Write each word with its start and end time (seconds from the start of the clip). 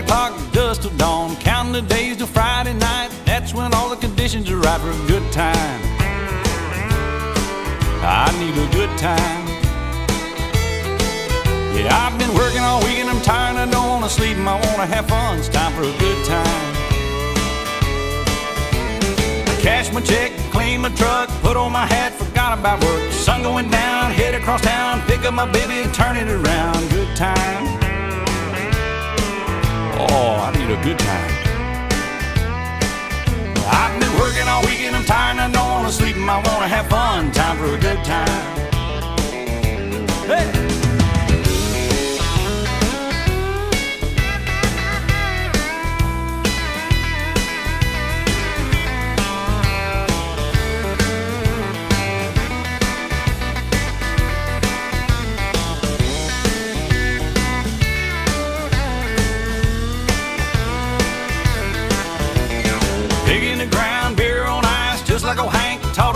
That 0.00 0.08
clock 0.08 0.52
just 0.52 0.82
till 0.82 0.90
dawn, 0.96 1.36
counting 1.36 1.72
the 1.72 1.82
days 1.82 2.16
till 2.16 2.26
Friday 2.26 2.74
night. 2.74 3.10
That's 3.24 3.54
when 3.54 3.72
all 3.74 3.88
the 3.88 3.96
conditions 3.96 4.50
are 4.50 4.58
right 4.58 4.80
for 4.80 4.90
a 4.90 5.06
good 5.06 5.32
time. 5.32 5.80
I 8.02 8.30
need 8.38 8.56
a 8.56 8.68
good 8.72 8.90
time. 8.98 9.46
Yeah, 11.76 11.88
I've 11.92 12.18
been 12.18 12.34
working 12.34 12.60
all 12.60 12.80
week 12.80 12.98
and 12.98 13.10
I'm 13.10 13.20
tired. 13.22 13.56
I 13.56 13.70
don't 13.70 13.88
wanna 13.88 14.08
sleep 14.08 14.36
and 14.36 14.48
I 14.48 14.54
wanna 14.54 14.86
have 14.86 15.06
fun. 15.08 15.38
It's 15.38 15.48
time 15.48 15.72
for 15.72 15.82
a 15.82 15.98
good 15.98 16.26
time. 16.26 16.76
Cash 19.60 19.92
my 19.92 20.00
check, 20.00 20.32
clean 20.50 20.80
my 20.80 20.88
truck, 20.90 21.28
put 21.42 21.56
on 21.56 21.72
my 21.72 21.86
hat, 21.86 22.12
forgot 22.12 22.58
about 22.58 22.82
work. 22.82 23.12
Sun 23.12 23.42
going 23.42 23.70
down, 23.70 24.12
head 24.12 24.34
across 24.34 24.62
town, 24.62 25.02
pick 25.06 25.24
up 25.24 25.34
my 25.34 25.50
baby, 25.50 25.88
turn 25.92 26.16
it 26.16 26.28
around. 26.28 26.90
Good 26.90 27.14
time. 27.16 27.79
Oh, 30.08 30.36
I 30.46 30.50
need 30.56 30.70
a 30.70 30.82
good 30.82 30.98
time. 30.98 31.30
I've 33.66 34.00
been 34.00 34.18
working 34.18 34.48
all 34.48 34.62
week 34.62 34.80
and 34.80 34.96
I'm 34.96 35.04
tired 35.04 35.38
and 35.38 35.40
I 35.40 35.50
don't 35.50 35.70
wanna 35.70 35.92
sleep 35.92 36.16
and 36.16 36.30
I 36.30 36.36
wanna 36.36 36.68
have 36.68 36.88
fun. 36.88 37.30
Time 37.32 37.56
for 37.58 37.74
a 37.74 37.78
good 37.78 38.02
time. 38.04 38.60
Hey! 40.26 40.79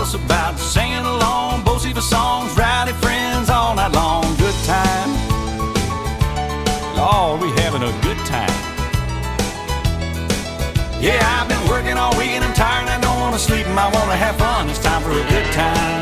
Us 0.05 0.13
about. 0.13 0.59
Singing 0.59 1.05
along, 1.05 1.63
both 1.63 1.81
the 1.93 2.01
songs, 2.01 2.55
rowdy 2.57 2.93
friends 3.03 3.49
all 3.49 3.73
night 3.75 3.93
long. 3.93 4.23
Good 4.37 4.59
time. 4.65 5.09
Lord, 6.95 7.41
we 7.41 7.49
having 7.61 7.83
a 7.83 7.93
good 8.05 8.21
time. 8.25 8.55
Yeah, 11.01 11.21
I've 11.37 11.47
been 11.47 11.65
working 11.67 11.97
all 11.97 12.15
week 12.17 12.33
and 12.37 12.43
I'm 12.43 12.53
tired 12.53 12.87
and 12.87 12.89
I 12.89 12.99
don't 13.01 13.19
wanna 13.19 13.39
sleep 13.39 13.65
and 13.67 13.79
I 13.79 13.89
wanna 13.97 14.15
have 14.15 14.35
fun. 14.37 14.69
It's 14.69 14.79
time 14.79 15.01
for 15.01 15.11
a 15.11 15.25
good 15.33 15.47
time. 15.53 15.94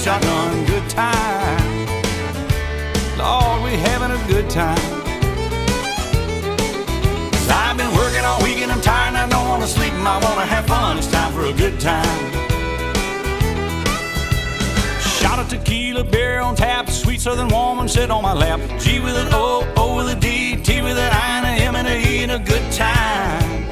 Shotgun, 0.00 0.64
good 0.64 0.88
time. 0.88 1.86
Lord, 3.18 3.62
we 3.64 3.76
having 3.76 4.10
a 4.10 4.28
good 4.28 4.48
time. 4.48 4.78
I've 7.52 7.76
been 7.76 7.94
working 7.94 8.24
all 8.24 8.42
week 8.42 8.58
and 8.62 8.72
I'm 8.72 8.80
tired 8.80 9.08
and 9.08 9.18
I 9.18 9.28
don't 9.28 9.46
wanna 9.48 9.66
sleep 9.66 9.92
and 9.92 10.08
I 10.08 10.18
wanna 10.24 10.46
have 10.46 10.66
fun. 10.66 10.96
It's 10.96 11.06
time 11.06 11.32
for 11.34 11.44
a 11.44 11.52
good 11.52 11.78
time. 11.78 12.32
Shot 15.02 15.38
of 15.38 15.48
tequila, 15.48 16.04
beer 16.04 16.40
on 16.40 16.56
tap, 16.56 16.88
sweet 16.88 17.20
southern 17.20 17.48
woman 17.48 17.86
sit 17.86 18.10
on 18.10 18.22
my 18.22 18.32
lap. 18.32 18.60
G 18.78 19.00
with 19.00 19.16
an 19.16 19.28
O, 19.32 19.70
O 19.76 19.96
with 19.96 20.08
a 20.08 20.18
D, 20.18 20.56
T 20.56 20.80
with 20.80 20.96
an 20.96 21.12
I, 21.12 21.38
and 21.38 21.46
a 21.46 21.64
M 21.64 21.76
and 21.76 21.88
a 21.88 21.96
E, 22.08 22.22
and 22.22 22.32
a 22.32 22.38
good 22.38 22.72
time. 22.72 23.66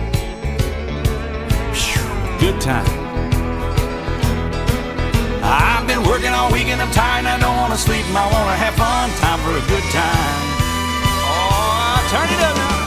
Phew, 1.73 2.03
Good 2.39 2.61
time. 2.61 3.08
I've 5.49 5.87
been 5.87 6.03
working 6.05 6.33
all 6.33 6.53
week 6.53 6.69
and 6.69 6.81
I'm 6.81 6.91
tired 6.93 7.25
and 7.25 7.29
I 7.29 7.39
don't 7.41 7.57
wanna 7.57 7.79
sleep 7.79 8.05
I 8.13 8.27
wanna 8.29 8.57
have 8.57 8.75
fun. 8.77 9.09
Time 9.25 9.41
for 9.41 9.57
a 9.57 9.65
good 9.73 9.87
time. 9.91 10.41
Oh, 11.25 11.97
turn 12.13 12.29
it 12.29 12.41
up 12.45 12.57
now. 12.57 12.78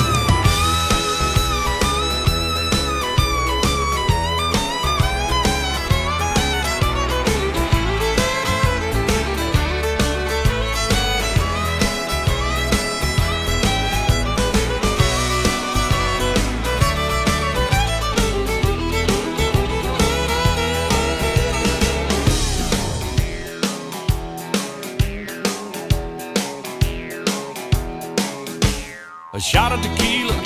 A 29.42 29.44
shot 29.44 29.72
of 29.72 29.82
tequila, 29.82 30.40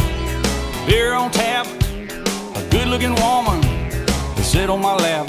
beer 0.88 1.16
on 1.16 1.29
tap, 1.29 1.67
a 1.67 2.66
good 2.72 2.88
looking 2.88 3.13
woman 3.16 3.59
to 4.38 4.41
sit 4.41 4.69
on 4.69 4.79
my 4.81 4.95
lap. 4.95 5.28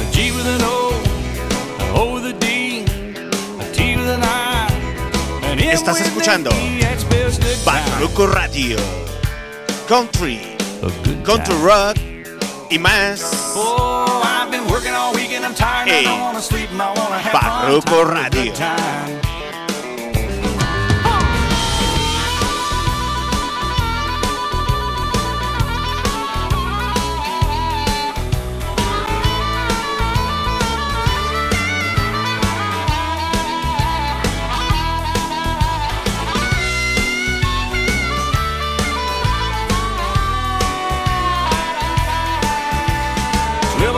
A 0.00 0.10
G 0.10 0.32
with 0.32 0.44
an 0.44 0.60
O, 0.64 0.90
an 1.78 1.96
O 1.96 2.14
with 2.14 2.26
a 2.26 2.32
D, 2.32 2.80
a 2.82 3.72
T 3.72 3.94
with 3.94 4.08
an 4.08 4.24
I, 4.24 4.66
an 5.44 5.60
M 5.60 5.70
Estás 5.70 6.00
escuchando 6.00 6.50
E, 6.50 6.80
time. 7.64 7.84
Barroco 7.84 8.26
Radio. 8.34 8.78
Country, 9.86 10.40
country 11.24 11.54
rock 11.62 11.96
y 12.72 12.78
más. 12.78 13.54
Oh, 13.54 14.20
I've 14.24 14.50
been 14.50 14.66
working 14.68 14.94
all 14.94 15.14
week 15.14 15.30
and 15.30 15.44
I'm 15.44 15.54
tired. 15.54 15.86
Hey. 15.86 16.06
I 16.08 16.32
don't 16.32 16.34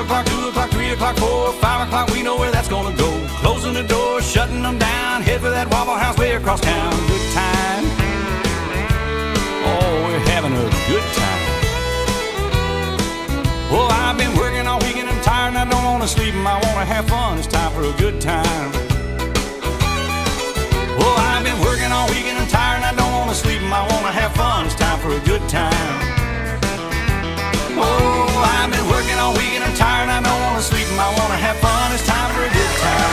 o'clock, 0.06 0.26
two 0.26 0.48
o'clock, 0.48 0.70
three 0.70 0.90
o'clock, 0.90 1.16
four, 1.16 1.52
five 1.54 1.86
o'clock, 1.86 2.08
we 2.10 2.22
know 2.22 2.36
where 2.36 2.50
that's 2.50 2.68
gonna 2.68 2.96
go. 2.96 3.10
Closing 3.42 3.74
the 3.74 3.82
door, 3.82 4.22
shutting 4.22 4.62
them 4.62 4.78
down, 4.78 5.22
head 5.22 5.40
for 5.40 5.50
that 5.50 5.68
Waffle 5.68 5.96
House 5.96 6.16
way 6.16 6.32
across 6.34 6.60
town. 6.60 6.92
Good 7.10 7.26
time. 7.34 7.84
Oh, 9.66 9.90
we're 10.06 10.26
having 10.30 10.54
a 10.54 10.66
good 10.90 11.06
time. 11.20 11.42
Well, 13.70 13.88
I've 13.90 14.16
been 14.16 14.34
working 14.36 14.66
all 14.66 14.78
week 14.80 14.96
and 14.96 15.08
I'm 15.08 15.20
tired 15.22 15.54
and 15.54 15.58
I 15.58 15.64
don't 15.68 15.84
wanna 15.84 16.08
sleep 16.08 16.34
and 16.34 16.46
I 16.46 16.54
wanna 16.66 16.86
have 16.86 17.08
fun. 17.08 17.38
It's 17.38 17.48
time 17.48 17.72
for 17.72 17.82
a 17.82 17.92
good 17.98 18.20
time. 18.20 18.70
Well, 20.98 21.16
I've 21.18 21.42
been 21.42 21.60
working 21.66 21.90
all 21.90 22.08
week 22.10 22.26
and 22.30 22.38
I'm 22.38 22.48
tired 22.48 22.76
and 22.76 22.86
I 22.86 22.94
don't 22.94 23.12
wanna 23.12 23.34
sleep 23.34 23.60
and 23.60 23.74
I 23.74 23.82
wanna 23.92 24.12
have 24.12 24.32
fun. 24.36 24.66
It's 24.66 24.76
time 24.76 24.98
for 25.00 25.10
a 25.10 25.20
good 25.20 25.42
time. 25.48 26.15
Oh, 27.78 28.44
I've 28.56 28.70
been 28.70 28.86
working 28.88 29.18
all 29.18 29.32
week 29.34 29.54
and 29.56 29.64
I'm 29.64 29.74
tired. 29.74 30.08
I 30.08 30.20
don't 30.22 30.40
wanna 30.42 30.62
sleep 30.62 30.88
and 30.88 31.00
I 31.00 31.08
wanna 31.18 31.36
have 31.36 31.56
fun. 31.58 31.92
It's 31.92 32.06
time 32.06 32.30
for 32.34 32.42
a 32.42 32.52
good 32.58 32.72
time. 32.80 33.12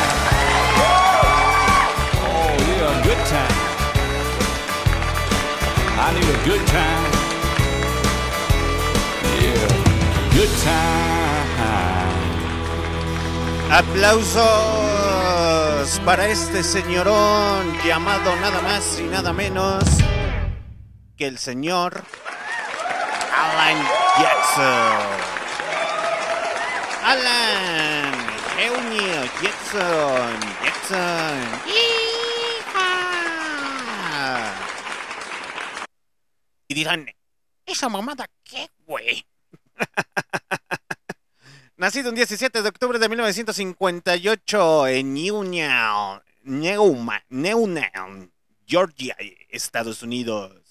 Oh 2.28 2.56
yeah, 2.70 3.00
a 3.00 3.04
good 3.04 3.24
time. 3.28 3.58
I 6.06 6.08
need 6.16 6.30
a 6.38 6.40
good 6.50 6.64
time. 6.68 7.12
Yeah, 9.42 9.68
good 10.38 10.54
time. 10.64 11.14
Aplausos 13.74 14.40
para 16.06 16.28
este 16.28 16.64
señorón 16.64 17.76
llamado 17.84 18.36
nada 18.36 18.62
más 18.62 19.00
y 19.00 19.04
nada 19.04 19.34
menos 19.34 19.84
que 21.18 21.26
el 21.26 21.40
señor 21.40 22.04
Alan 23.44 23.78
Jackson. 24.20 25.04
Alan 27.04 28.14
Eugenio 28.58 29.22
Jackson. 29.42 30.40
Jackson. 30.64 31.44
Y 36.70 36.74
dirán, 36.74 37.10
¿esa 37.66 37.90
mamada 37.90 38.30
qué, 38.46 38.70
güey? 38.86 39.26
Nacido 41.76 42.10
un 42.10 42.16
17 42.16 42.62
de 42.62 42.70
octubre 42.70 42.98
de 42.98 43.10
1958 43.10 44.88
en 44.88 45.14
Newtown, 45.14 46.22
Newtown, 46.44 48.32
Georgia, 48.66 49.18
Estados 49.50 50.02
Unidos. 50.02 50.63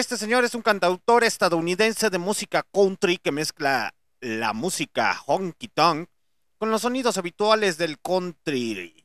Este 0.00 0.16
señor 0.16 0.44
es 0.44 0.54
un 0.54 0.62
cantautor 0.62 1.24
estadounidense 1.24 2.08
de 2.08 2.16
música 2.16 2.66
country 2.72 3.18
que 3.18 3.32
mezcla 3.32 3.94
la 4.22 4.54
música 4.54 5.20
honky 5.26 5.68
tonk 5.68 6.08
con 6.56 6.70
los 6.70 6.80
sonidos 6.80 7.18
habituales 7.18 7.76
del 7.76 8.00
country. 8.00 9.04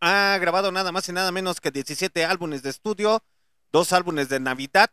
Ha 0.00 0.38
grabado 0.40 0.70
nada 0.70 0.92
más 0.92 1.08
y 1.08 1.12
nada 1.12 1.32
menos 1.32 1.60
que 1.60 1.72
17 1.72 2.24
álbumes 2.24 2.62
de 2.62 2.70
estudio, 2.70 3.24
dos 3.72 3.92
álbumes 3.92 4.28
de 4.28 4.38
Navidad, 4.38 4.92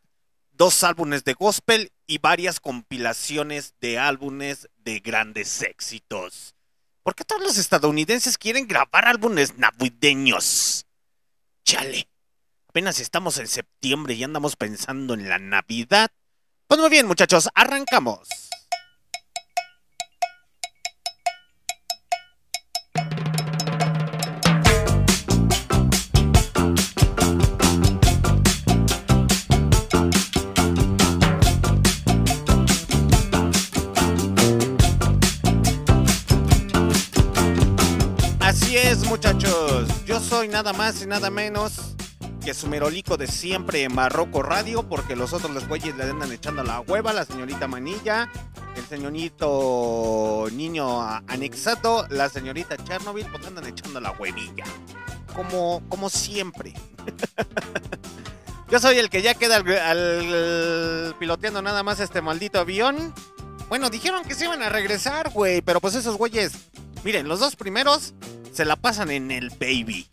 dos 0.52 0.84
álbumes 0.84 1.24
de 1.24 1.34
gospel 1.34 1.92
y 2.08 2.18
varias 2.18 2.60
compilaciones 2.60 3.76
de 3.82 4.00
álbumes 4.00 4.68
de 4.78 5.00
grandes 5.00 5.62
éxitos. 5.62 6.56
¿Por 7.04 7.14
qué 7.14 7.24
todos 7.24 7.44
los 7.44 7.60
estadounidenses 7.60 8.40
quieren 8.40 8.68
grabar 8.68 9.08
álbumes 9.08 9.60
navideños? 9.60 10.88
Chale. 11.64 12.08
Apenas 12.74 13.00
estamos 13.00 13.38
en 13.38 13.48
septiembre 13.48 14.16
y 14.16 14.24
andamos 14.24 14.56
pensando 14.56 15.14
en 15.14 15.30
la 15.30 15.38
Navidad. 15.38 16.10
Pues 16.66 16.82
muy 16.82 16.90
bien, 16.90 17.06
muchachos, 17.06 17.48
arrancamos. 17.54 18.28
Así 38.40 38.78
es, 38.78 39.06
muchachos. 39.06 39.90
Yo 40.08 40.20
soy 40.20 40.48
nada 40.48 40.74
más 40.74 41.04
y 41.04 41.06
nada 41.06 41.30
menos 41.30 41.94
que 42.44 42.54
su 42.54 42.68
merolico 42.68 43.16
de 43.18 43.28
siempre 43.28 43.84
en 43.84 43.96
Barroco 43.96 44.42
Radio, 44.44 44.84
porque 44.84 45.16
los 45.16 45.34
otros 45.34 45.52
los 45.52 45.68
güeyes 45.68 45.96
le 45.96 46.04
andan 46.04 46.32
echando 46.32 46.64
la 46.64 46.82
hueva, 46.82 47.14
la 47.14 47.26
señorita 47.26 47.68
Manilla, 47.68 48.30
el 48.76 48.86
señorito 48.86 50.48
niño 50.52 51.02
a- 51.02 51.24
anexado, 51.28 52.06
la 52.10 52.30
señorita 52.30 52.76
Chernobyl, 52.78 53.26
pues 53.28 53.46
andan 53.48 53.66
echando 53.68 54.00
la 54.02 54.12
huevilla. 54.12 54.66
Como, 55.36 55.82
como 55.90 56.10
siempre. 56.10 56.74
Yo 58.70 58.80
soy 58.80 58.98
el 58.98 59.10
que 59.10 59.22
ya 59.22 59.36
queda 59.36 59.58
al, 59.58 59.68
al- 59.78 61.16
piloteando 61.20 61.62
nada 61.62 61.84
más 61.84 62.00
este 62.00 62.22
maldito 62.22 62.60
avión. 62.60 63.14
Bueno, 63.70 63.90
dijeron 63.90 64.24
que 64.26 64.36
se 64.36 64.46
iban 64.46 64.62
a 64.64 64.70
regresar, 64.70 65.30
güey, 65.30 65.62
pero 65.62 65.80
pues 65.80 65.96
esos 65.96 66.18
güeyes, 66.18 66.52
miren, 67.04 67.28
los 67.28 67.40
dos 67.40 67.56
primeros 67.56 68.14
se 68.52 68.66
la 68.66 68.76
pasan 68.76 69.12
en 69.12 69.32
el 69.32 69.50
baby. 69.52 70.08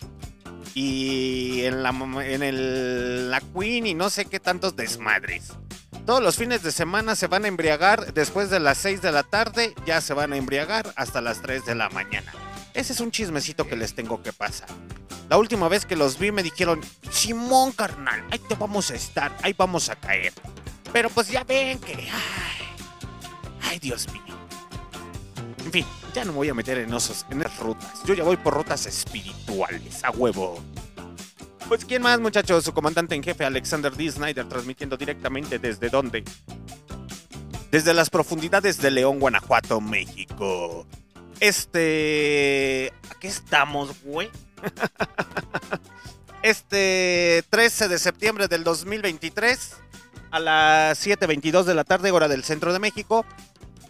Y 0.75 1.62
en 1.64 1.82
la, 1.82 1.90
en 2.25 2.43
el, 2.43 3.31
la 3.31 3.40
Queen 3.40 3.87
y 3.87 3.94
no 3.94 4.11
sé 4.11 4.26
qué 4.26 4.40
tantos 4.40 4.76
desmadres. 4.76 5.52
Todos 6.06 6.22
los 6.22 6.37
fines 6.37 6.62
de 6.62 6.72
semana 6.72 7.14
se 7.14 7.26
van 7.26 7.44
a 7.44 7.49
embriagar 7.49 8.12
después 8.14 8.50
de 8.50 8.61
las 8.61 8.78
6 8.78 9.02
de 9.02 9.12
la 9.12 9.22
tarde, 9.22 9.75
ya 9.87 10.00
se 10.00 10.14
van 10.14 10.32
a 10.32 10.37
embriagar 10.37 10.93
hasta 10.96 11.20
las 11.20 11.43
3 11.43 11.67
de 11.67 11.75
la 11.75 11.88
mañana. 11.90 12.32
Ese 12.75 12.93
es 12.93 13.00
un 13.00 13.11
chismecito 13.11 13.67
que 13.67 13.76
les 13.76 13.94
tengo 13.94 14.22
que 14.22 14.32
pasar. 14.32 14.69
La 15.28 15.37
última 15.38 15.69
vez 15.69 15.87
que 15.87 15.96
los 15.96 16.19
vi 16.19 16.32
me 16.32 16.43
dijeron, 16.43 16.81
Simón 17.11 17.72
carnal, 17.72 18.25
ahí 18.31 18.38
te 18.40 18.55
vamos 18.55 18.90
a 18.90 18.94
estar, 18.94 19.37
ahí 19.43 19.55
vamos 19.56 19.88
a 19.88 19.96
caer. 19.96 20.32
Pero 20.93 21.11
pues 21.11 21.28
ya 21.28 21.44
ven 21.44 21.78
que... 21.78 21.94
Ay, 21.94 22.67
ay 23.62 23.78
Dios 23.78 24.08
mío. 24.12 24.37
En 25.64 25.70
fin, 25.70 25.87
ya 26.12 26.25
no 26.25 26.33
me 26.33 26.39
voy 26.39 26.49
a 26.49 26.55
meter 26.55 26.79
en 26.79 26.93
esos, 26.95 27.27
en 27.31 27.41
esas 27.41 27.59
rutas. 27.59 28.03
Yo 28.05 28.15
ya 28.15 28.25
voy 28.25 28.37
por 28.37 28.55
rutas 28.55 28.87
espirituales, 28.87 30.05
a 30.05 30.11
huevo. 30.11 30.62
Pues 31.69 31.85
quién 31.85 32.03
más, 32.03 32.19
muchachos, 32.21 32.65
su 32.65 32.73
comandante 32.73 33.15
en 33.15 33.23
jefe 33.23 33.45
Alexander 33.45 33.95
D. 33.95 34.11
Snyder 34.11 34.49
transmitiendo 34.49 34.97
directamente 34.97 35.59
desde 35.59 35.89
dónde? 35.89 36.25
Desde 37.71 37.95
las 37.95 38.11
profundidades 38.11 38.79
de 38.79 38.91
León, 38.91 39.21
Guanajuato, 39.21 39.81
México. 39.81 40.87
Este, 41.39 42.93
¿a 43.09 43.19
qué 43.19 43.29
estamos, 43.29 44.03
güey? 44.03 44.31
Este 46.43 47.45
13 47.51 47.89
de 47.89 47.99
septiembre 47.99 48.49
del 48.49 48.65
2023 48.65 49.77
a 50.31 50.41
las 50.41 51.06
7:22 51.06 51.65
de 51.65 51.75
la 51.75 51.85
tarde 51.85 52.11
hora 52.13 52.29
del 52.29 52.45
centro 52.45 52.73
de 52.73 52.79
México 52.79 53.27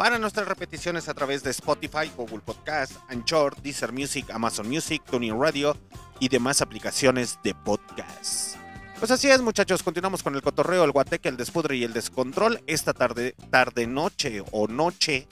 para 0.00 0.18
nuestras 0.18 0.48
repeticiones 0.48 1.10
a 1.10 1.12
través 1.12 1.42
de 1.42 1.50
Spotify, 1.50 2.10
Google 2.16 2.38
Podcast, 2.38 2.94
Anchor, 3.10 3.54
Deezer 3.60 3.92
Music, 3.92 4.30
Amazon 4.30 4.66
Music, 4.66 5.02
Tuning 5.04 5.38
Radio 5.38 5.76
y 6.18 6.30
demás 6.30 6.62
aplicaciones 6.62 7.38
de 7.44 7.54
podcast. 7.54 8.56
Pues 8.98 9.10
así 9.10 9.28
es, 9.28 9.42
muchachos, 9.42 9.82
continuamos 9.82 10.22
con 10.22 10.34
el 10.34 10.40
cotorreo, 10.40 10.84
el 10.84 10.92
guateque, 10.92 11.28
el 11.28 11.36
despudre 11.36 11.76
y 11.76 11.84
el 11.84 11.92
descontrol 11.92 12.62
esta 12.66 12.94
tarde, 12.94 13.34
tarde 13.50 13.86
noche 13.86 14.42
o 14.52 14.66
noche 14.68 15.28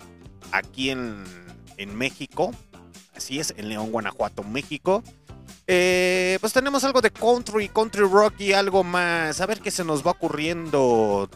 aquí 0.52 0.90
en, 0.90 1.24
en 1.78 1.96
México. 1.96 2.50
Así 3.16 3.40
es, 3.40 3.54
en 3.56 3.70
León, 3.70 3.90
Guanajuato, 3.90 4.42
México. 4.44 5.02
Eh, 5.66 6.36
pues 6.42 6.52
tenemos 6.52 6.84
algo 6.84 7.00
de 7.00 7.10
country, 7.10 7.70
country 7.70 8.02
rock 8.02 8.34
y 8.40 8.52
algo 8.52 8.84
más. 8.84 9.40
A 9.40 9.46
ver 9.46 9.60
qué 9.60 9.70
se 9.70 9.82
nos 9.82 10.06
va 10.06 10.10
ocurriendo 10.10 11.30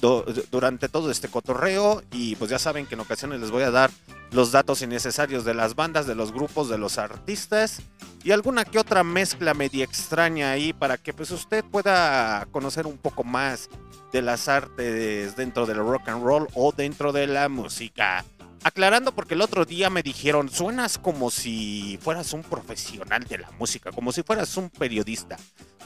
do- 0.00 0.24
durante 0.50 0.88
todo 0.88 1.10
este 1.10 1.28
cotorreo 1.28 2.02
y 2.12 2.36
pues 2.36 2.50
ya 2.50 2.58
saben 2.58 2.86
que 2.86 2.94
en 2.94 3.00
ocasiones 3.00 3.40
les 3.40 3.50
voy 3.50 3.62
a 3.62 3.70
dar 3.70 3.90
los 4.32 4.52
datos 4.52 4.82
innecesarios 4.82 5.44
de 5.44 5.54
las 5.54 5.74
bandas, 5.74 6.06
de 6.06 6.14
los 6.14 6.32
grupos, 6.32 6.68
de 6.68 6.78
los 6.78 6.98
artistas 6.98 7.80
y 8.24 8.32
alguna 8.32 8.64
que 8.64 8.78
otra 8.78 9.04
mezcla 9.04 9.54
media 9.54 9.84
extraña 9.84 10.50
ahí 10.50 10.72
para 10.72 10.98
que 10.98 11.12
pues 11.12 11.30
usted 11.30 11.64
pueda 11.64 12.46
conocer 12.50 12.86
un 12.86 12.98
poco 12.98 13.22
más 13.24 13.68
de 14.12 14.22
las 14.22 14.48
artes 14.48 15.36
dentro 15.36 15.66
del 15.66 15.78
rock 15.78 16.08
and 16.08 16.24
roll 16.24 16.48
o 16.54 16.72
dentro 16.72 17.12
de 17.12 17.26
la 17.26 17.48
música. 17.48 18.24
Aclarando 18.64 19.12
porque 19.14 19.34
el 19.34 19.42
otro 19.42 19.64
día 19.64 19.90
me 19.90 20.02
dijeron, 20.02 20.48
suenas 20.48 20.98
como 20.98 21.30
si 21.30 21.98
fueras 22.02 22.32
un 22.32 22.42
profesional 22.42 23.22
de 23.24 23.38
la 23.38 23.50
música, 23.52 23.92
como 23.92 24.10
si 24.10 24.24
fueras 24.24 24.56
un 24.56 24.70
periodista. 24.70 25.36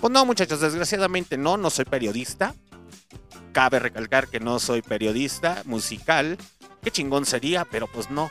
Pues 0.01 0.11
no, 0.11 0.25
muchachos, 0.25 0.61
desgraciadamente 0.61 1.37
no, 1.37 1.59
no 1.59 1.69
soy 1.69 1.85
periodista. 1.85 2.55
Cabe 3.53 3.79
recalcar 3.79 4.29
que 4.29 4.41
no 4.41 4.59
soy 4.59 4.83
periodista 4.83 5.63
musical. 5.65 6.39
Qué 6.83 6.91
chingón 6.91 7.27
sería, 7.27 7.65
pero 7.65 7.87
pues 7.87 8.11
no. 8.11 8.31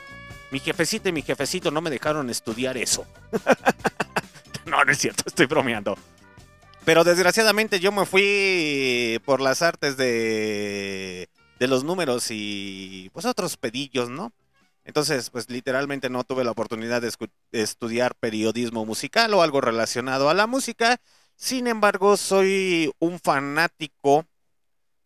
Mi 0.50 0.58
jefecita 0.58 1.08
y 1.08 1.12
mi 1.12 1.22
jefecito 1.22 1.70
no 1.70 1.80
me 1.80 1.90
dejaron 1.90 2.30
estudiar 2.30 2.76
eso. 2.76 3.06
no, 4.66 4.84
no 4.84 4.92
es 4.92 4.98
cierto, 4.98 5.24
estoy 5.26 5.46
bromeando. 5.46 5.96
Pero 6.84 7.04
desgraciadamente 7.04 7.78
yo 7.78 7.92
me 7.92 8.06
fui 8.06 9.20
por 9.24 9.40
las 9.40 9.62
artes 9.62 9.96
de, 9.96 11.28
de 11.58 11.68
los 11.68 11.84
números 11.84 12.28
y 12.30 13.10
pues 13.12 13.26
otros 13.26 13.56
pedillos, 13.56 14.08
¿no? 14.08 14.32
Entonces, 14.84 15.30
pues 15.30 15.50
literalmente 15.50 16.08
no 16.08 16.24
tuve 16.24 16.42
la 16.42 16.50
oportunidad 16.50 17.02
de 17.02 17.12
estudiar 17.52 18.14
periodismo 18.16 18.86
musical 18.86 19.32
o 19.34 19.42
algo 19.42 19.60
relacionado 19.60 20.30
a 20.30 20.34
la 20.34 20.46
música. 20.46 21.00
Sin 21.36 21.66
embargo, 21.66 22.16
soy 22.16 22.92
un 22.98 23.20
fanático 23.20 24.26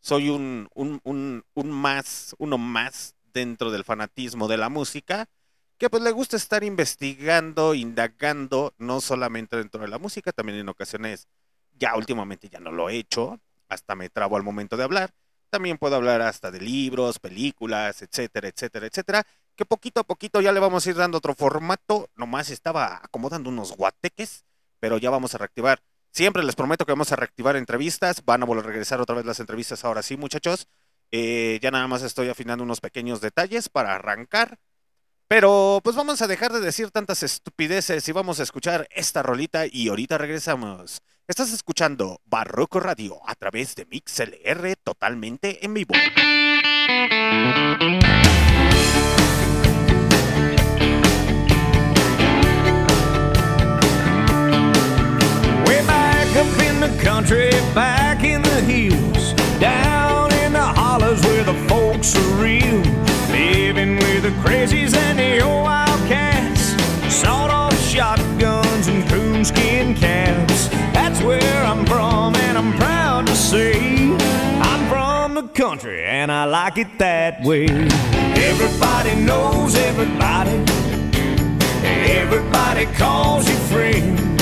soy 0.05 0.29
un, 0.29 0.69
un, 0.75 1.01
un, 1.05 1.45
un 1.55 1.71
más, 1.71 2.37
uno 2.39 2.59
más 2.59 3.15
dentro 3.33 3.71
del 3.71 3.85
fanatismo 3.85 4.49
de 4.49 4.59
la 4.59 4.69
música, 4.69 5.31
que 5.79 5.89
pues 5.89 6.03
le 6.03 6.13
gusta 6.13 6.37
estar 6.37 6.63
investigando, 6.63 7.73
indagando, 7.73 8.75
no 8.77 9.01
solamente 9.01 9.57
dentro 9.57 9.81
de 9.81 9.89
la 9.89 9.99
música, 9.99 10.31
también 10.33 10.59
en 10.59 10.69
ocasiones, 10.69 11.27
ya 11.73 11.97
últimamente 11.97 12.51
ya 12.51 12.61
no 12.61 12.71
lo 12.71 12.91
he 12.91 12.97
hecho, 12.97 13.41
hasta 13.71 13.95
me 13.95 14.11
trabo 14.11 14.37
al 14.37 14.43
momento 14.43 14.77
de 14.77 14.85
hablar, 14.85 15.11
también 15.49 15.79
puedo 15.79 15.97
hablar 15.97 16.21
hasta 16.21 16.51
de 16.51 16.61
libros, 16.61 17.19
películas, 17.19 18.03
etcétera, 18.03 18.49
etcétera, 18.49 18.87
etcétera, 18.87 19.27
que 19.57 19.65
poquito 19.65 20.01
a 20.01 20.05
poquito 20.05 20.43
ya 20.43 20.53
le 20.53 20.61
vamos 20.61 20.87
a 20.87 20.91
ir 20.91 20.97
dando 20.97 21.17
otro 21.17 21.35
formato, 21.35 22.11
nomás 22.15 22.51
estaba 22.51 23.01
acomodando 23.03 23.49
unos 23.49 23.73
guateques, 23.73 24.45
pero 24.81 24.99
ya 24.99 25.09
vamos 25.09 25.35
a 25.35 25.39
reactivar. 25.39 25.81
Siempre 26.15 26.45
les 26.45 26.55
prometo 26.55 26.87
que 26.87 26.93
vamos 26.93 27.11
a 27.11 27.17
reactivar 27.17 27.57
entrevistas, 27.57 28.25
van 28.25 28.41
a 28.41 28.47
volver 28.47 28.65
a 28.65 28.69
regresar 28.69 29.01
otra 29.01 29.17
vez 29.17 29.27
las 29.27 29.41
entrevistas 29.41 29.85
ahora 29.85 30.01
sí, 30.01 30.17
muchachos. 30.17 30.69
Eh, 31.11 31.59
ya 31.61 31.73
nada 31.73 31.89
más 31.89 32.03
estoy 32.03 32.29
afinando 32.29 32.63
unos 32.63 32.81
pequeños 32.81 33.21
detalles 33.21 33.69
para 33.69 33.97
arrancar. 33.97 34.61
Pero 35.27 35.81
pues 35.83 35.97
vamos 35.97 36.23
a 36.23 36.29
dejar 36.29 36.53
de 36.53 36.61
decir 36.61 36.93
tantas 36.93 37.25
estupideces 37.25 38.07
y 38.07 38.13
vamos 38.13 38.39
a 38.39 38.45
escuchar 38.45 38.87
esta 38.93 39.25
rolita 39.25 39.67
y 39.67 39.89
ahorita 39.89 40.17
regresamos. 40.17 41.03
Estás 41.27 41.53
escuchando 41.53 42.21
Barroco 42.27 42.79
Radio 42.79 43.19
a 43.27 43.35
través 43.35 43.75
de 43.75 43.85
MixLR 43.87 44.77
totalmente 44.85 45.65
en 45.65 45.75
vivo. 45.75 45.95
Up 56.37 56.59
in 56.63 56.81
the 56.81 57.03
country, 57.03 57.51
back 57.75 58.25
in 58.25 58.43
the 58.43 58.61
hills, 58.63 59.35
down 59.61 60.33
in 60.33 60.53
the 60.53 60.61
hollers 60.61 61.21
where 61.23 61.45
the 61.45 61.55
folks 61.69 62.17
are 62.17 62.43
real, 62.43 62.83
living 63.31 63.97
with 63.97 64.23
the 64.23 64.35
crazies 64.43 64.97
and 64.97 65.19
the 65.19 65.41
old 65.41 65.63
wildcats, 65.63 66.75
sawed 67.15 67.51
off 67.51 67.79
shotguns 67.89 68.89
and 68.89 69.09
coonskin 69.09 69.95
caps. 69.95 70.69
That's 70.93 71.23
where 71.23 71.65
I'm 71.65 71.87
from, 71.87 72.35
and 72.37 72.59
I'm 72.59 72.73
proud 72.79 73.29
to 73.29 73.37
say 73.37 73.77
I'm 74.61 74.89
from 74.89 75.35
the 75.35 75.49
country, 75.53 76.05
and 76.05 76.33
I 76.33 76.47
like 76.47 76.79
it 76.79 76.99
that 76.99 77.43
way. 77.45 77.67
Everybody 77.67 79.15
knows 79.15 79.77
everybody. 79.77 80.65
Everybody 81.85 82.87
calls 82.97 83.49
you 83.49 83.57
friend. 83.71 84.34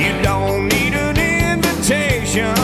You 0.00 0.22
don't 0.22 0.68
need 0.68 0.94
an 0.94 1.18
invitation. 1.54 2.54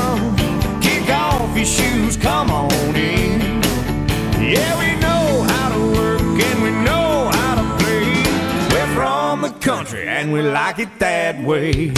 Kick 0.81 1.11
off 1.11 1.55
your 1.55 1.66
shoes, 1.66 2.16
come 2.16 2.50
on 2.50 2.97
in. 2.97 3.40
Yeah, 4.40 4.73
we 4.78 4.99
know 5.00 5.43
how 5.52 5.69
to 5.75 5.81
work 5.99 6.21
and 6.23 6.62
we 6.62 6.71
know 6.88 7.31
how 7.33 7.55
to 7.61 7.85
play. 7.85 8.09
We're 8.73 8.95
from 8.95 9.43
the 9.43 9.50
country 9.61 10.09
and 10.09 10.33
we 10.33 10.40
like 10.40 10.78
it 10.78 10.99
that 10.99 11.43
way. 11.43 11.93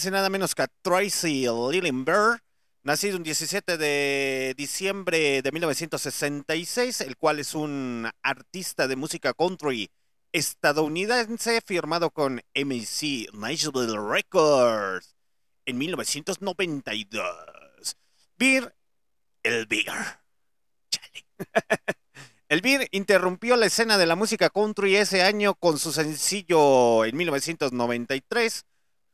Más 0.00 0.12
nada 0.12 0.30
menos 0.30 0.54
que 0.54 0.62
a 0.62 0.68
Tracy 0.80 1.46
Lillenberg, 1.70 2.40
nacido 2.82 3.18
un 3.18 3.22
17 3.22 3.76
de 3.76 4.54
diciembre 4.56 5.42
de 5.42 5.52
1966, 5.52 7.02
el 7.02 7.18
cual 7.18 7.38
es 7.38 7.54
un 7.54 8.08
artista 8.22 8.88
de 8.88 8.96
música 8.96 9.34
country 9.34 9.90
estadounidense 10.32 11.60
firmado 11.60 12.10
con 12.10 12.40
MAC 12.54 13.28
Nashville 13.34 13.98
Records 13.98 15.14
en 15.66 15.76
1992. 15.76 17.98
Beer, 18.38 18.74
el 19.42 19.66
Beer. 19.66 19.92
El 22.48 22.62
Beer 22.62 22.88
interrumpió 22.90 23.54
la 23.54 23.66
escena 23.66 23.96
de 23.96 24.06
la 24.06 24.16
música 24.16 24.50
country 24.50 24.96
ese 24.96 25.22
año 25.22 25.54
con 25.54 25.78
su 25.78 25.92
sencillo 25.92 27.04
en 27.04 27.16
1993, 27.16 28.64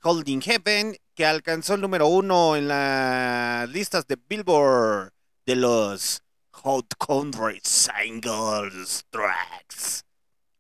Holding 0.09 0.41
Heaven, 0.41 0.97
que 1.17 1.27
alcanzó 1.27 1.75
el 1.75 1.81
número 1.81 2.07
uno 2.07 2.55
en 2.55 2.69
las 2.69 3.69
listas 3.71 4.07
de 4.07 4.17
Billboard 4.29 5.13
de 5.45 5.57
los 5.57 6.23
Hot 6.53 6.95
Country 6.97 7.61
Singles 7.65 9.05
Tracks. 9.11 10.05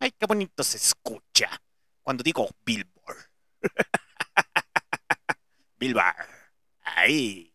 Ay, 0.00 0.10
qué 0.18 0.26
bonito 0.26 0.64
se 0.64 0.78
escucha 0.78 1.48
cuando 2.02 2.24
digo 2.24 2.48
Billboard. 2.64 3.30
Billboard. 5.78 6.26
Ay. 6.80 7.54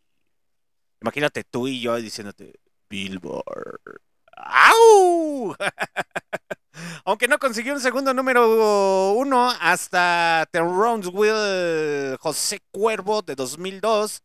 Imagínate 1.02 1.44
tú 1.44 1.68
y 1.68 1.82
yo 1.82 1.98
diciéndote 1.98 2.58
Billboard. 2.88 4.00
¡Au! 4.38 5.58
Aunque 7.06 7.28
no 7.28 7.40
consiguió 7.40 7.74
un 7.74 7.80
segundo 7.80 8.14
número 8.14 9.14
uno 9.14 9.50
hasta 9.60 10.48
Rounds 10.54 11.08
Will 11.14 12.18
José 12.20 12.60
Cuervo 12.72 13.22
de 13.22 13.36
2002. 13.36 14.22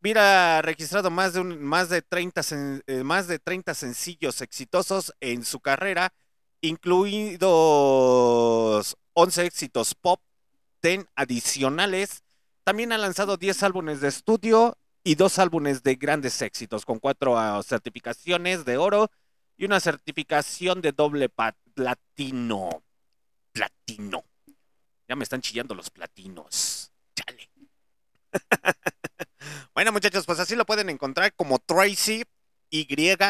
Hubiera 0.00 0.62
registrado 0.62 1.10
más 1.10 1.32
de, 1.32 1.42
más, 1.42 1.88
de 1.88 2.02
30, 2.02 2.42
sen- 2.42 2.82
eh, 2.86 3.02
más 3.02 3.26
de 3.28 3.38
30 3.38 3.74
sencillos 3.74 4.40
exitosos 4.40 5.12
en 5.20 5.44
su 5.44 5.58
carrera, 5.60 6.12
incluidos 7.56 8.96
11 9.14 9.46
éxitos 9.46 9.94
pop, 9.94 10.20
10 10.82 11.06
adicionales. 11.16 12.22
También 12.64 12.92
ha 12.92 12.98
lanzado 12.98 13.36
10 13.36 13.62
álbumes 13.62 14.00
de 14.00 14.08
estudio 14.08 14.76
y 15.04 15.14
dos 15.14 15.38
álbumes 15.38 15.82
de 15.82 15.94
grandes 15.94 16.42
éxitos, 16.42 16.84
con 16.84 16.98
cuatro 16.98 17.38
ah, 17.38 17.62
certificaciones 17.62 18.64
de 18.64 18.76
oro 18.76 19.10
y 19.56 19.64
una 19.64 19.80
certificación 19.80 20.82
de 20.82 20.92
doble 20.92 21.28
pa- 21.28 21.56
platino. 21.76 22.82
Platino. 23.52 24.24
Ya 25.06 25.14
me 25.14 25.22
están 25.22 25.42
chillando 25.42 25.74
los 25.74 25.90
platinos. 25.90 26.90
Chale. 27.14 27.50
bueno, 29.74 29.92
muchachos, 29.92 30.26
pues 30.26 30.40
así 30.40 30.56
lo 30.56 30.64
pueden 30.64 30.88
encontrar 30.88 31.32
como 31.34 31.58
Tracy, 31.60 32.24
Y, 32.70 32.88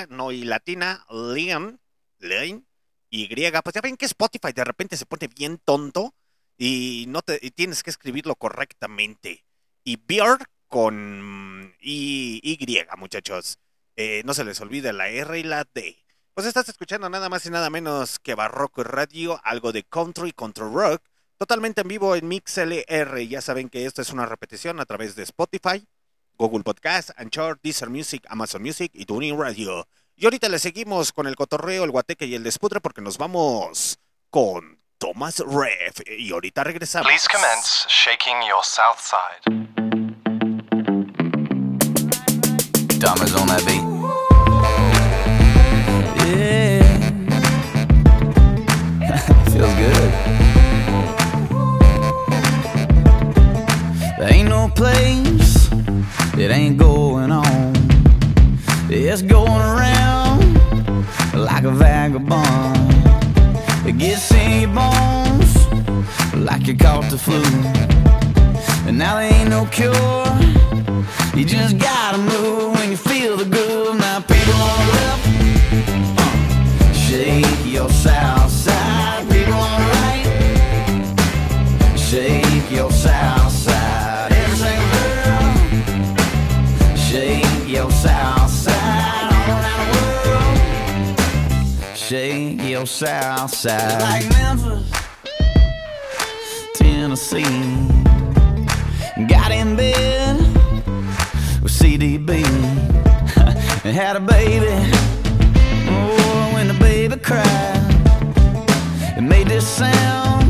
no 0.08 0.32
y 0.32 0.44
latina, 0.44 1.04
Leon, 1.10 1.80
Lane, 2.20 2.62
Y. 3.10 3.28
Pues 3.28 3.74
ya 3.74 3.80
ven 3.82 3.96
que 3.96 4.06
Spotify 4.06 4.52
de 4.54 4.64
repente 4.64 4.96
se 4.96 5.06
pone 5.06 5.28
bien 5.28 5.58
tonto 5.58 6.14
y 6.56 7.04
no 7.08 7.22
te 7.22 7.38
tienes 7.50 7.82
que 7.82 7.90
escribirlo 7.90 8.36
correctamente. 8.36 9.44
Y 9.84 9.96
Beard 9.96 10.46
con 10.68 11.74
y, 11.80 12.40
y 12.42 12.86
muchachos. 12.96 13.58
Eh, 13.96 14.22
no 14.24 14.34
se 14.34 14.44
les 14.44 14.60
olvide 14.60 14.92
la 14.92 15.08
R 15.08 15.38
y 15.38 15.42
la 15.42 15.64
D. 15.64 16.05
Pues 16.36 16.46
estás 16.46 16.68
escuchando 16.68 17.08
nada 17.08 17.30
más 17.30 17.46
y 17.46 17.50
nada 17.50 17.70
menos 17.70 18.18
que 18.18 18.34
Barroco 18.34 18.84
Radio, 18.84 19.40
algo 19.42 19.72
de 19.72 19.84
country 19.84 20.32
contra 20.32 20.68
rock, 20.68 21.00
totalmente 21.38 21.80
en 21.80 21.88
vivo 21.88 22.14
en 22.14 22.28
MixLR. 22.28 23.26
Ya 23.26 23.40
saben 23.40 23.70
que 23.70 23.86
esto 23.86 24.02
es 24.02 24.10
una 24.10 24.26
repetición 24.26 24.78
a 24.78 24.84
través 24.84 25.16
de 25.16 25.22
Spotify, 25.22 25.88
Google 26.36 26.62
Podcast, 26.62 27.08
Anchor, 27.16 27.58
Deezer 27.62 27.88
Music, 27.88 28.22
Amazon 28.28 28.60
Music 28.60 28.90
y 28.92 29.06
TuneIn 29.06 29.40
Radio. 29.40 29.88
Y 30.14 30.26
ahorita 30.26 30.50
le 30.50 30.58
seguimos 30.58 31.10
con 31.10 31.26
el 31.26 31.36
cotorreo, 31.36 31.84
el 31.84 31.90
guateque 31.90 32.26
y 32.26 32.34
el 32.34 32.42
despudre 32.42 32.82
porque 32.82 33.00
nos 33.00 33.16
vamos 33.16 33.98
con 34.28 34.78
Thomas 34.98 35.38
Ref. 35.38 36.02
Y 36.18 36.32
ahorita 36.32 36.64
regresamos. 36.64 37.08
Please 37.08 37.26
commence 37.32 37.86
shaking 37.88 38.36
your 38.46 38.62
south 38.62 39.00
side. 39.00 39.40
Diamonds 42.98 43.34
on 43.34 43.46
that 43.46 43.64
beat. 43.64 43.85
Place 54.76 55.72
it 56.38 56.50
ain't 56.50 56.76
going 56.76 57.30
on. 57.32 57.72
It's 58.90 59.22
going 59.22 59.62
around 59.72 60.40
like 61.34 61.64
a 61.64 61.70
vagabond. 61.70 62.76
It 63.88 63.96
gets 63.98 64.30
in 64.32 64.60
your 64.60 64.74
bones 64.74 65.52
like 66.34 66.66
you 66.66 66.76
caught 66.76 67.10
the 67.10 67.18
flu. 67.18 67.42
And 68.86 68.98
now 68.98 69.16
there 69.16 69.32
ain't 69.32 69.48
no 69.48 69.64
cure. 69.66 69.94
You 71.34 71.44
just 71.44 71.78
gotta 71.78 72.18
move 72.18 72.74
when 72.74 72.90
you 72.90 72.96
feel 72.96 73.36
the 73.36 73.46
groove. 73.46 73.98
Now 73.98 74.20
people 74.20 74.60
on 74.72 74.86
left, 74.96 75.24
uh, 76.20 76.92
shake 76.92 77.66
your 77.66 77.88
side. 77.88 78.15
Shake 92.86 93.08
south 93.08 93.54
side. 93.54 94.00
Like 94.00 94.28
Memphis, 94.30 94.90
Tennessee, 96.74 97.42
got 99.26 99.50
in 99.50 99.76
bed 99.76 100.38
with 101.62 101.72
CDB 101.72 102.44
and 103.84 103.96
had 104.02 104.16
a 104.16 104.20
baby. 104.20 104.68
Oh, 105.88 106.50
when 106.54 106.68
the 106.68 106.74
baby 106.74 107.16
cried, 107.16 107.46
it 109.16 109.22
made 109.22 109.48
this 109.48 109.66
sound. 109.66 110.44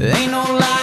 Ain't 0.00 0.30
no 0.30 0.44
lie, 0.44 0.77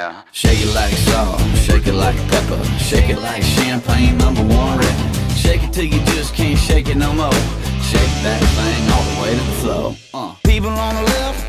down. 0.00 0.24
Shake 0.32 0.60
it 0.66 0.72
like 0.74 0.94
salt, 1.08 1.40
shake 1.66 1.86
it 1.86 1.94
like 1.94 2.16
pepper, 2.32 2.62
shake 2.88 3.10
it 3.10 3.18
like 3.18 3.42
champagne 3.42 4.16
number 4.18 4.42
one. 4.42 4.80
Shake 5.42 5.62
it 5.62 5.72
till 5.72 5.84
you 5.84 6.00
just 6.14 6.34
can't 6.34 6.58
shake 6.58 6.88
it 6.88 6.96
no 6.96 7.12
more. 7.12 7.40
Shake 7.90 8.14
that 8.26 8.40
thing 8.56 8.82
all 8.94 9.04
the 9.10 9.16
way 9.22 9.32
to 9.38 9.44
the 9.50 9.56
floor. 9.62 9.86
Uh. 10.14 10.34
People 10.44 10.70
on 10.70 10.94
the 10.98 11.04
left. 11.12 11.40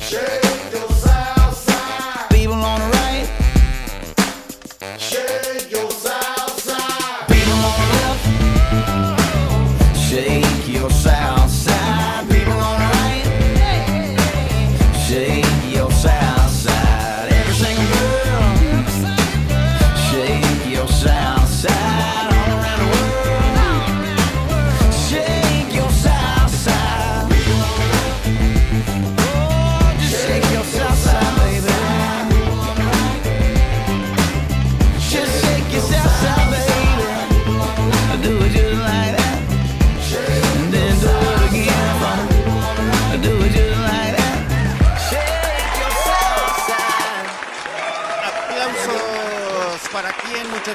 Shake 0.00 0.45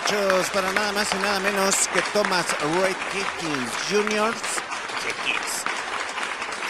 muchachos, 0.02 0.50
para 0.52 0.72
nada 0.74 0.92
más 0.92 1.14
y 1.14 1.18
nada 1.18 1.40
menos 1.40 1.88
que 1.88 2.02
Thomas 2.14 2.46
Ray 2.60 2.96
Higgins 3.14 3.72
Jr. 3.90 4.34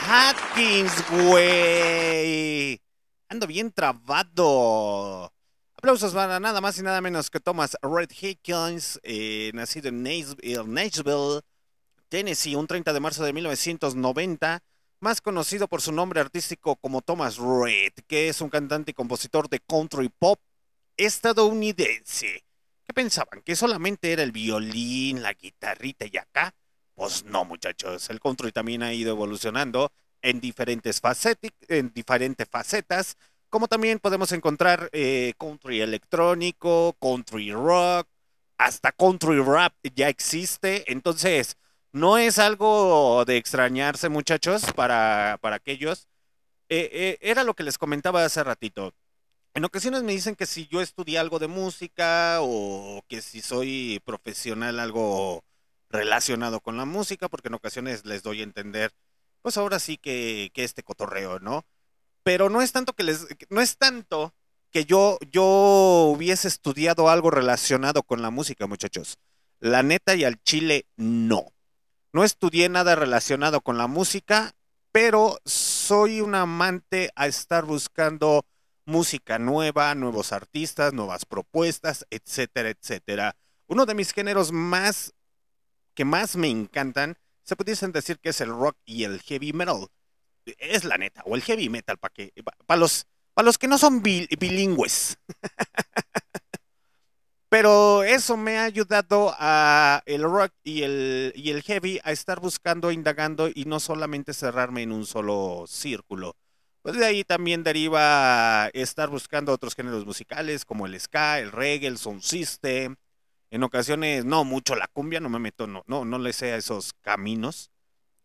Hatkins, 0.08 1.10
güey. 1.10 2.82
Ando 3.30 3.48
bien 3.48 3.72
trabado. 3.72 5.32
Aplausos 5.76 6.13
para 6.13 6.39
nada 6.39 6.62
más 6.62 6.78
y 6.80 6.84
nada 6.84 7.02
menos 7.02 7.30
que 7.30 7.39
Thomas 7.39 7.78
Red 7.82 8.10
Higgins, 8.12 9.00
eh, 9.04 9.52
nacido 9.54 9.89
en 9.89 10.04
Nashville, 10.04 10.67
Nashville, 10.67 11.41
Tennessee, 12.10 12.56
un 12.56 12.67
30 12.67 12.94
de 12.94 13.00
marzo 13.00 13.24
de 13.24 13.34
1990, 13.34 14.62
más 15.00 15.22
conocido 15.22 15.67
por 15.67 15.82
su 15.82 15.91
nombre 15.91 16.20
artístico 16.20 16.76
como 16.76 17.02
Thomas 17.02 17.38
Red, 17.38 17.94
que 18.08 18.30
es 18.30 18.41
un 18.41 18.50
cantante 18.50 18.91
y 18.91 18.94
compositor 18.94 19.50
de 19.50 19.60
country 19.60 20.10
pop 20.10 20.39
estadounidense. 20.98 22.44
¿Qué 22.91 22.95
pensaban? 22.95 23.41
¿Que 23.41 23.56
solamente 23.56 24.12
era 24.12 24.21
el 24.21 24.34
violín, 24.34 25.21
la 25.21 25.32
guitarrita 25.32 26.06
y 26.12 26.17
acá? 26.17 26.54
Pues 26.93 27.23
no, 27.23 27.45
muchachos. 27.45 28.10
El 28.10 28.19
country 28.19 28.51
también 28.51 28.84
ha 28.84 28.91
ido 28.93 29.12
evolucionando 29.12 29.93
en 30.21 30.41
diferentes, 30.41 31.01
faceti- 31.01 31.54
en 31.69 31.93
diferentes 31.93 32.49
facetas, 32.49 33.15
como 33.47 33.69
también 33.69 33.99
podemos 33.99 34.34
encontrar 34.34 34.89
eh, 34.91 35.32
country 35.39 35.80
electrónico, 35.80 36.97
country 36.99 37.54
rock, 37.54 38.10
hasta 38.58 38.91
country 38.91 39.39
rap 39.41 39.73
ya 39.95 40.10
existe. 40.10 40.84
Entonces, 40.91 41.56
No 41.93 42.17
es 42.17 42.39
algo 42.39 43.23
de 43.25 43.38
extrañarse, 43.38 44.10
muchachos, 44.10 44.63
para, 44.75 45.38
para 45.41 45.56
aquellos. 45.58 46.10
Eh, 46.69 46.89
eh, 46.93 47.17
era 47.21 47.43
lo 47.43 47.54
que 47.56 47.63
les 47.63 47.77
comentaba 47.77 48.25
hace 48.25 48.43
ratito. 48.43 48.93
En 49.54 49.66
ocasiones 49.66 50.04
me 50.04 50.14
dicen 50.14 50.36
que 50.36 50.46
si 50.46 50.68
yo 50.68 50.82
estudié 50.82 51.20
algo 51.20 51.38
de 51.38 51.48
música 51.48 52.38
o 52.42 53.04
que 53.10 53.22
si 53.22 53.42
soy 53.42 54.02
profesional 54.06 54.80
algo 54.80 55.44
relacionado 55.90 56.62
con 56.62 56.78
la 56.78 56.86
música, 56.86 57.28
porque 57.28 57.50
en 57.50 57.56
ocasiones 57.56 58.06
les 58.06 58.24
doy 58.24 58.40
a 58.40 58.44
entender, 58.44 58.94
pues 59.42 59.58
ahora 59.58 59.80
sí 59.80 59.98
que, 59.98 60.52
que 60.54 60.64
este 60.64 60.84
cotorreo, 60.84 61.40
¿no? 61.40 61.66
Pero 62.24 62.50
no 62.50 62.62
es 62.62 62.72
tanto 62.72 62.94
que 62.94 63.04
les, 63.04 63.28
no 63.50 63.60
es 63.60 63.78
tanto 63.78 64.34
que 64.72 64.86
yo, 64.86 65.18
yo 65.32 65.44
hubiese 66.16 66.48
estudiado 66.48 67.10
algo 67.10 67.30
relacionado 67.30 68.04
con 68.04 68.22
la 68.22 68.30
música, 68.30 68.68
muchachos. 68.68 69.18
La 69.60 69.84
neta 69.84 70.16
y 70.16 70.24
al 70.24 70.42
chile, 70.44 70.86
no. 70.96 71.48
No 72.14 72.24
estudié 72.24 72.70
nada 72.70 72.96
relacionado 72.96 73.60
con 73.60 73.78
la 73.78 73.88
música, 73.88 74.54
pero 74.94 75.40
soy 75.46 76.22
un 76.22 76.36
amante 76.36 77.12
a 77.16 77.28
estar 77.28 77.66
buscando 77.66 78.46
música 78.91 79.39
nueva, 79.39 79.95
nuevos 79.95 80.32
artistas, 80.34 80.93
nuevas 80.93 81.25
propuestas, 81.25 82.06
etcétera, 82.12 82.69
etcétera. 82.69 83.36
Uno 83.67 83.86
de 83.86 83.95
mis 83.95 84.12
géneros 84.13 84.51
más 84.51 85.13
que 85.95 86.06
más 86.06 86.36
me 86.36 86.49
encantan, 86.49 87.17
se 87.43 87.56
pudiesen 87.56 87.91
decir 87.91 88.19
que 88.19 88.30
es 88.30 88.41
el 88.41 88.49
rock 88.49 88.77
y 88.86 89.04
el 89.04 89.19
heavy 89.21 89.54
metal. 89.54 89.88
Es 90.45 90.84
la 90.86 90.97
neta, 90.97 91.21
o 91.25 91.36
el 91.36 91.41
heavy 91.43 91.69
metal 91.69 91.97
para 91.97 92.13
que 92.13 92.34
para 92.67 92.80
los 92.80 93.06
para 93.34 93.45
los 93.47 93.58
que 93.58 93.67
no 93.67 93.77
son 93.77 94.01
bil- 94.04 94.27
bilingües. 94.39 95.17
Pero 97.49 98.04
eso 98.04 98.38
me 98.38 98.58
ha 98.58 98.63
ayudado 98.63 99.34
a 99.38 100.01
el 100.06 100.23
rock 100.23 100.54
y 100.63 100.84
el, 100.84 101.34
y 101.36 101.49
el 101.51 101.62
heavy 101.63 101.99
a 102.04 102.12
estar 102.13 102.39
buscando, 102.39 102.91
indagando 102.91 103.49
y 103.54 103.65
no 103.65 103.80
solamente 103.82 104.34
cerrarme 104.34 104.84
en 104.84 104.93
un 104.93 105.06
solo 105.06 105.65
círculo. 105.67 106.38
Pues 106.82 106.96
de 106.98 107.06
ahí 107.06 107.24
también 107.24 107.63
deriva 107.63 108.70
estar 108.74 109.10
buscando 109.10 109.54
otros 109.54 109.76
géneros 109.76 110.06
musicales 110.06 110.65
como 110.65 110.88
el 110.88 111.00
ska, 111.00 111.39
el 111.39 111.52
reggae, 111.52 111.88
el 111.88 111.98
sound 112.00 112.22
system. 112.22 112.96
En 113.52 113.63
ocasiones 113.63 114.26
no 114.26 114.44
mucho 114.46 114.76
la 114.76 114.88
cumbia, 114.88 115.20
no 115.20 115.30
me 115.30 115.38
meto, 115.39 115.67
no, 115.67 115.84
no, 115.88 116.06
no 116.06 116.17
le 116.17 116.34
sé 116.34 116.54
a 116.54 116.58
esos 116.58 116.94
caminos, 117.02 117.70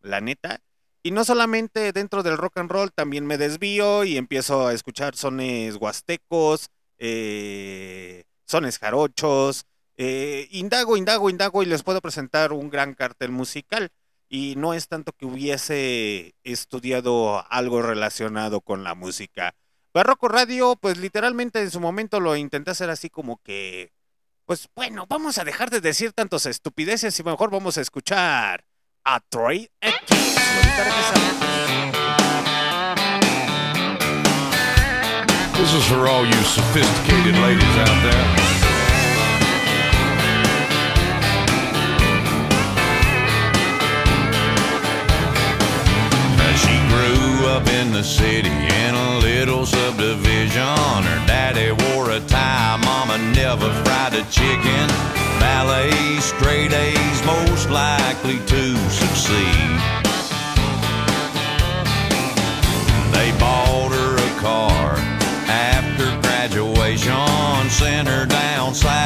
la 0.00 0.20
neta. 0.20 0.60
Y 1.02 1.10
no 1.10 1.24
solamente 1.24 1.92
dentro 1.92 2.22
del 2.22 2.38
rock 2.38 2.58
and 2.58 2.70
roll, 2.70 2.92
también 2.92 3.26
me 3.26 3.38
desvío 3.38 4.04
y 4.04 4.16
empiezo 4.16 4.66
a 4.68 4.72
escuchar 4.72 5.16
sones 5.16 5.76
huastecos, 5.76 6.70
eh, 6.98 8.24
sones 8.44 8.78
jarochos. 8.78 9.66
eh, 9.98 10.48
indago, 10.50 10.96
indago, 10.96 11.30
indago 11.30 11.62
y 11.62 11.66
les 11.66 11.82
puedo 11.82 12.00
presentar 12.00 12.52
un 12.52 12.70
gran 12.70 12.94
cartel 12.94 13.30
musical. 13.32 13.90
Y 14.28 14.54
no 14.56 14.74
es 14.74 14.88
tanto 14.88 15.12
que 15.12 15.26
hubiese 15.26 16.34
estudiado 16.42 17.44
algo 17.50 17.82
relacionado 17.82 18.60
con 18.60 18.82
la 18.82 18.94
música. 18.94 19.54
Barroco 19.94 20.28
Radio, 20.28 20.76
pues 20.76 20.98
literalmente 20.98 21.60
en 21.60 21.70
su 21.70 21.80
momento 21.80 22.20
lo 22.20 22.36
intenté 22.36 22.72
hacer 22.72 22.90
así 22.90 23.08
como 23.08 23.40
que, 23.42 23.92
pues 24.44 24.68
bueno, 24.74 25.06
vamos 25.08 25.38
a 25.38 25.44
dejar 25.44 25.70
de 25.70 25.80
decir 25.80 26.12
tantas 26.12 26.44
estupideces 26.46 27.18
y 27.18 27.22
mejor 27.22 27.50
vamos 27.50 27.78
a 27.78 27.80
escuchar 27.80 28.66
a 29.04 29.20
Troy 29.20 29.70
X. 29.80 30.36
This 35.56 35.72
is 35.72 35.88
for 35.88 36.06
all 36.06 36.26
you 36.26 36.42
sophisticated 36.42 37.34
ladies 37.40 37.78
out 37.78 38.02
there. 38.02 38.35
Up 47.56 47.68
in 47.68 47.90
the 47.90 48.02
city 48.02 48.50
in 48.50 48.94
a 48.94 49.18
little 49.20 49.64
subdivision. 49.64 51.00
Her 51.10 51.20
daddy 51.26 51.72
wore 51.72 52.10
a 52.10 52.20
tie, 52.20 52.76
mama 52.84 53.16
never 53.34 53.72
fried 53.82 54.12
a 54.12 54.24
chicken. 54.30 54.86
Ballet, 55.40 55.90
straight 56.20 56.72
A's, 56.72 57.18
most 57.24 57.70
likely 57.70 58.38
to 58.52 58.62
succeed. 59.00 59.76
They 63.14 63.30
bought 63.40 63.92
her 64.00 64.12
a 64.28 64.32
car 64.40 64.96
after 65.48 66.06
graduation, 66.20 67.70
sent 67.70 68.06
her 68.06 68.26
down 68.26 68.74
south 68.74 69.05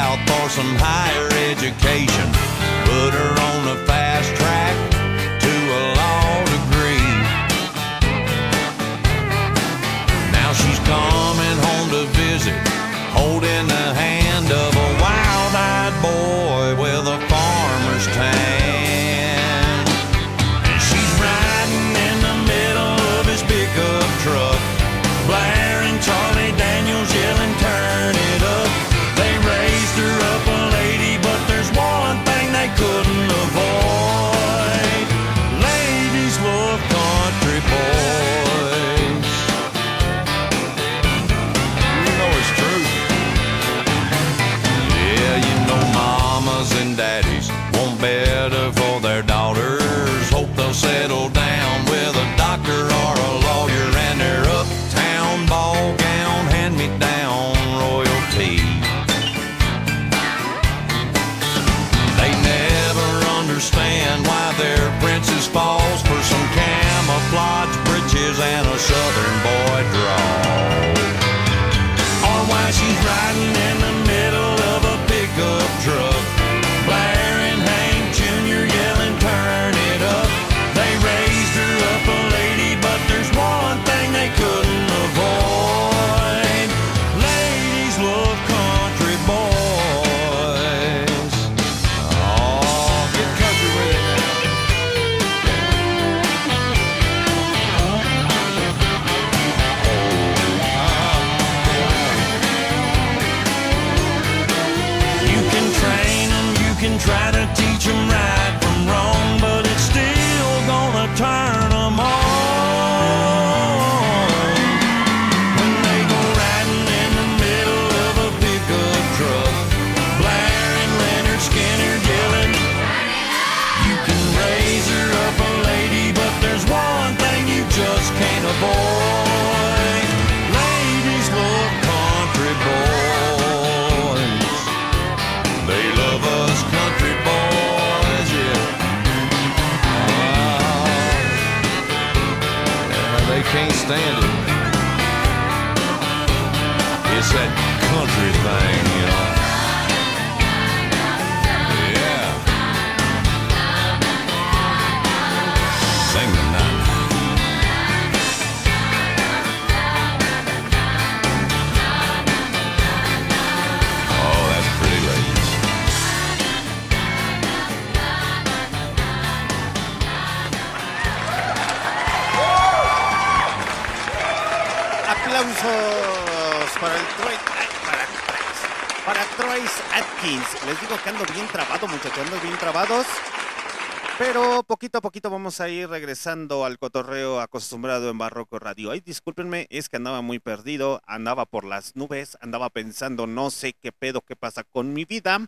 poquito 184.81 184.97
a 184.97 185.03
poquito 185.03 185.29
vamos 185.29 185.61
a 185.61 185.69
ir 185.69 185.91
regresando 185.91 186.65
al 186.65 186.79
cotorreo 186.79 187.39
acostumbrado 187.39 188.09
en 188.09 188.17
Barroco 188.17 188.59
Radio. 188.59 188.93
Ay, 188.93 189.03
discúlpenme, 189.03 189.67
es 189.69 189.91
que 189.91 189.99
andaba 189.99 190.23
muy 190.23 190.39
perdido, 190.39 191.03
andaba 191.05 191.45
por 191.45 191.65
las 191.65 191.97
nubes, 191.97 192.39
andaba 192.41 192.71
pensando 192.71 193.27
no 193.27 193.51
sé 193.51 193.75
qué 193.75 193.93
pedo, 193.93 194.23
qué 194.23 194.37
pasa 194.37 194.65
con 194.65 194.95
mi 194.95 195.05
vida. 195.05 195.47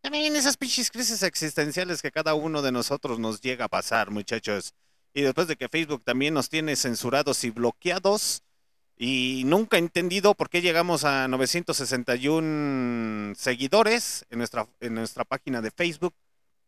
También 0.00 0.36
esas 0.36 0.56
pinches 0.56 0.92
crisis 0.92 1.24
existenciales 1.24 2.00
que 2.00 2.12
cada 2.12 2.34
uno 2.34 2.62
de 2.62 2.70
nosotros 2.70 3.18
nos 3.18 3.40
llega 3.40 3.64
a 3.64 3.68
pasar, 3.68 4.12
muchachos. 4.12 4.74
Y 5.12 5.22
después 5.22 5.48
de 5.48 5.56
que 5.56 5.68
Facebook 5.68 6.04
también 6.04 6.32
nos 6.32 6.48
tiene 6.48 6.76
censurados 6.76 7.42
y 7.42 7.50
bloqueados, 7.50 8.44
y 8.96 9.42
nunca 9.44 9.76
he 9.76 9.80
entendido 9.80 10.36
por 10.36 10.50
qué 10.50 10.62
llegamos 10.62 11.02
a 11.02 11.26
961 11.26 13.34
seguidores 13.34 14.24
en 14.30 14.38
nuestra, 14.38 14.68
en 14.78 14.94
nuestra 14.94 15.24
página 15.24 15.60
de 15.60 15.72
Facebook 15.72 16.14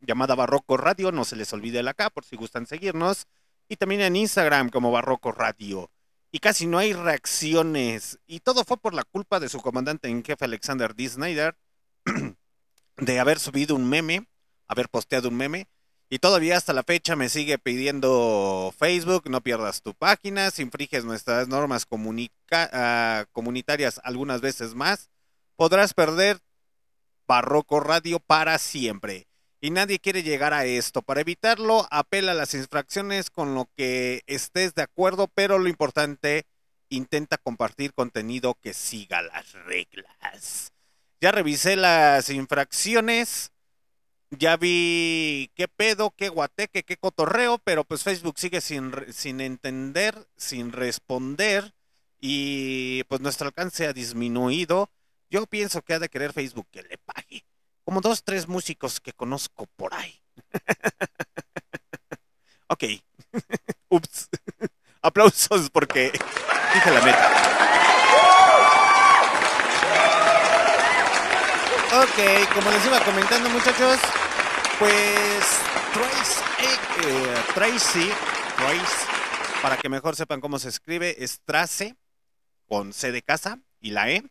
llamada 0.01 0.35
Barroco 0.35 0.77
Radio, 0.77 1.13
no 1.13 1.25
se 1.25 1.37
les 1.37 1.53
olvide 1.53 1.81
el 1.81 1.89
acá 1.89 2.11
por 2.11 2.25
si 2.25 2.37
gustan 2.37 2.67
seguirnos, 2.67 3.27
y 3.69 3.77
también 3.77 4.01
en 4.01 4.17
Instagram 4.17 4.71
como 4.71 4.91
Barroco 4.91 5.33
Radio. 5.33 5.91
Y 6.31 6.41
casi 6.41 6.67
no 6.67 6.79
hay 6.79 6.93
reacciones, 6.93 8.19
y 8.27 8.41
todo 8.41 8.65
fue 8.65 8.77
por 8.77 8.95
la 8.95 9.05
culpa 9.05 9.41
de 9.41 9.49
su 9.49 9.61
comandante 9.61 10.09
en 10.09 10.25
jefe 10.25 10.45
Alexander 10.45 10.95
D. 10.95 11.09
Snyder, 11.09 11.57
de 12.97 13.21
haber 13.21 13.39
subido 13.39 13.75
un 13.75 13.89
meme, 13.89 14.27
haber 14.67 14.89
posteado 14.89 15.29
un 15.29 15.37
meme, 15.37 15.69
y 16.11 16.19
todavía 16.21 16.57
hasta 16.57 16.73
la 16.73 16.85
fecha 16.85 17.17
me 17.17 17.29
sigue 17.29 17.59
pidiendo 17.59 18.73
Facebook, 18.79 19.29
no 19.29 19.43
pierdas 19.43 19.83
tu 19.83 19.95
página, 19.95 20.51
si 20.51 20.63
infringes 20.63 21.05
nuestras 21.05 21.49
normas 21.49 21.87
ah, 22.51 23.27
comunitarias 23.33 24.01
algunas 24.05 24.41
veces 24.41 24.75
más, 24.75 25.11
podrás 25.57 25.93
perder 25.93 26.41
Barroco 27.27 27.81
Radio 27.81 28.21
para 28.21 28.59
siempre. 28.59 29.28
Y 29.61 29.71
nadie 29.71 29.99
quiere 29.99 30.23
llegar 30.23 30.55
a 30.55 30.65
esto. 30.65 31.03
Para 31.03 31.21
evitarlo, 31.21 31.87
apela 31.91 32.33
a 32.33 32.35
las 32.35 32.55
infracciones 32.55 33.31
con 33.31 33.55
lo 33.55 33.69
que 33.77 34.23
estés 34.27 34.75
de 34.75 34.83
acuerdo, 34.83 35.29
pero 35.29 35.59
lo 35.59 35.69
importante, 35.69 36.47
intenta 36.89 37.39
compartir 37.39 37.93
contenido 37.93 38.55
que 38.55 38.73
siga 38.73 39.23
las 39.23 39.53
reglas. 39.65 40.73
Ya 41.21 41.33
revisé 41.33 41.75
las 41.77 42.31
infracciones, 42.31 43.51
ya 44.31 44.57
vi 44.57 45.51
qué 45.55 45.67
pedo, 45.69 46.13
qué 46.17 46.29
guateque, 46.29 46.85
qué 46.85 46.97
cotorreo, 46.97 47.59
pero 47.59 47.85
pues 47.85 48.05
Facebook 48.05 48.39
sigue 48.39 48.61
sin, 48.61 48.93
sin 49.13 49.41
entender, 49.41 50.29
sin 50.37 50.71
responder 50.73 51.75
y 52.21 53.05
pues 53.05 53.21
nuestro 53.21 53.49
alcance 53.49 53.87
ha 53.87 53.93
disminuido. 53.93 54.91
Yo 55.31 55.47
pienso 55.47 55.83
que 55.83 55.95
ha 55.95 55.99
de 55.99 56.09
querer 56.09 56.33
Facebook 56.33 56.69
que 56.71 56.83
le 56.83 56.99
pague. 56.99 57.45
Como 57.89 58.03
dos, 58.03 58.23
tres 58.23 58.47
músicos 58.47 59.01
que 59.01 59.15
conozco 59.15 59.65
por 59.65 59.95
ahí. 59.95 60.21
ok. 62.69 62.85
Ups. 63.89 64.29
Aplausos 65.01 65.71
porque 65.71 66.13
dije 66.75 66.91
la 66.91 67.01
meta. 67.01 67.33
Ok, 72.03 72.53
como 72.53 72.71
les 72.73 72.85
iba 72.85 73.03
comentando 73.03 73.49
muchachos, 73.49 73.99
pues 74.79 75.59
Trace, 75.95 76.43
eh, 77.07 77.43
Tracy, 77.55 78.11
Trace, 78.59 79.07
para 79.63 79.79
que 79.79 79.89
mejor 79.89 80.15
sepan 80.15 80.43
cómo 80.43 80.59
se 80.59 80.69
escribe, 80.69 81.25
es 81.25 81.41
Trace 81.41 81.97
con 82.67 82.93
C 82.93 83.13
de 83.13 83.23
casa 83.23 83.61
y 83.81 83.93
la 83.93 84.11
E, 84.11 84.25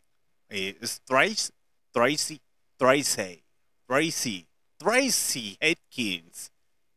eh, 0.50 0.78
es 0.80 1.02
Trace, 1.02 1.54
Tracy, 1.92 2.40
Tracy, 2.78 3.47
Tracy, 3.88 4.48
Tracy 4.78 5.58
Atkins, 5.62 6.52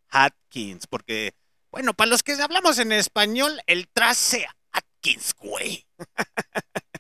Atkins, 0.09 0.87
porque, 0.87 1.35
bueno, 1.71 1.95
para 1.95 2.11
los 2.11 2.23
que 2.23 2.33
hablamos 2.33 2.79
en 2.79 2.93
español, 2.93 3.61
el 3.67 3.89
Trace 3.89 4.47
Atkins, 4.73 5.35
güey. 5.35 5.87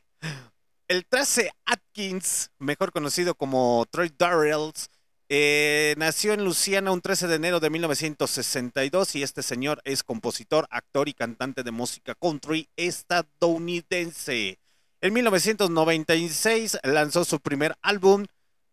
El 0.88 1.06
Trace 1.06 1.52
Atkins, 1.66 2.50
mejor 2.58 2.90
conocido 2.90 3.36
como 3.36 3.86
Troy 3.92 4.12
Darrells, 4.18 4.90
eh, 5.28 5.94
nació 5.98 6.32
en 6.32 6.44
Luciana 6.44 6.90
un 6.90 7.00
13 7.00 7.28
de 7.28 7.36
enero 7.36 7.60
de 7.60 7.70
1962 7.70 9.14
y 9.14 9.22
este 9.22 9.44
señor 9.44 9.80
es 9.84 10.02
compositor, 10.02 10.66
actor 10.68 11.08
y 11.08 11.14
cantante 11.14 11.62
de 11.62 11.70
música 11.70 12.16
country 12.16 12.68
estadounidense. 12.74 14.58
En 15.00 15.12
1996 15.12 16.78
lanzó 16.82 17.24
su 17.24 17.38
primer 17.38 17.76
álbum, 17.82 18.26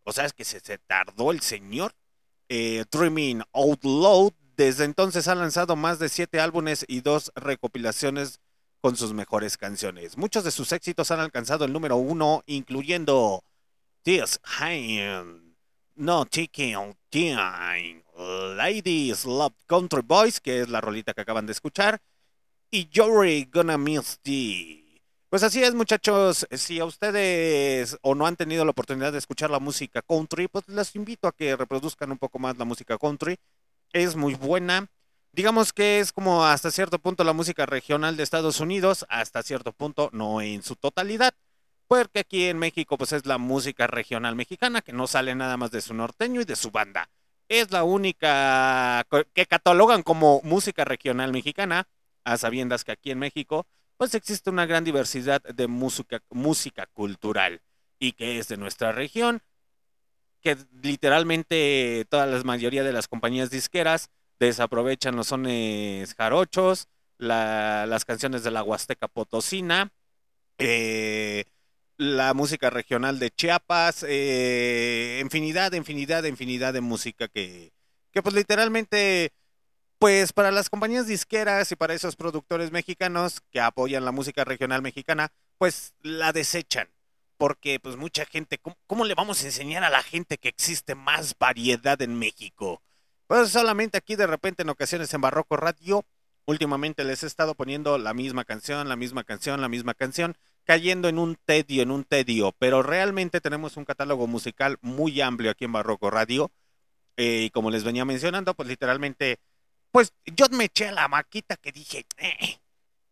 o 0.08 0.14
sea, 0.14 0.24
es 0.24 0.32
que 0.32 0.46
se, 0.46 0.62
se 0.62 0.78
tardó 0.78 1.32
el 1.32 1.42
señor, 1.42 1.94
eh, 2.48 2.86
Dreaming 2.90 3.44
Out 3.52 3.84
Loud. 3.84 4.32
Desde 4.56 4.86
entonces 4.86 5.28
ha 5.28 5.36
lanzado 5.36 5.76
más 5.76 6.00
de 6.00 6.08
siete 6.08 6.40
álbumes 6.40 6.86
y 6.88 7.02
dos 7.02 7.30
recopilaciones 7.36 8.40
con 8.80 8.96
sus 8.96 9.12
mejores 9.12 9.58
canciones. 9.58 10.18
Muchos 10.18 10.46
de 10.46 10.52
sus 10.52 10.72
éxitos 10.72 11.12
han 11.12 11.20
alcanzado 11.20 11.66
el 11.66 11.74
número 11.74 11.98
uno, 11.98 12.42
incluyendo 12.46 13.44
This 14.04 14.40
Hand, 14.44 15.58
No 15.96 16.24
Taking 16.24 16.96
Time, 17.10 18.06
Ladies 18.56 19.26
Love 19.26 19.56
Country 19.66 20.04
Boys, 20.06 20.40
que 20.40 20.62
es 20.62 20.70
la 20.70 20.80
rolita 20.80 21.14
que 21.14 21.22
acaban 21.22 21.46
de 21.46 21.52
escuchar, 21.52 22.02
y 22.72 22.88
You're 22.88 23.44
Gonna 23.52 23.78
Miss 23.78 24.20
Thee. 24.22 24.77
Pues 25.30 25.44
así 25.44 25.62
es, 25.62 25.74
muchachos. 25.76 26.48
Si 26.52 26.80
a 26.80 26.86
ustedes 26.86 27.98
o 28.02 28.16
no 28.16 28.26
han 28.28 28.38
tenido 28.38 28.64
la 28.64 28.72
oportunidad 28.72 29.12
de 29.12 29.18
escuchar 29.18 29.50
la 29.50 29.60
música 29.60 30.02
country, 30.02 30.48
pues 30.48 30.66
les 30.70 30.96
invito 30.96 31.28
a 31.28 31.34
que 31.34 31.56
reproduzcan 31.58 32.12
un 32.12 32.18
poco 32.18 32.40
más 32.40 32.58
la 32.58 32.64
música 32.64 32.98
country. 32.98 33.38
Es 33.92 34.16
muy 34.16 34.36
buena. 34.36 34.88
Digamos 35.34 35.74
que 35.74 36.00
es 36.00 36.14
como 36.14 36.46
hasta 36.46 36.72
cierto 36.72 37.00
punto 37.00 37.26
la 37.26 37.34
música 37.34 37.66
regional 37.66 38.16
de 38.16 38.24
Estados 38.24 38.62
Unidos, 38.62 39.06
hasta 39.10 39.44
cierto 39.44 39.74
punto, 39.74 40.10
no 40.14 40.42
en 40.42 40.64
su 40.64 40.78
totalidad. 40.78 41.34
Porque 41.88 42.20
aquí 42.22 42.46
en 42.46 42.58
México, 42.58 42.98
pues 42.98 43.12
es 43.12 43.26
la 43.26 43.38
música 43.38 43.86
regional 43.88 44.36
mexicana, 44.36 44.82
que 44.82 44.94
no 44.94 45.08
sale 45.08 45.36
nada 45.36 45.58
más 45.58 45.72
de 45.72 45.82
su 45.82 45.94
norteño 45.94 46.42
y 46.42 46.46
de 46.46 46.56
su 46.56 46.72
banda. 46.72 47.10
Es 47.50 47.72
la 47.72 47.84
única 47.84 49.06
que 49.34 49.46
catalogan 49.46 50.04
como 50.04 50.42
música 50.44 50.86
regional 50.86 51.34
mexicana, 51.34 51.88
a 52.24 52.38
sabiendas 52.38 52.84
que 52.86 52.94
aquí 52.94 53.12
en 53.12 53.20
México, 53.20 53.68
pues 53.98 54.14
existe 54.16 54.50
una 54.50 54.66
gran 54.66 54.84
diversidad 54.84 55.42
de 55.44 55.68
música, 55.68 56.22
música 56.30 56.88
cultural 56.88 57.62
y 58.00 58.14
que 58.14 58.40
es 58.40 58.48
de 58.48 58.58
nuestra 58.58 58.92
región, 58.92 59.42
que 60.42 60.58
literalmente 60.82 62.06
toda 62.10 62.26
la 62.26 62.42
mayoría 62.44 62.84
de 62.84 62.94
las 62.94 63.08
compañías 63.08 63.50
disqueras 63.50 64.10
desaprovechan 64.40 65.16
los 65.16 65.28
sones 65.28 66.14
jarochos, 66.16 66.88
la- 67.18 67.86
las 67.88 68.06
canciones 68.06 68.44
de 68.44 68.52
la 68.52 68.64
Huasteca 68.64 69.08
Potosina, 69.08 69.92
eh, 70.60 71.46
la 71.98 72.34
música 72.34 72.70
regional 72.70 73.20
de 73.20 73.32
Chiapas, 73.32 74.06
eh, 74.08 75.20
infinidad, 75.24 75.74
infinidad, 75.74 76.24
infinidad 76.26 76.74
de 76.74 76.82
música 76.82 77.28
que, 77.28 77.74
que 78.12 78.22
pues 78.24 78.36
literalmente, 78.36 79.32
pues 80.00 80.32
para 80.34 80.52
las 80.52 80.70
compañías 80.70 81.08
disqueras 81.08 81.72
y 81.72 81.76
para 81.76 81.94
esos 81.94 82.16
productores 82.16 82.72
mexicanos 82.72 83.42
que 83.52 83.60
apoyan 83.60 84.06
la 84.06 84.12
música 84.12 84.44
regional 84.44 84.82
mexicana, 84.82 85.32
pues 85.58 85.94
la 86.02 86.32
desechan. 86.34 86.90
Porque 87.38 87.80
pues 87.80 87.98
mucha 87.98 88.26
gente, 88.26 88.60
¿cómo, 88.88 89.06
le 89.06 89.14
vamos 89.14 89.44
a 89.44 89.46
enseñar 89.46 89.84
a 89.84 89.90
la 89.90 90.02
gente 90.02 90.38
que 90.38 90.50
existe 90.50 90.96
más 90.96 91.36
variedad 91.38 92.02
en 92.02 92.18
México? 92.18 92.82
Pues 93.28 93.50
solamente 93.50 93.98
aquí 93.98 94.16
de 94.16 94.28
repente 94.28 94.64
en 94.64 94.70
ocasiones 94.70 95.14
en 95.14 95.22
Barroco 95.22 95.56
Radio, 95.56 96.06
últimamente 96.46 97.04
les 97.04 97.24
he 97.24 97.28
estado 97.28 97.54
poniendo 97.56 97.98
la 97.98 98.14
misma 98.14 98.44
canción, 98.46 98.90
la 98.90 98.96
misma 98.96 99.24
canción, 99.24 99.62
la 99.62 99.70
misma 99.70 99.94
canción, 99.94 100.36
cayendo 100.64 101.10
en 101.10 101.20
un 101.20 101.38
tedio, 101.46 101.84
en 101.84 101.92
un 101.92 102.04
tedio, 102.06 102.54
pero 102.58 102.82
realmente 102.84 103.42
tenemos 103.42 103.78
un 103.78 103.86
catálogo 103.86 104.28
musical 104.28 104.78
muy 104.82 105.22
amplio 105.22 105.52
aquí 105.52 105.66
en 105.66 105.74
Barroco 105.74 106.10
Radio. 106.10 106.52
eh, 107.18 107.44
y 107.46 107.50
como 107.52 107.72
les 107.72 107.84
venía 107.84 108.06
mencionando, 108.06 108.54
pues 108.54 108.70
literalmente, 108.70 109.40
pues 109.92 110.14
yo 110.26 110.48
me 110.52 110.66
eché 110.66 110.88
a 110.88 110.92
la 110.92 111.08
maquita 111.08 111.58
que 111.58 111.72
dije, 111.72 112.06
eh, 112.18 112.60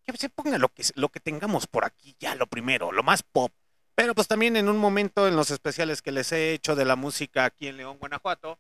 que 0.06 0.18
se 0.18 0.30
ponga 0.30 0.58
lo 0.58 0.70
que, 0.70 0.84
lo 0.96 1.10
que 1.10 1.20
tengamos 1.20 1.68
por 1.68 1.86
aquí, 1.86 2.16
ya 2.20 2.36
lo 2.36 2.48
primero, 2.48 2.92
lo 2.92 3.04
más 3.04 3.24
pop. 3.24 3.52
Pero 3.96 4.14
pues 4.14 4.28
también 4.28 4.58
en 4.58 4.70
un 4.70 4.78
momento 4.78 5.28
en 5.28 5.36
los 5.36 5.52
especiales 5.52 6.02
que 6.02 6.12
les 6.12 6.32
he 6.32 6.54
hecho 6.54 6.76
de 6.76 6.86
la 6.86 6.96
música 6.96 7.46
aquí 7.46 7.68
en 7.68 7.78
León, 7.78 7.98
Guanajuato, 7.98 8.60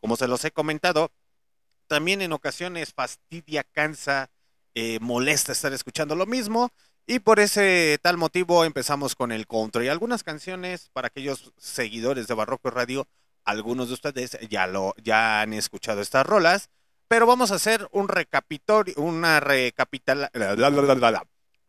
como 0.00 0.16
se 0.16 0.28
los 0.28 0.44
he 0.44 0.52
comentado, 0.52 1.10
también 1.86 2.22
en 2.22 2.32
ocasiones 2.32 2.92
fastidia, 2.94 3.64
cansa, 3.64 4.30
eh, 4.74 4.98
molesta 5.00 5.52
estar 5.52 5.72
escuchando 5.72 6.14
lo 6.14 6.26
mismo. 6.26 6.70
Y 7.06 7.18
por 7.18 7.38
ese 7.38 7.98
tal 8.02 8.16
motivo 8.16 8.64
empezamos 8.64 9.14
con 9.14 9.30
el 9.30 9.46
country. 9.46 9.88
Algunas 9.88 10.22
canciones 10.22 10.88
para 10.92 11.08
aquellos 11.08 11.52
seguidores 11.58 12.26
de 12.28 12.34
Barroco 12.34 12.70
Radio, 12.70 13.06
algunos 13.44 13.88
de 13.88 13.94
ustedes 13.94 14.38
ya 14.48 14.66
lo 14.66 14.94
ya 15.02 15.42
han 15.42 15.52
escuchado 15.52 16.00
estas 16.00 16.24
rolas, 16.24 16.70
pero 17.08 17.26
vamos 17.26 17.50
a 17.50 17.56
hacer 17.56 17.88
un 17.92 18.08
recapitulatorio, 18.08 18.94
una 18.96 19.40
recapitula- 19.40 20.30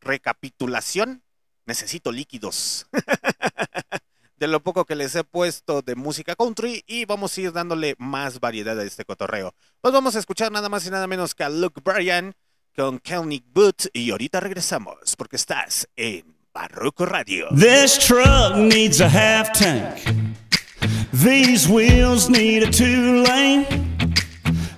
recapitulación, 0.02 1.24
necesito 1.65 2.12
líquidos. 2.12 2.88
de 4.38 4.48
lo 4.48 4.62
poco 4.62 4.86
que 4.86 4.95
les 4.95 5.15
he 5.15 5.24
puesto 5.24 5.82
de 5.82 5.95
música 5.95 6.36
country 6.36 6.84
y 6.88 7.06
vamos 7.06 7.38
a 7.38 7.41
ir 7.41 7.52
dándole 7.54 7.95
más 7.98 8.39
variedad 8.39 8.78
a 8.80 8.84
este 8.84 9.06
cotorreo. 9.06 9.54
Pues 9.82 9.93
vamos 9.93 10.15
a 10.15 10.19
escuchar 10.19 10.52
nada 10.52 10.69
más 10.69 10.86
y 10.86 10.89
nada 10.89 11.08
menos 11.08 11.34
que 11.34 11.43
a 11.43 11.50
Luke 11.50 11.82
Bryan 11.84 12.36
con 12.76 13.00
Kelnick 13.00 13.45
Boot 13.48 13.88
y 13.93 14.12
ahorita 14.12 14.41
regresamos 14.41 15.15
porque 15.17 15.38
estás 15.38 15.88
en 15.95 16.36
Barroco 16.54 17.06
Radio. 17.06 17.48
This 17.56 17.98
truck 17.98 18.56
needs 18.58 19.00
a 19.02 19.08
half 19.08 19.52
tank. 19.54 19.95
These 21.13 21.69
wheels 21.69 22.30
need 22.30 22.63
a 22.63 22.69
two 22.71 23.24
lane. 23.24 23.94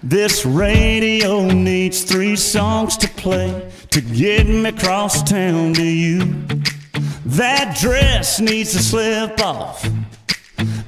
This 0.09 0.45
radio 0.45 1.47
needs 1.47 2.03
three 2.03 2.37
songs 2.37 2.95
to 2.95 3.09
play 3.09 3.69
to 3.91 3.99
get 3.99 4.47
me 4.47 4.69
across 4.69 5.21
town 5.21 5.73
to 5.73 5.83
you. 5.83 6.19
That 7.25 7.77
dress 7.77 8.39
needs 8.39 8.71
to 8.71 8.79
slip 8.79 9.41
off. 9.41 9.85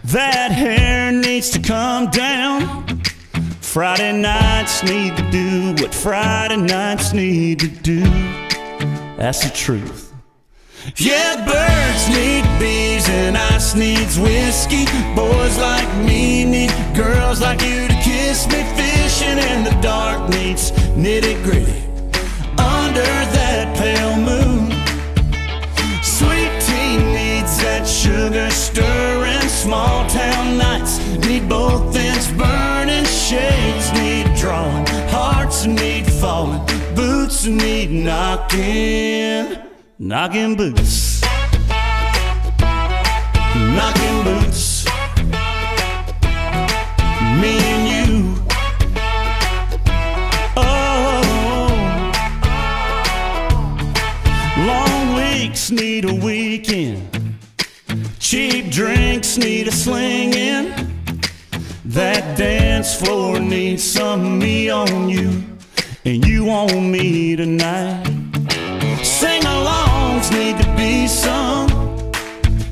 That 0.06 0.54
hair 0.54 1.12
needs 1.12 1.50
to 1.50 1.60
come 1.60 2.10
down. 2.12 3.02
Friday 3.60 4.22
nights 4.22 4.84
need 4.84 5.18
to 5.18 5.32
do 5.32 5.84
what 5.84 5.94
Friday 5.94 6.56
nights 6.56 7.12
need 7.12 7.60
to 7.60 7.68
do. 7.68 8.04
That's 9.18 9.44
the 9.44 9.52
truth. 9.54 10.14
Yeah, 10.96 11.46
birds 11.46 12.08
need 12.08 12.46
bees 12.58 13.10
and 13.10 13.38
ice 13.38 13.76
needs 13.76 14.18
whiskey. 14.18 14.86
Boys 15.14 15.58
like 15.58 15.94
me 16.06 16.46
need 16.46 16.72
girls 16.96 17.42
like 17.42 17.62
you 17.62 17.99
to 18.30 18.36
kiss 18.36 18.48
me. 18.48 18.64
Fishing 18.76 19.38
in 19.38 19.64
the 19.64 19.76
dark 19.82 20.30
needs 20.30 20.72
nitty 20.96 21.42
gritty. 21.44 21.84
Under 22.58 23.12
that 23.36 23.76
pale 23.78 24.16
moon, 24.18 24.72
sweet 26.04 26.52
tea 26.66 26.98
needs 26.98 27.58
that 27.62 27.88
sugar 27.88 28.50
stirring. 28.52 29.48
Small 29.50 30.08
town 30.10 30.58
nights 30.58 31.00
need 31.26 31.48
both 31.48 31.96
ends 31.96 32.28
burning. 32.32 33.06
Shades 33.06 33.92
need 33.94 34.36
drawing, 34.36 34.86
hearts 35.10 35.66
need 35.66 36.06
falling, 36.06 36.66
boots 36.96 37.46
need 37.46 37.92
knocking. 37.92 39.58
Knocking 39.98 40.56
boots. 40.56 41.22
Knocking 43.56 44.24
boots. 44.24 44.69
Need 55.72 56.06
a 56.06 56.14
weekend. 56.14 57.38
Cheap 58.20 58.72
drinks 58.72 59.38
need 59.38 59.68
a 59.68 59.72
slinging. 59.72 60.74
That 61.86 62.38
dance 62.38 62.96
floor 62.96 63.40
needs 63.40 63.84
some 63.84 64.40
me 64.40 64.70
on 64.70 65.10
you. 65.10 65.44
And 66.06 66.26
you 66.26 66.50
on 66.50 66.92
me 66.92 67.36
tonight. 67.36 68.06
Sing 69.04 69.42
alongs 69.44 70.32
need 70.32 70.58
to 70.62 70.76
be 70.76 71.08
sung. 71.08 71.68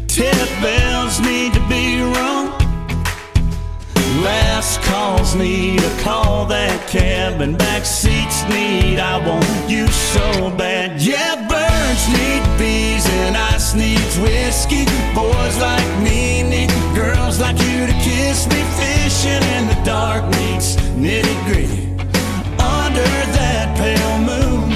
Tip 0.07 0.47
bells 0.61 1.19
need 1.19 1.53
to 1.53 1.61
be 1.67 2.01
rung. 2.01 2.51
Last 4.23 4.81
calls 4.81 5.35
need 5.35 5.79
to 5.79 5.97
call 6.01 6.45
that 6.45 6.87
cab, 6.87 7.41
and 7.41 7.57
back 7.57 7.85
seats 7.85 8.43
need 8.49 8.99
I 8.99 9.17
want 9.27 9.69
you 9.69 9.87
so 9.87 10.49
bad. 10.57 11.01
Yeah, 11.01 11.47
birds 11.97 12.07
need 12.19 12.43
bees, 12.57 13.05
and 13.09 13.37
ice 13.37 13.73
needs 13.73 14.17
whiskey. 14.19 14.85
Boys 15.13 15.57
like 15.59 16.03
me 16.03 16.43
need 16.43 16.69
girls 16.95 17.39
like 17.39 17.57
you 17.59 17.87
to 17.87 17.93
kiss 17.93 18.47
me. 18.47 18.61
Fishing 18.77 19.43
in 19.55 19.67
the 19.67 19.81
dark 19.83 20.23
needs 20.39 20.75
nitty 20.95 21.35
gritty. 21.45 21.87
Under 22.59 23.09
that 23.37 23.75
pale 23.77 24.19
moon. 24.19 24.71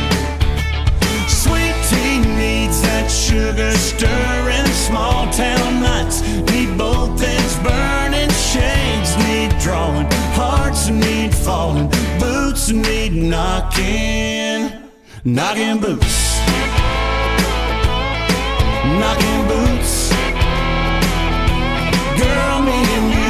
Sweet 1.28 1.76
tea 1.90 2.20
needs 2.38 2.82
that 2.82 3.10
sugar 3.10 3.72
stirring. 3.72 4.68
Small 4.74 5.32
town 5.32 5.82
nights 5.82 6.22
need 6.52 6.78
both 6.78 7.22
ends 7.22 7.56
burning. 7.60 8.30
Shades 8.30 9.18
need 9.28 9.58
drawing. 9.60 10.08
Hearts 10.34 10.90
need 10.90 11.34
falling. 11.34 11.90
Boots 12.20 12.72
need 12.72 13.14
knocking. 13.14 14.81
Knocking 15.24 15.80
boots. 15.80 16.40
Knocking 18.98 19.48
boots. 19.48 20.10
Girl, 22.18 22.62
me 22.64 22.74
and 22.98 23.14
you. 23.14 23.30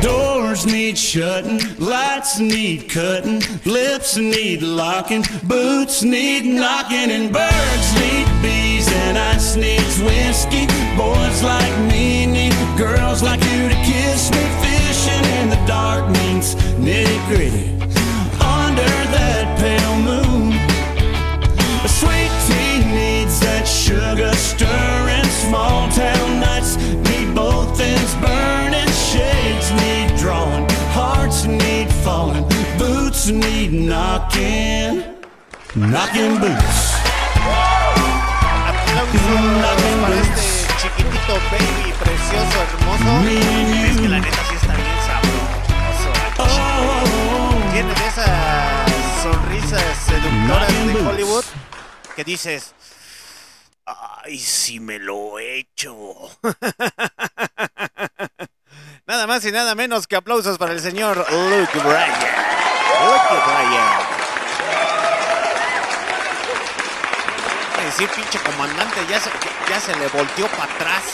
Doors 0.00 0.64
need 0.64 0.96
shutting, 0.96 1.60
lights 1.78 2.38
need 2.38 2.88
cutting, 2.88 3.42
lips 3.66 4.16
need 4.16 4.62
locking, 4.62 5.22
boots 5.42 6.02
need 6.02 6.46
knocking, 6.46 7.10
and 7.10 7.30
birds 7.30 7.92
need 8.00 8.26
bees, 8.40 8.90
and 8.90 9.18
ice 9.18 9.54
needs 9.54 10.00
whiskey. 10.00 10.66
Boys 10.96 11.42
like 11.42 11.78
me 11.92 12.24
need 12.24 12.54
girls 12.78 13.22
like 13.22 13.44
you 13.44 13.68
to 13.68 13.74
kiss 13.84 14.30
me. 14.30 14.57
Fishing 15.68 15.76
in 15.76 15.76
the 15.76 15.76
dark 15.76 16.10
means 16.10 16.54
nitty 16.80 17.18
gritty. 17.28 17.68
Under 18.40 18.92
that 19.12 19.58
pale 19.58 19.96
moon, 20.00 20.52
a 21.84 21.88
sweet 21.88 22.32
tea 22.46 22.84
needs 22.84 23.40
that 23.40 23.66
sugar 23.66 24.32
stirring. 24.34 25.24
Small 25.28 25.88
town 25.90 26.40
nights 26.40 26.76
need 26.76 27.34
both 27.34 27.80
ends 27.80 28.14
burning. 28.16 28.88
Shades 28.88 29.70
need 29.72 30.16
drawing, 30.18 30.66
hearts 30.92 31.44
need 31.44 31.90
falling, 32.04 32.44
boots 32.78 33.28
need 33.28 33.72
knocking, 33.72 35.04
knocking 35.74 36.38
boots. 36.40 36.96
Para 40.00 40.14
este 40.14 40.66
chiquitito 40.80 41.34
baby, 41.50 41.92
precioso, 41.98 42.58
hermoso. 42.64 43.10
Es 43.90 43.96
que 44.00 44.08
la 44.08 44.18
neta 44.20 44.47
Tiene 47.78 47.94
de 47.94 48.06
esas 48.08 49.22
sonrisas 49.22 49.98
seductoras 50.04 50.68
de 50.68 51.00
Hollywood 51.00 51.44
que 52.16 52.24
dices, 52.24 52.74
ay, 53.86 54.36
si 54.36 54.80
me 54.80 54.98
lo 54.98 55.38
he 55.38 55.60
hecho. 55.60 55.94
nada 59.06 59.28
más 59.28 59.44
y 59.44 59.52
nada 59.52 59.76
menos 59.76 60.08
que 60.08 60.16
aplausos 60.16 60.58
para 60.58 60.72
el 60.72 60.80
señor 60.80 61.18
Luke 61.18 61.78
Bryan. 61.78 62.10
Luke 63.04 63.36
Bryan. 63.46 64.00
Sí, 67.96 68.08
pinche 68.12 68.40
comandante, 68.40 69.06
ya 69.08 69.20
se, 69.20 69.30
ya 69.70 69.78
se 69.78 69.94
le 69.94 70.08
volteó 70.08 70.48
para 70.48 70.74
atrás. 70.74 71.04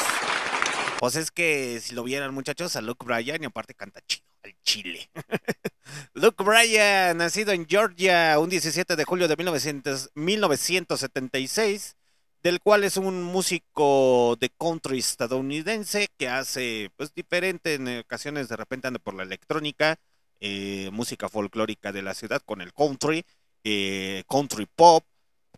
Pues 0.98 1.16
es 1.16 1.30
que 1.30 1.78
si 1.82 1.94
lo 1.94 2.04
vieran 2.04 2.32
muchachos, 2.32 2.74
a 2.76 2.80
Luke 2.80 3.04
Bryan 3.04 3.42
y 3.42 3.44
aparte 3.44 3.74
canta 3.74 4.00
chido, 4.08 4.23
chile. 4.62 5.10
Luke 6.14 6.42
Bryan, 6.42 7.16
nacido 7.16 7.52
en 7.52 7.66
Georgia 7.66 8.38
un 8.38 8.50
17 8.50 8.96
de 8.96 9.04
julio 9.04 9.28
de 9.28 9.36
1900 9.36 10.10
1976, 10.14 11.96
del 12.42 12.60
cual 12.60 12.84
es 12.84 12.96
un 12.96 13.22
músico 13.22 14.36
de 14.40 14.50
country 14.50 14.98
estadounidense 14.98 16.08
que 16.18 16.28
hace 16.28 16.90
pues 16.96 17.14
diferente 17.14 17.74
en 17.74 18.00
ocasiones 18.00 18.48
de 18.48 18.56
repente 18.56 18.88
anda 18.88 18.98
por 18.98 19.14
la 19.14 19.22
electrónica, 19.22 19.96
eh, 20.40 20.90
música 20.92 21.28
folclórica 21.28 21.92
de 21.92 22.02
la 22.02 22.14
ciudad 22.14 22.42
con 22.44 22.60
el 22.60 22.72
country, 22.72 23.24
eh, 23.64 24.24
country 24.28 24.66
pop, 24.66 25.04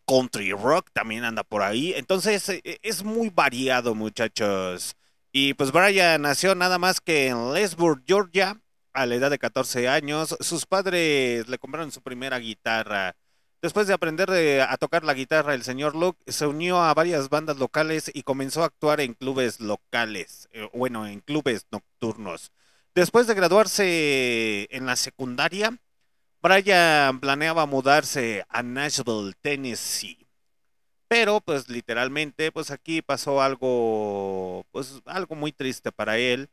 country 0.06 0.52
rock 0.52 0.90
también 0.92 1.24
anda 1.24 1.42
por 1.42 1.62
ahí. 1.62 1.92
Entonces 1.96 2.48
eh, 2.48 2.78
es 2.82 3.02
muy 3.02 3.30
variado 3.30 3.94
muchachos. 3.94 4.96
Y 5.32 5.54
pues 5.54 5.72
Brian 5.72 6.22
nació 6.22 6.54
nada 6.54 6.78
más 6.78 7.00
que 7.00 7.28
en 7.28 7.52
Lesburg, 7.52 8.02
Georgia, 8.06 8.60
a 8.96 9.06
la 9.06 9.14
edad 9.16 9.30
de 9.30 9.38
14 9.38 9.88
años. 9.88 10.36
Sus 10.40 10.66
padres 10.66 11.48
le 11.48 11.58
compraron 11.58 11.92
su 11.92 12.02
primera 12.02 12.38
guitarra. 12.38 13.16
Después 13.62 13.86
de 13.86 13.94
aprender 13.94 14.30
de- 14.30 14.62
a 14.62 14.76
tocar 14.76 15.04
la 15.04 15.14
guitarra, 15.14 15.54
el 15.54 15.62
señor 15.64 15.96
Luke 15.96 16.20
se 16.30 16.46
unió 16.46 16.80
a 16.82 16.94
varias 16.94 17.28
bandas 17.30 17.58
locales 17.58 18.10
y 18.14 18.22
comenzó 18.22 18.62
a 18.62 18.66
actuar 18.66 19.00
en 19.00 19.14
clubes 19.14 19.60
locales, 19.60 20.48
eh, 20.52 20.68
bueno, 20.74 21.06
en 21.06 21.20
clubes 21.20 21.66
nocturnos. 21.70 22.52
Después 22.94 23.26
de 23.26 23.34
graduarse 23.34 24.68
en 24.70 24.86
la 24.86 24.96
secundaria, 24.96 25.78
Brian 26.42 27.20
planeaba 27.20 27.66
mudarse 27.66 28.44
a 28.48 28.62
Nashville, 28.62 29.34
Tennessee. 29.42 30.26
Pero 31.08 31.40
pues 31.40 31.68
literalmente 31.68 32.50
pues 32.52 32.70
aquí 32.70 33.00
pasó 33.02 33.40
algo 33.42 34.66
pues 34.72 35.00
algo 35.06 35.34
muy 35.36 35.52
triste 35.52 35.92
para 35.92 36.18
él. 36.18 36.48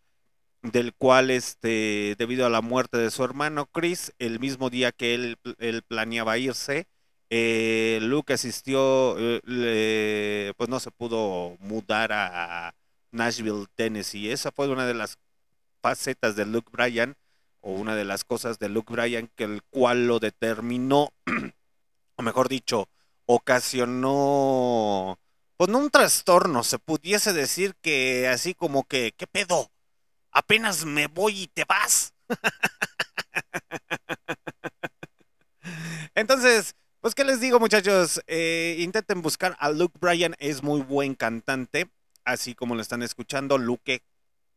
Del 0.64 0.94
cual, 0.96 1.30
este, 1.32 2.16
debido 2.18 2.46
a 2.46 2.50
la 2.50 2.62
muerte 2.62 2.98
de 2.98 3.12
su 3.12 3.24
hermano 3.24 3.68
Chris, 3.68 4.14
el 4.20 4.40
mismo 4.40 4.70
día 4.70 4.92
que 4.92 5.14
él, 5.14 5.38
él 5.60 5.84
planeaba 5.84 6.38
irse, 6.38 6.88
eh, 7.30 8.00
Luke 8.02 8.34
asistió, 8.34 9.18
eh, 9.20 9.42
le- 9.46 10.54
pues 10.58 10.70
no 10.70 10.80
se 10.80 10.92
pudo 10.92 11.58
mudar 11.60 12.12
a 12.14 12.76
Nashville, 13.12 13.66
Tennessee. 13.76 14.32
Esa 14.32 14.52
fue 14.52 14.70
una 14.70 14.86
de 14.88 14.94
las 14.94 15.18
facetas 15.82 16.36
de 16.36 16.46
Luke 16.46 16.70
Bryan, 16.72 17.16
o 17.62 17.74
una 17.74 17.96
de 17.96 18.06
las 18.06 18.24
cosas 18.24 18.60
de 18.60 18.70
Luke 18.70 18.94
Bryan, 18.94 19.30
que 19.36 19.46
el 19.46 19.64
cual 19.64 20.08
lo 20.08 20.20
determinó, 20.20 21.12
o 22.18 22.24
mejor 22.24 22.50
dicho, 22.50 22.88
ocasionó, 23.26 25.20
pues 25.58 25.70
no 25.70 25.80
un 25.80 25.90
trastorno, 25.90 26.64
se 26.64 26.80
pudiese 26.80 27.34
decir 27.34 27.76
que 27.82 28.28
así 28.28 28.54
como 28.54 28.84
que, 28.86 29.14
¿qué 29.18 29.28
pedo? 29.28 29.70
Apenas 30.34 30.86
me 30.86 31.08
voy 31.08 31.44
y 31.44 31.48
te 31.48 31.64
vas. 31.66 32.14
Entonces, 36.16 36.76
pues, 37.02 37.16
¿qué 37.16 37.24
les 37.24 37.40
digo, 37.42 37.60
muchachos? 37.60 38.22
Eh, 38.28 38.78
intenten 38.80 39.22
buscar 39.22 39.56
a 39.60 39.70
Luke 39.72 39.98
Bryan, 40.00 40.36
es 40.40 40.64
muy 40.64 40.82
buen 40.82 41.16
cantante, 41.16 41.90
así 42.24 42.56
como 42.56 42.76
lo 42.76 42.82
están 42.82 43.04
escuchando. 43.04 43.58
Luke, 43.58 44.02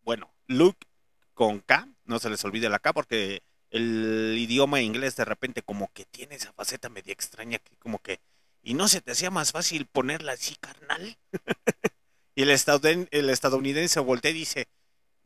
bueno, 0.04 0.32
Luke 0.46 0.86
con 1.34 1.60
K, 1.60 1.88
no 2.04 2.18
se 2.18 2.30
les 2.30 2.44
olvide 2.44 2.68
la 2.68 2.78
K, 2.78 2.92
porque 2.92 3.42
el 3.70 4.36
idioma 4.38 4.80
inglés 4.80 5.16
de 5.16 5.24
repente 5.24 5.62
como 5.62 5.90
que 5.92 6.04
tiene 6.06 6.36
esa 6.36 6.52
faceta 6.52 6.88
media 6.88 7.12
extraña, 7.12 7.58
que 7.58 7.76
como 7.78 7.98
que, 8.00 8.20
¿y 8.62 8.74
no 8.74 8.88
se 8.88 9.00
te 9.00 9.12
hacía 9.12 9.30
más 9.30 9.52
fácil 9.52 9.86
ponerla 9.86 10.32
así, 10.32 10.56
carnal? 10.56 11.18
y 12.34 12.42
el, 12.42 12.50
estadoun- 12.50 13.08
el 13.10 13.30
estadounidense 13.30 14.00
voltea 14.00 14.30
y 14.30 14.34
dice, 14.34 14.68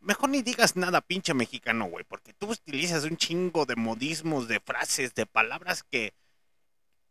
mejor 0.02 0.30
ni 0.30 0.42
digas 0.42 0.76
nada, 0.76 1.00
pinche 1.00 1.34
mexicano, 1.34 1.86
güey, 1.86 2.04
porque 2.04 2.32
tú 2.32 2.50
utilizas 2.50 3.04
un 3.04 3.16
chingo 3.16 3.66
de 3.66 3.76
modismos, 3.76 4.48
de 4.48 4.60
frases, 4.60 5.14
de 5.14 5.26
palabras 5.26 5.84
que... 5.90 6.14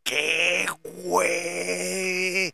¿Qué, 0.04 0.68
güey? 1.04 2.54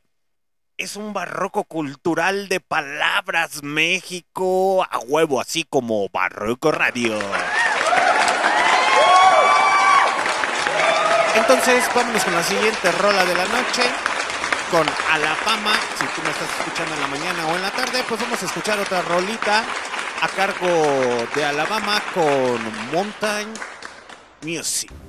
Es 0.77 0.95
un 0.97 1.13
barroco 1.13 1.63
cultural 1.63 2.49
de 2.49 2.59
palabras, 2.59 3.63
México, 3.63 4.83
a 4.83 4.99
huevo, 4.99 5.39
así 5.39 5.63
como 5.63 6.09
Barroco 6.09 6.71
Radio. 6.71 7.17
Entonces, 11.36 11.86
vámonos 11.95 12.23
con 12.25 12.33
la 12.33 12.43
siguiente 12.43 12.91
rola 12.93 13.23
de 13.23 13.36
la 13.36 13.45
noche. 13.45 13.83
Con 14.71 14.86
Alabama. 15.11 15.75
Si 15.97 16.05
tú 16.07 16.21
me 16.23 16.31
estás 16.31 16.49
escuchando 16.59 16.95
en 16.95 17.01
la 17.01 17.07
mañana 17.07 17.47
o 17.47 17.55
en 17.55 17.61
la 17.61 17.71
tarde, 17.71 18.03
pues 18.09 18.19
vamos 18.19 18.41
a 18.41 18.45
escuchar 18.45 18.79
otra 18.79 19.01
rolita 19.03 19.63
a 20.26 20.28
cargo 20.30 21.28
de 21.36 21.45
Alabama 21.45 22.01
con 22.15 22.59
Mountain 22.91 23.47
Music. 24.41 25.05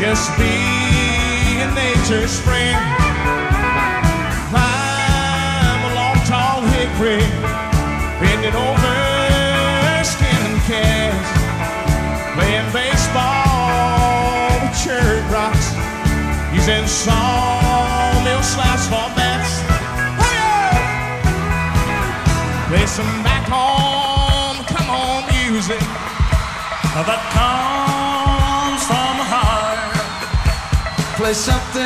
Just 0.00 0.34
be 0.38 1.60
in 1.60 1.74
nature's 1.74 2.40
friend. 2.40 2.80
Climb 4.48 5.80
a 5.84 5.94
long, 5.94 6.16
tall 6.24 6.62
hickory, 6.72 7.20
bending 8.16 8.56
over 8.56 8.96
skin 10.02 10.40
and 10.48 10.60
calves, 10.64 11.30
playing 12.32 12.64
baseball 12.72 14.48
with 14.62 14.72
cherry 14.82 15.20
rocks 15.28 15.76
using 16.56 16.86
sawmill 16.86 18.42
slash 18.42 18.88
for 18.88 19.08
bats. 19.20 19.60
Play 22.68 22.86
some 22.86 23.22
back 23.22 23.44
home, 23.52 24.64
come 24.64 24.88
on 24.88 25.26
music 25.28 25.80
that 27.04 27.20
comes 27.34 27.89
Play 31.20 31.34
something 31.34 31.82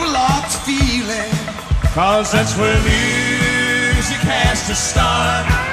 with 0.00 0.12
lots 0.12 0.56
feeling. 0.66 1.30
Cause 1.94 2.32
that's 2.32 2.58
where 2.58 2.74
music 2.82 4.18
has 4.18 4.66
to 4.66 4.74
start. 4.74 5.71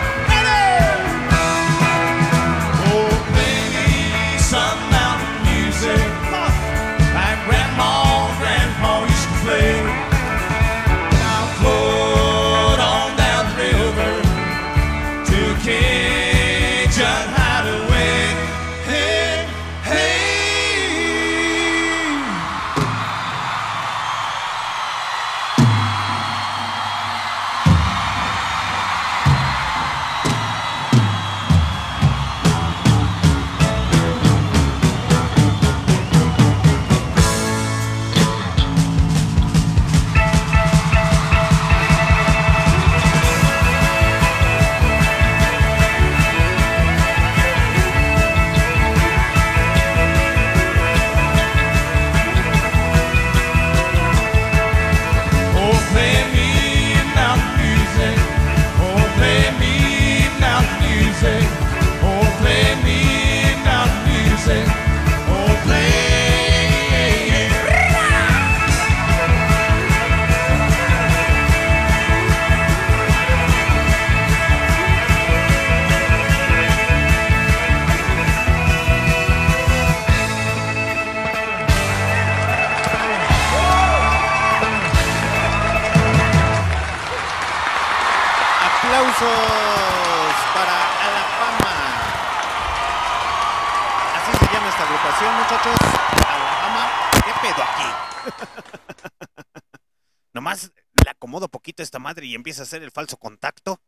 Madre 102.10 102.26
y 102.26 102.34
empieza 102.34 102.64
a 102.64 102.64
hacer 102.64 102.82
el 102.82 102.90
falso 102.90 103.18
contacto. 103.18 103.80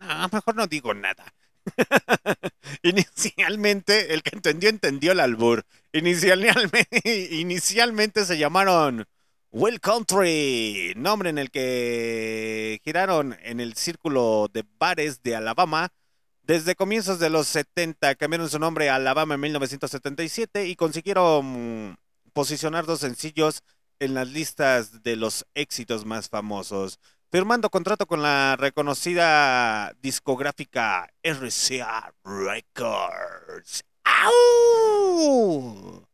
No, 0.00 0.28
mejor 0.32 0.54
no 0.56 0.66
digo 0.66 0.94
nada. 0.94 1.32
Inicialmente, 2.82 4.14
el 4.14 4.22
que 4.22 4.36
entendió, 4.36 4.68
entendió 4.68 5.12
el 5.12 5.20
albur. 5.20 5.64
Inicialmente, 5.92 6.86
inicialmente 7.32 8.24
se 8.24 8.38
llamaron 8.38 9.06
Will 9.50 9.80
Country, 9.80 10.92
nombre 10.96 11.30
en 11.30 11.38
el 11.38 11.50
que 11.50 12.80
giraron 12.84 13.36
en 13.42 13.60
el 13.60 13.74
círculo 13.74 14.48
de 14.52 14.64
bares 14.78 15.22
de 15.22 15.36
Alabama. 15.36 15.88
Desde 16.42 16.76
comienzos 16.76 17.18
de 17.18 17.30
los 17.30 17.48
70 17.48 18.14
cambiaron 18.14 18.48
su 18.48 18.58
nombre 18.58 18.88
a 18.88 18.96
Alabama 18.96 19.34
en 19.34 19.40
1977 19.40 20.66
y 20.68 20.76
consiguieron 20.76 21.96
posicionar 22.32 22.86
dos 22.86 23.00
sencillos 23.00 23.62
en 23.98 24.14
las 24.14 24.28
listas 24.28 25.02
de 25.02 25.16
los 25.16 25.46
éxitos 25.54 26.04
más 26.04 26.28
famosos 26.28 27.00
firmando 27.30 27.70
contrato 27.70 28.06
con 28.06 28.22
la 28.22 28.56
reconocida 28.56 29.92
discográfica 30.00 31.12
RCA 31.22 32.14
Records. 32.24 33.84
¡Au! 34.04 36.06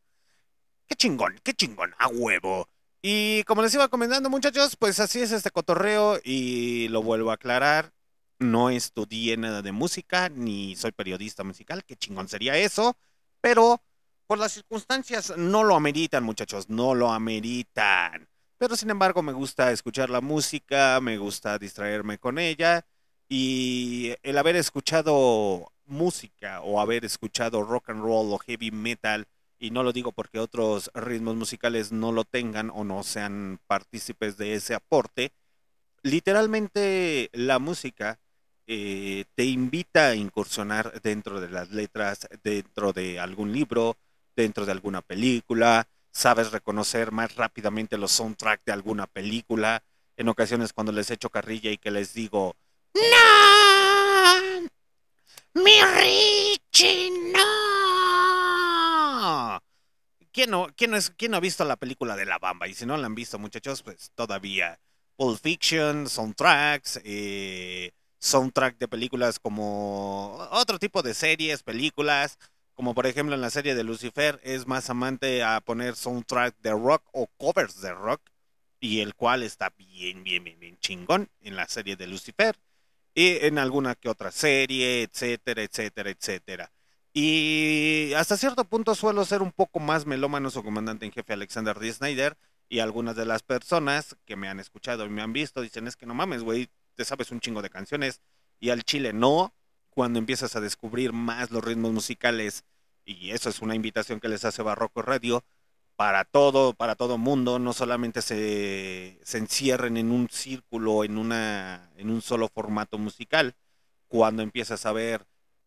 ¡Qué 0.87 0.95
chingón, 0.95 1.39
qué 1.43 1.53
chingón! 1.53 1.93
¡A 1.97 2.07
huevo! 2.07 2.67
Y 3.01 3.43
como 3.43 3.61
les 3.61 3.73
iba 3.73 3.89
comentando, 3.89 4.29
muchachos, 4.29 4.75
pues 4.77 4.99
así 4.99 5.21
es 5.21 5.31
este 5.31 5.51
cotorreo 5.51 6.19
y 6.23 6.87
lo 6.87 7.03
vuelvo 7.03 7.31
a 7.31 7.35
aclarar. 7.35 7.93
No 8.39 8.69
estudié 8.69 9.37
nada 9.37 9.61
de 9.61 9.71
música, 9.71 10.29
ni 10.29 10.75
soy 10.75 10.91
periodista 10.91 11.43
musical, 11.43 11.83
qué 11.85 11.95
chingón 11.95 12.27
sería 12.27 12.57
eso, 12.57 12.97
pero 13.41 13.81
por 14.25 14.39
las 14.39 14.53
circunstancias 14.53 15.33
no 15.37 15.63
lo 15.63 15.75
ameritan, 15.75 16.23
muchachos, 16.23 16.69
no 16.69 16.95
lo 16.95 17.11
ameritan. 17.11 18.27
Pero 18.63 18.77
sin 18.77 18.91
embargo 18.91 19.21
me 19.21 19.33
gusta 19.33 19.73
escuchar 19.73 20.09
la 20.09 20.21
música, 20.21 21.01
me 21.01 21.17
gusta 21.17 21.59
distraerme 21.59 22.17
con 22.17 22.39
ella 22.39 22.85
y 23.27 24.13
el 24.23 24.37
haber 24.37 24.55
escuchado 24.55 25.73
música 25.85 26.61
o 26.61 26.79
haber 26.79 27.03
escuchado 27.03 27.61
rock 27.63 27.89
and 27.89 28.01
roll 28.01 28.31
o 28.31 28.37
heavy 28.37 28.71
metal, 28.71 29.27
y 29.59 29.71
no 29.71 29.83
lo 29.83 29.91
digo 29.91 30.13
porque 30.13 30.39
otros 30.39 30.89
ritmos 30.93 31.35
musicales 31.35 31.91
no 31.91 32.13
lo 32.13 32.23
tengan 32.23 32.71
o 32.73 32.85
no 32.85 33.03
sean 33.03 33.59
partícipes 33.67 34.37
de 34.37 34.53
ese 34.53 34.75
aporte, 34.75 35.33
literalmente 36.01 37.29
la 37.33 37.59
música 37.59 38.21
eh, 38.65 39.25
te 39.35 39.43
invita 39.43 40.07
a 40.07 40.15
incursionar 40.15 41.01
dentro 41.01 41.41
de 41.41 41.49
las 41.49 41.69
letras, 41.71 42.29
dentro 42.45 42.93
de 42.93 43.19
algún 43.19 43.51
libro, 43.51 43.97
dentro 44.37 44.65
de 44.65 44.71
alguna 44.71 45.01
película, 45.01 45.89
sabes 46.13 46.51
reconocer 46.51 47.11
más 47.11 47.35
rápidamente 47.35 47.97
los 47.97 48.11
soundtracks 48.11 48.63
de 48.65 48.71
alguna 48.71 49.07
película. 49.07 49.83
En 50.15 50.29
ocasiones 50.29 50.71
cuando 50.71 50.91
les 50.91 51.09
echo 51.11 51.29
carrilla 51.29 51.71
y 51.71 51.77
que 51.77 51.91
les 51.91 52.13
digo, 52.13 52.55
¡No! 52.93 53.01
¡Mi 55.55 55.81
Richie, 55.81 57.11
no! 57.33 57.73
¿Quién 60.31 60.49
no, 60.49 60.67
quién, 60.75 60.91
no 60.91 60.97
es, 60.97 61.11
¿Quién 61.11 61.31
no 61.31 61.37
ha 61.37 61.39
visto 61.39 61.63
la 61.65 61.77
película 61.77 62.15
de 62.15 62.25
La 62.25 62.39
Bamba? 62.39 62.67
Y 62.67 62.73
si 62.73 62.85
no 62.85 62.97
la 62.97 63.05
han 63.05 63.15
visto, 63.15 63.37
muchachos, 63.37 63.83
pues 63.83 64.11
todavía. 64.15 64.79
Pulp 65.15 65.39
Fiction, 65.39 66.09
soundtracks, 66.09 66.99
eh, 67.03 67.91
soundtrack 68.19 68.79
de 68.79 68.87
películas 68.87 69.37
como 69.39 70.37
otro 70.51 70.79
tipo 70.79 71.03
de 71.03 71.13
series, 71.13 71.61
películas, 71.61 72.39
como 72.73 72.93
por 72.95 73.07
ejemplo 73.07 73.35
en 73.35 73.41
la 73.41 73.49
serie 73.49 73.75
de 73.75 73.83
Lucifer, 73.83 74.39
es 74.43 74.67
más 74.67 74.89
amante 74.89 75.43
a 75.43 75.61
poner 75.61 75.95
soundtrack 75.95 76.55
de 76.59 76.71
rock 76.71 77.03
o 77.11 77.27
covers 77.37 77.81
de 77.81 77.93
rock, 77.93 78.21
y 78.79 78.99
el 78.99 79.15
cual 79.15 79.43
está 79.43 79.73
bien, 79.77 80.23
bien, 80.23 80.43
bien, 80.43 80.59
bien 80.59 80.77
chingón 80.79 81.29
en 81.41 81.55
la 81.55 81.67
serie 81.67 81.95
de 81.95 82.07
Lucifer, 82.07 82.57
y 83.15 83.45
en 83.45 83.57
alguna 83.57 83.95
que 83.95 84.09
otra 84.09 84.31
serie, 84.31 85.03
etcétera, 85.03 85.63
etcétera, 85.63 86.09
etcétera. 86.09 86.71
Y 87.13 88.11
hasta 88.17 88.37
cierto 88.37 88.65
punto 88.65 88.95
suelo 88.95 89.23
ser 89.23 89.41
un 89.41 89.51
poco 89.51 89.79
más 89.79 90.05
melómano 90.05 90.49
su 90.49 90.63
comandante 90.63 91.05
en 91.05 91.11
jefe 91.11 91.33
Alexander 91.33 91.79
D. 91.79 91.93
Snyder, 91.93 92.37
y 92.69 92.79
algunas 92.79 93.15
de 93.15 93.25
las 93.25 93.43
personas 93.43 94.17
que 94.25 94.35
me 94.35 94.49
han 94.49 94.59
escuchado 94.59 95.05
y 95.05 95.09
me 95.09 95.21
han 95.21 95.31
visto 95.31 95.61
dicen, 95.61 95.87
es 95.87 95.95
que 95.95 96.07
no 96.07 96.15
mames, 96.15 96.41
güey, 96.41 96.69
te 96.95 97.05
sabes 97.05 97.31
un 97.31 97.39
chingo 97.39 97.61
de 97.61 97.69
canciones, 97.69 98.19
y 98.59 98.71
al 98.71 98.83
chile 98.83 99.13
no, 99.13 99.53
cuando 99.93 100.19
empiezas 100.19 100.55
a 100.55 100.61
descubrir 100.61 101.13
más 101.13 101.51
los 101.51 101.63
ritmos 101.63 101.91
musicales 101.91 102.63
y 103.05 103.31
eso 103.31 103.49
es 103.49 103.61
una 103.61 103.75
invitación 103.75 104.19
que 104.19 104.29
les 104.29 104.45
hace 104.45 104.61
Barroco 104.61 105.01
Radio 105.01 105.43
para 105.95 106.25
todo, 106.25 106.73
para 106.73 106.95
todo 106.95 107.17
mundo, 107.17 107.59
no 107.59 107.73
solamente 107.73 108.21
se, 108.21 109.19
se 109.23 109.37
encierren 109.37 109.97
en 109.97 110.11
un 110.11 110.27
círculo, 110.29 111.03
en 111.03 111.17
una, 111.17 111.91
en 111.97 112.09
un 112.09 112.21
solo 112.21 112.49
formato 112.49 112.97
musical, 112.97 113.55
cuando 114.07 114.41
empiezas 114.41 114.85
a 114.85 114.91
ver 114.91 115.25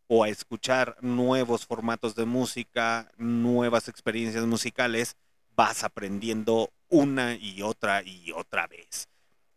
o 0.08 0.24
a 0.24 0.28
escuchar 0.28 0.96
nuevos 1.00 1.66
formatos 1.66 2.14
de 2.14 2.24
música, 2.24 3.10
nuevas 3.16 3.88
experiencias 3.88 4.44
musicales, 4.44 5.16
vas 5.54 5.84
aprendiendo 5.84 6.70
una 6.88 7.34
y 7.34 7.62
otra 7.62 8.02
y 8.02 8.32
otra 8.32 8.66
vez. 8.66 9.08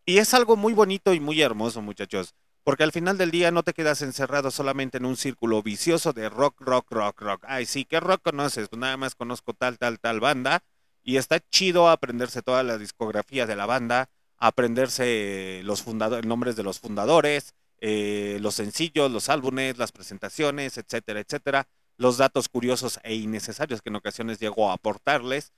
Y 0.06 0.18
es 0.18 0.34
algo 0.34 0.56
muy 0.56 0.74
bonito 0.74 1.14
y 1.14 1.20
muy 1.20 1.42
hermoso, 1.42 1.82
muchachos. 1.82 2.34
Porque 2.70 2.84
al 2.84 2.92
final 2.92 3.18
del 3.18 3.32
día 3.32 3.50
no 3.50 3.64
te 3.64 3.74
quedas 3.74 4.04
encerrado 4.04 4.52
solamente 4.52 5.00
en 5.00 5.06
un 5.06 5.18
círculo 5.18 5.64
vicioso 5.64 6.14
de 6.14 6.30
rock, 6.30 6.62
rock, 6.62 6.92
rock, 6.92 7.20
rock. 7.20 7.44
Ay, 7.48 7.66
sí, 7.66 7.84
¿qué 7.84 8.00
rock 8.00 8.22
conoces? 8.22 8.70
Pues 8.70 8.80
nada 8.80 8.96
más 8.96 9.16
conozco 9.16 9.56
tal, 9.56 9.80
tal, 9.80 10.00
tal 10.00 10.20
banda. 10.20 10.62
Y 11.02 11.18
está 11.18 11.40
chido 11.40 11.90
aprenderse 11.90 12.44
toda 12.44 12.62
la 12.62 12.78
discografía 12.78 13.48
de 13.48 13.56
la 13.56 13.66
banda, 13.66 14.12
aprenderse 14.38 15.62
los 15.64 15.88
nombres 15.88 16.56
de 16.56 16.62
los 16.62 16.80
fundadores, 16.80 17.56
eh, 17.80 18.38
los 18.40 18.54
sencillos, 18.54 19.10
los 19.10 19.30
álbumes, 19.30 19.80
las 19.80 19.92
presentaciones, 19.92 20.78
etcétera, 20.78 21.22
etcétera. 21.22 21.68
Los 21.98 22.18
datos 22.18 22.50
curiosos 22.50 23.00
e 23.02 23.16
innecesarios 23.16 23.82
que 23.82 23.90
en 23.90 23.96
ocasiones 23.96 24.40
llego 24.40 24.70
a 24.70 24.74
aportarles. 24.74 25.54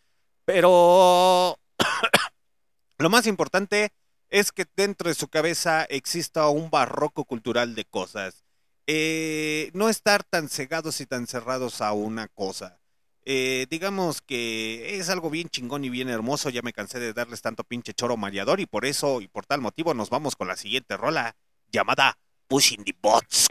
Pero 0.46 1.60
lo 3.00 3.10
más 3.10 3.28
importante 3.28 3.92
es 4.32 4.52
que 4.52 4.66
dentro 4.76 5.10
de 5.10 5.16
su 5.16 5.28
cabeza 5.28 5.84
exista 5.84 6.48
un 6.50 6.70
barroco 6.72 7.26
cultural 7.26 7.76
de 7.76 7.86
cosas. 7.86 8.44
Eh, 8.88 9.70
no 9.74 9.90
estar 9.90 10.24
tan 10.24 10.50
cegados 10.50 11.00
y 11.02 11.06
tan 11.06 11.28
cerrados 11.28 11.82
a 11.82 11.94
una 11.94 12.28
cosa. 12.28 12.80
eh, 13.24 13.68
digamos 13.70 14.22
que 14.22 14.98
es 14.98 15.10
algo 15.10 15.30
bien 15.30 15.48
chingón 15.50 15.86
y 15.86 15.90
bien 15.90 16.10
hermoso. 16.10 16.50
Ya 16.50 16.64
me 16.64 16.74
cansé 16.74 17.00
de 17.00 17.14
darles 17.14 17.42
tanto 17.42 17.64
pinche 17.64 17.94
choro 17.94 18.18
mareador 18.18 18.60
y 18.60 18.66
por 18.66 18.86
eso 18.86 19.22
y 19.22 19.28
por 19.28 19.46
tal 19.46 19.62
motivo 19.62 19.94
nos 19.94 20.10
vamos 20.10 20.36
con 20.36 20.48
la 20.48 20.56
siguiente 20.58 20.98
rola 20.98 21.36
llamada 21.72 22.18
Pushing 22.48 22.84
the 22.84 22.96
Bots, 23.00 23.48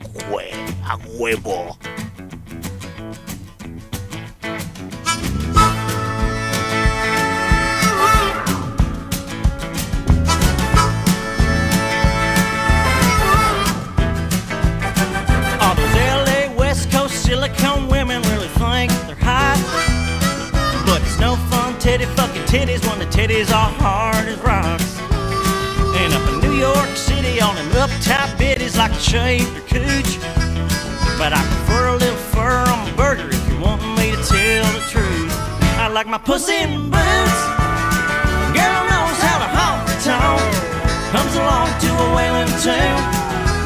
a 0.85 0.97
huevo. 0.97 1.79
Silicone 17.31 17.87
women 17.87 18.21
really 18.23 18.49
think 18.59 18.91
they're 19.07 19.15
hot. 19.23 19.55
But 20.85 21.01
it's 21.03 21.21
no 21.21 21.37
fun 21.47 21.79
titty 21.79 22.07
fucking 22.19 22.43
titties 22.51 22.83
when 22.89 22.99
the 22.99 23.07
titties 23.07 23.55
are 23.55 23.71
hard 23.79 24.27
as 24.27 24.37
rocks. 24.41 24.99
And 25.95 26.13
up 26.13 26.27
in 26.27 26.41
New 26.43 26.59
York 26.59 26.91
City, 26.97 27.41
all 27.41 27.55
them 27.55 27.71
uptight 27.79 28.37
biddies 28.37 28.77
like 28.77 28.93
to 28.93 28.99
shave 28.99 29.47
their 29.55 29.63
cooch. 29.71 30.19
But 31.21 31.31
I 31.33 31.41
prefer 31.53 31.95
a 31.95 31.97
little 32.03 32.23
fur 32.35 32.67
on 32.67 32.79
my 32.83 32.93
burger 32.97 33.29
if 33.31 33.43
you 33.49 33.61
want 33.61 33.81
me 33.95 34.11
to 34.11 34.23
tell 34.27 34.67
the 34.75 34.83
truth. 34.91 35.31
I 35.79 35.87
like 35.87 36.09
my 36.09 36.19
pussy 36.19 36.59
in 36.67 36.91
boots. 36.91 37.41
Girl 38.59 38.83
knows 38.91 39.19
how 39.23 39.39
to 39.39 39.51
honk 39.55 39.81
the 39.87 39.99
tone. 40.03 40.51
Comes 41.15 41.35
along 41.39 41.69
to 41.79 41.91
a 41.95 42.07
wailing 42.19 42.51
tune 42.59 43.03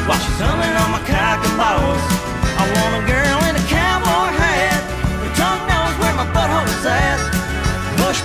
while 0.04 0.20
she's 0.20 0.40
humming 0.44 0.74
on 0.84 0.88
my 0.92 1.00
cock 1.08 1.40
and 1.48 1.56
balls. 1.56 2.04
I 2.60 2.64
want 2.76 2.92
a 3.00 3.08
girl 3.08 3.23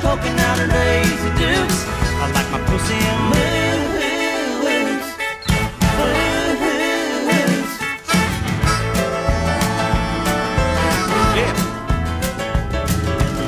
poking 0.09 0.39
out 0.39 0.57
her 0.57 0.65
daisy 0.65 1.29
dukes. 1.37 1.85
I 2.17 2.25
like 2.33 2.49
my 2.49 2.57
pussy 2.65 2.97
boots. 3.29 5.05
Boots. 5.97 7.73
Yeah. 11.37 11.53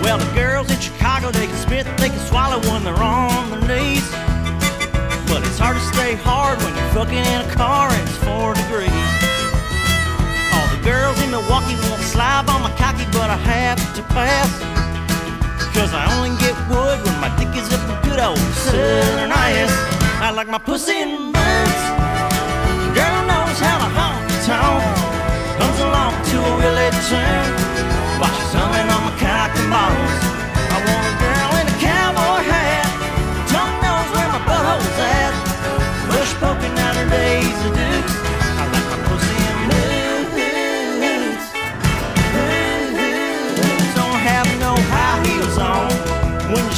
Well, 0.03 0.19
the 0.19 0.31
girls 0.35 0.69
in 0.69 0.79
Chicago, 0.79 1.31
they 1.31 1.47
can 1.47 1.57
spit, 1.57 1.87
they 1.97 2.09
can 2.09 2.19
swallow 2.29 2.59
when 2.69 2.83
they're 2.83 2.93
on 2.93 3.49
their 3.49 3.65
knees. 3.67 4.07
But 5.29 5.41
it's 5.47 5.57
hard 5.57 5.77
to 5.77 5.83
stay 5.93 6.13
hard 6.13 6.61
when 6.61 6.75
you're 6.77 6.93
fucking 6.93 7.25
in 7.33 7.41
a 7.41 7.51
car 7.55 7.89
and 7.89 8.07
it's 8.07 8.17
four 8.17 8.53
degrees. 8.53 9.09
All 10.53 10.67
the 10.75 10.81
girls 10.83 11.19
in 11.23 11.31
Milwaukee 11.31 11.77
won't 11.89 12.03
slide 12.03 12.47
on 12.49 12.61
my 12.61 12.71
cocky, 12.77 13.05
but 13.17 13.31
I 13.31 13.37
have 13.49 13.95
to 13.95 14.03
pass. 14.13 14.80
Cause 15.73 15.93
I 15.93 16.03
only 16.17 16.35
get 16.37 16.55
wood 16.67 16.99
when 17.05 17.17
my 17.23 17.31
dick 17.39 17.55
is 17.55 17.71
up 17.71 17.79
a 17.87 17.95
good 18.03 18.19
old 18.19 18.37
southern 18.37 19.31
ass. 19.31 19.71
I 20.19 20.29
like 20.31 20.49
my 20.49 20.57
pussy 20.57 20.99
in 20.99 21.31
boots. 21.31 21.81
Girl 22.91 23.19
knows 23.23 23.57
how 23.63 23.77
to 23.79 23.89
honk 23.95 24.27
tone. 24.43 24.83
Comes 25.57 25.79
along 25.79 26.13
to 26.27 26.37
a 26.43 26.51
willie 26.59 26.91
tune. 27.07 27.51
While 28.19 28.33
she's 28.35 28.51
humming 28.51 28.89
on 28.91 29.01
my 29.07 29.15
cock 29.15 29.55
and 29.55 29.69
balls. 29.71 30.50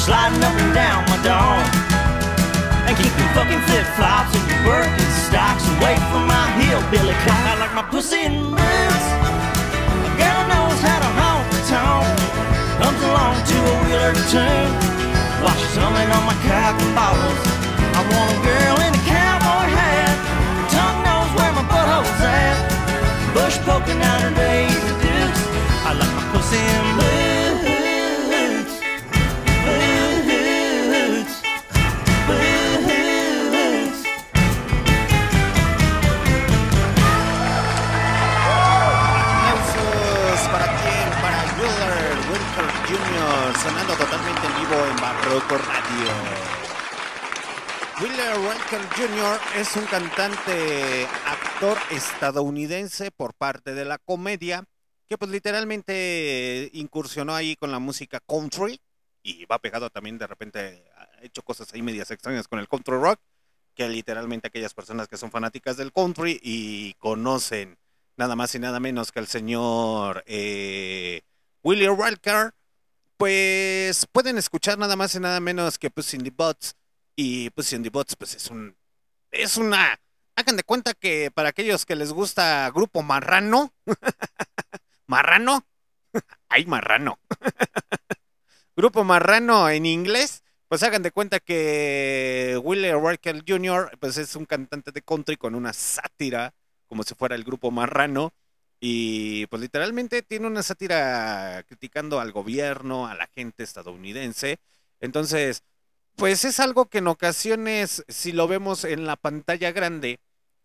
Sliding 0.04 0.44
up 0.44 0.52
and 0.60 0.74
down 0.76 1.00
my 1.08 1.20
dome. 1.24 1.64
And 2.84 2.94
keep 3.00 3.16
your 3.16 3.32
fucking 3.32 3.64
flip 3.72 3.88
flops 3.96 4.36
and 4.36 4.44
your 4.52 4.60
Birkenstocks 4.68 5.64
away 5.80 5.96
from 6.12 6.28
my 6.28 6.48
hillbilly 6.60 7.16
cock. 7.24 7.44
I 7.48 7.56
like 7.64 7.74
my 7.74 7.88
pussy 7.88 8.28
in 8.28 8.52
boots. 8.52 9.08
A 10.04 10.12
girl 10.20 10.42
knows 10.52 10.80
how 10.84 11.00
to 11.00 11.12
honk 11.20 11.44
the 11.56 11.62
tone. 11.72 12.12
Comes 12.84 13.02
along 13.08 13.36
to 13.48 13.58
a 13.64 13.76
wheeler 13.88 14.16
tune. 14.28 14.72
While 15.40 15.56
she's 15.56 15.76
humming 15.80 16.12
on 16.12 16.24
my 16.28 16.36
cock 16.52 16.76
and. 16.84 17.40
I 17.96 18.02
want 18.04 18.28
a 18.36 18.40
girl 18.44 18.76
in 18.84 18.92
a 18.92 19.04
cowboy 19.08 19.68
hat. 19.72 20.16
Tongue 20.68 21.00
knows 21.08 21.32
where 21.40 21.54
my 21.56 21.64
butthole's 21.72 22.22
at. 22.28 22.60
Bush 23.32 23.56
poking 23.64 24.02
out 24.04 24.20
her 24.20 24.36
daisy 24.36 24.94
dukes. 25.00 25.42
I 25.88 25.96
like 25.96 26.12
my 26.12 26.26
pussy 26.36 26.60
in 26.60 26.86
boots. 27.00 27.13
Barroco 45.34 45.58
Radio. 45.58 46.14
Jr. 48.96 49.40
es 49.56 49.76
un 49.76 49.86
cantante, 49.86 51.08
actor 51.26 51.76
estadounidense 51.90 53.10
por 53.10 53.34
parte 53.34 53.74
de 53.74 53.84
la 53.84 53.98
comedia, 53.98 54.64
que 55.10 55.18
pues 55.18 55.32
literalmente 55.32 56.70
incursionó 56.74 57.34
ahí 57.34 57.56
con 57.56 57.72
la 57.72 57.80
música 57.80 58.20
country 58.20 58.80
y 59.24 59.46
va 59.46 59.58
pegado 59.58 59.90
también 59.90 60.20
de 60.20 60.28
repente, 60.28 60.86
ha 60.96 61.10
hecho 61.24 61.42
cosas 61.42 61.74
ahí 61.74 61.82
medias 61.82 62.12
extrañas 62.12 62.48
con 62.48 62.60
el 62.60 62.68
country 62.68 62.98
rock, 62.98 63.20
que 63.74 63.90
literalmente 63.90 64.50
aquellas 64.50 64.76
personas 64.76 65.08
que 65.08 65.18
son 65.18 65.32
fanáticas 65.32 65.78
del 65.78 65.92
country 65.92 66.40
y 66.44 66.94
conocen 67.00 67.80
nada 68.18 68.36
más 68.36 68.54
y 68.54 68.60
nada 68.60 68.80
menos 68.80 69.12
que 69.12 69.20
el 69.20 69.28
señor 69.28 70.24
eh, 70.28 71.22
Willie 71.64 71.90
Walker, 71.90 72.54
pues 73.18 74.06
pueden 74.12 74.38
escuchar 74.38 74.78
nada 74.78 74.96
más 74.96 75.16
y 75.16 75.20
nada 75.20 75.40
menos 75.40 75.78
que 75.78 75.90
Puss 75.90 76.14
in 76.14 76.24
the 76.24 76.32
Butts. 76.32 76.76
Y 77.16 77.50
Puss 77.52 77.74
in 77.74 77.84
the 77.84 77.90
Butts, 77.90 78.16
pues 78.16 78.36
es 78.36 78.50
un. 78.50 78.76
Es 79.32 79.58
una. 79.58 80.00
Hagan 80.36 80.58
de 80.58 80.64
cuenta 80.64 80.94
que 80.94 81.32
para 81.32 81.50
aquellos 81.50 81.86
que 81.86 81.96
les 81.96 82.12
gusta 82.12 82.70
Grupo 82.74 83.04
Marrano. 83.04 83.74
¿Marrano? 85.08 85.66
Ay, 86.50 86.66
Marrano. 86.66 87.20
Grupo 88.76 89.04
Marrano 89.04 89.70
en 89.70 89.86
inglés. 89.86 90.44
Pues 90.68 90.82
hagan 90.82 91.04
de 91.04 91.12
cuenta 91.12 91.40
que 91.40 92.60
Willie 92.64 92.96
Walker 92.96 93.44
Jr. 93.48 93.96
pues 94.00 94.18
es 94.18 94.36
un 94.36 94.46
cantante 94.46 94.92
de 94.92 95.04
country 95.04 95.38
con 95.38 95.54
una 95.54 95.72
sátira 95.72 96.54
como 96.94 97.02
si 97.02 97.16
fuera 97.16 97.34
el 97.34 97.44
grupo 97.44 97.72
marrano. 97.72 98.34
Y 98.86 99.46
pues 99.48 99.62
literalmente 99.62 100.24
tiene 100.24 100.46
una 100.46 100.62
sátira 100.62 101.64
criticando 101.70 102.20
al 102.20 102.34
gobierno, 102.34 103.08
a 103.08 103.16
la 103.16 103.28
gente 103.28 103.64
estadounidense. 103.64 104.60
Entonces, 105.00 105.64
pues 106.18 106.44
es 106.44 106.60
algo 106.60 106.88
que 106.88 106.98
en 106.98 107.08
ocasiones, 107.08 108.04
si 108.10 108.34
lo 108.34 108.46
vemos 108.46 108.84
en 108.84 109.06
la 109.06 109.16
pantalla 109.16 109.72
grande 109.72 110.20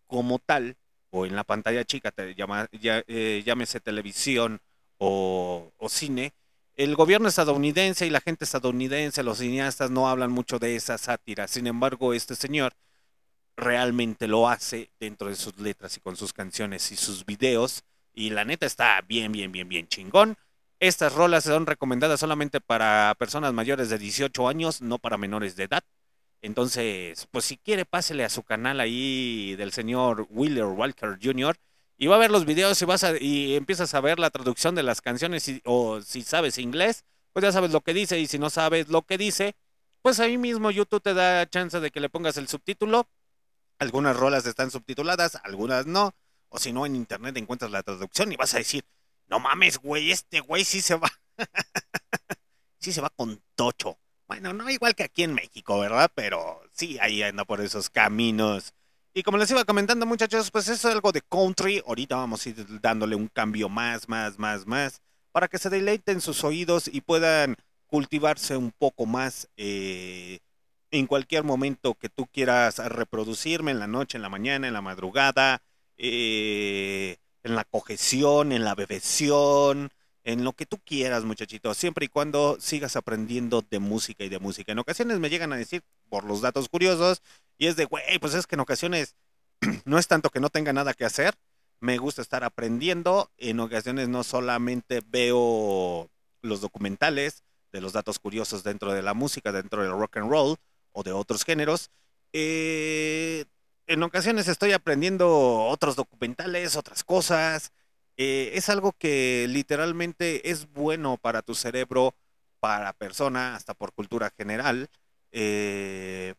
como 0.05 0.37
tal, 0.39 0.75
o 1.11 1.25
en 1.25 1.33
la 1.33 1.45
pantalla 1.45 1.85
chica, 1.85 2.11
te 2.11 2.35
llama, 2.35 2.67
ya, 2.73 3.03
eh, 3.07 3.41
llámese 3.45 3.79
televisión 3.79 4.59
o, 4.97 5.71
o 5.77 5.87
cine, 5.87 6.33
el 6.75 6.97
gobierno 6.97 7.29
estadounidense 7.29 8.05
y 8.05 8.09
la 8.09 8.19
gente 8.19 8.43
estadounidense, 8.43 9.23
los 9.23 9.37
cineastas 9.37 9.91
no 9.91 10.09
hablan 10.09 10.31
mucho 10.31 10.59
de 10.59 10.75
esa 10.75 10.97
sátira. 10.97 11.47
Sin 11.47 11.67
embargo, 11.67 12.13
este 12.13 12.35
señor 12.35 12.73
realmente 13.55 14.27
lo 14.27 14.49
hace 14.49 14.91
dentro 14.99 15.29
de 15.29 15.37
sus 15.37 15.57
letras 15.57 15.95
y 15.95 16.01
con 16.01 16.17
sus 16.17 16.33
canciones 16.33 16.91
y 16.91 16.97
sus 16.97 17.25
videos. 17.25 17.85
Y 18.19 18.31
la 18.31 18.43
neta 18.43 18.65
está 18.65 18.99
bien, 19.07 19.31
bien, 19.31 19.49
bien, 19.53 19.69
bien 19.69 19.87
chingón. 19.87 20.35
Estas 20.81 21.13
rolas 21.15 21.45
son 21.45 21.65
recomendadas 21.65 22.19
solamente 22.19 22.59
para 22.59 23.15
personas 23.17 23.53
mayores 23.53 23.89
de 23.89 23.97
18 23.97 24.49
años, 24.49 24.81
no 24.81 24.99
para 24.99 25.17
menores 25.17 25.55
de 25.55 25.63
edad. 25.63 25.83
Entonces, 26.41 27.29
pues 27.31 27.45
si 27.45 27.55
quiere, 27.55 27.85
pásele 27.85 28.25
a 28.25 28.29
su 28.29 28.43
canal 28.43 28.81
ahí 28.81 29.55
del 29.55 29.71
señor 29.71 30.27
Wheeler 30.29 30.65
Walker 30.65 31.17
Jr. 31.21 31.55
Y 31.97 32.07
va 32.07 32.17
a 32.17 32.19
ver 32.19 32.29
los 32.29 32.43
videos 32.43 32.81
y, 32.81 32.85
vas 32.85 33.05
a, 33.05 33.17
y 33.17 33.55
empiezas 33.55 33.93
a 33.93 34.01
ver 34.01 34.19
la 34.19 34.31
traducción 34.31 34.75
de 34.75 34.83
las 34.83 34.99
canciones 34.99 35.49
o 35.63 36.01
si 36.01 36.21
sabes 36.21 36.57
inglés, 36.57 37.05
pues 37.31 37.43
ya 37.43 37.53
sabes 37.53 37.71
lo 37.71 37.79
que 37.79 37.93
dice 37.93 38.19
y 38.19 38.27
si 38.27 38.37
no 38.37 38.49
sabes 38.49 38.89
lo 38.89 39.03
que 39.03 39.17
dice, 39.17 39.55
pues 40.01 40.19
ahí 40.19 40.37
mismo 40.37 40.71
YouTube 40.71 41.01
te 41.01 41.13
da 41.13 41.49
chance 41.49 41.79
de 41.79 41.89
que 41.89 42.01
le 42.01 42.09
pongas 42.09 42.35
el 42.35 42.49
subtítulo. 42.49 43.07
Algunas 43.77 44.17
rolas 44.17 44.45
están 44.45 44.71
subtituladas, 44.71 45.39
algunas 45.45 45.85
no. 45.85 46.13
O 46.49 46.59
si 46.59 46.73
no, 46.73 46.85
en 46.85 46.95
internet 46.95 47.37
encuentras 47.37 47.71
la 47.71 47.83
traducción 47.83 48.31
y 48.31 48.35
vas 48.35 48.53
a 48.55 48.57
decir, 48.57 48.83
no 49.27 49.39
mames, 49.39 49.77
güey, 49.77 50.11
este 50.11 50.39
güey 50.39 50.65
sí 50.65 50.81
se 50.81 50.95
va. 50.95 51.09
sí 52.79 52.91
se 52.91 53.01
va 53.01 53.09
con 53.09 53.41
tocho. 53.55 53.97
Bueno, 54.27 54.53
no 54.53 54.69
igual 54.69 54.95
que 54.95 55.03
aquí 55.03 55.23
en 55.23 55.33
México, 55.33 55.79
¿verdad? 55.79 56.11
Pero 56.13 56.61
sí, 56.71 56.97
ahí 56.99 57.23
anda 57.23 57.45
por 57.45 57.61
esos 57.61 57.89
caminos. 57.89 58.73
Y 59.13 59.23
como 59.23 59.37
les 59.37 59.49
iba 59.49 59.65
comentando, 59.65 60.05
muchachos, 60.05 60.51
pues 60.51 60.67
es 60.67 60.85
algo 60.85 61.11
de 61.11 61.21
country. 61.21 61.81
Ahorita 61.85 62.15
vamos 62.15 62.45
a 62.45 62.49
ir 62.49 62.79
dándole 62.79 63.15
un 63.15 63.27
cambio 63.27 63.69
más, 63.69 64.07
más, 64.07 64.37
más, 64.37 64.67
más. 64.67 65.01
Para 65.31 65.47
que 65.47 65.57
se 65.57 65.69
deleiten 65.69 66.21
sus 66.21 66.43
oídos 66.43 66.87
y 66.87 67.01
puedan 67.01 67.55
cultivarse 67.87 68.55
un 68.55 68.71
poco 68.71 69.05
más 69.05 69.49
eh, 69.57 70.39
en 70.91 71.07
cualquier 71.07 71.43
momento 71.43 71.95
que 71.95 72.09
tú 72.09 72.27
quieras 72.27 72.77
reproducirme, 72.77 73.71
en 73.71 73.79
la 73.79 73.87
noche, 73.87 74.17
en 74.17 74.21
la 74.21 74.29
mañana, 74.29 74.67
en 74.67 74.73
la 74.73 74.81
madrugada, 74.81 75.61
eh, 75.99 77.17
en 77.43 77.55
la 77.55 77.65
cojeción, 77.65 78.51
en 78.51 78.63
la 78.63 78.73
bebeción, 78.73 79.91
en 80.23 80.43
lo 80.43 80.53
que 80.53 80.65
tú 80.65 80.79
quieras, 80.79 81.25
muchachito, 81.25 81.73
siempre 81.73 82.05
y 82.05 82.07
cuando 82.07 82.57
sigas 82.59 82.95
aprendiendo 82.95 83.61
de 83.69 83.79
música 83.79 84.23
y 84.23 84.29
de 84.29 84.39
música. 84.39 84.71
En 84.71 84.79
ocasiones 84.79 85.19
me 85.19 85.29
llegan 85.29 85.53
a 85.53 85.57
decir 85.57 85.83
por 86.09 86.23
los 86.23 86.41
datos 86.41 86.69
curiosos 86.69 87.21
y 87.57 87.67
es 87.67 87.75
de, 87.75 87.85
güey, 87.85 88.19
pues 88.19 88.33
es 88.33 88.47
que 88.47 88.55
en 88.55 88.61
ocasiones 88.61 89.15
no 89.85 89.97
es 89.97 90.07
tanto 90.07 90.29
que 90.29 90.39
no 90.39 90.49
tenga 90.49 90.73
nada 90.73 90.93
que 90.93 91.05
hacer, 91.05 91.35
me 91.81 91.97
gusta 91.97 92.21
estar 92.21 92.43
aprendiendo, 92.43 93.31
en 93.37 93.59
ocasiones 93.59 94.09
no 94.09 94.23
solamente 94.23 95.01
veo 95.05 96.09
los 96.41 96.61
documentales 96.61 97.43
de 97.71 97.81
los 97.81 97.93
datos 97.93 98.19
curiosos 98.19 98.63
dentro 98.63 98.93
de 98.93 99.01
la 99.01 99.13
música, 99.13 99.51
dentro 99.51 99.83
del 99.83 99.91
rock 99.91 100.17
and 100.17 100.29
roll 100.29 100.57
o 100.91 101.03
de 101.03 101.11
otros 101.11 101.43
géneros, 101.43 101.91
eh, 102.33 103.45
en 103.89 104.03
ocasiones 104.03 104.47
estoy 104.47 104.71
aprendiendo 104.71 105.65
otros 105.65 105.95
documentales, 105.95 106.75
otras 106.75 107.03
cosas, 107.03 107.71
eh, 108.17 108.51
es 108.53 108.69
algo 108.69 108.93
que 108.93 109.47
literalmente 109.49 110.51
es 110.51 110.71
bueno 110.71 111.17
para 111.17 111.41
tu 111.41 111.55
cerebro, 111.55 112.13
para 112.59 112.93
persona, 112.93 113.55
hasta 113.55 113.73
por 113.73 113.91
cultura 113.93 114.31
general, 114.37 114.89
eh, 115.31 116.35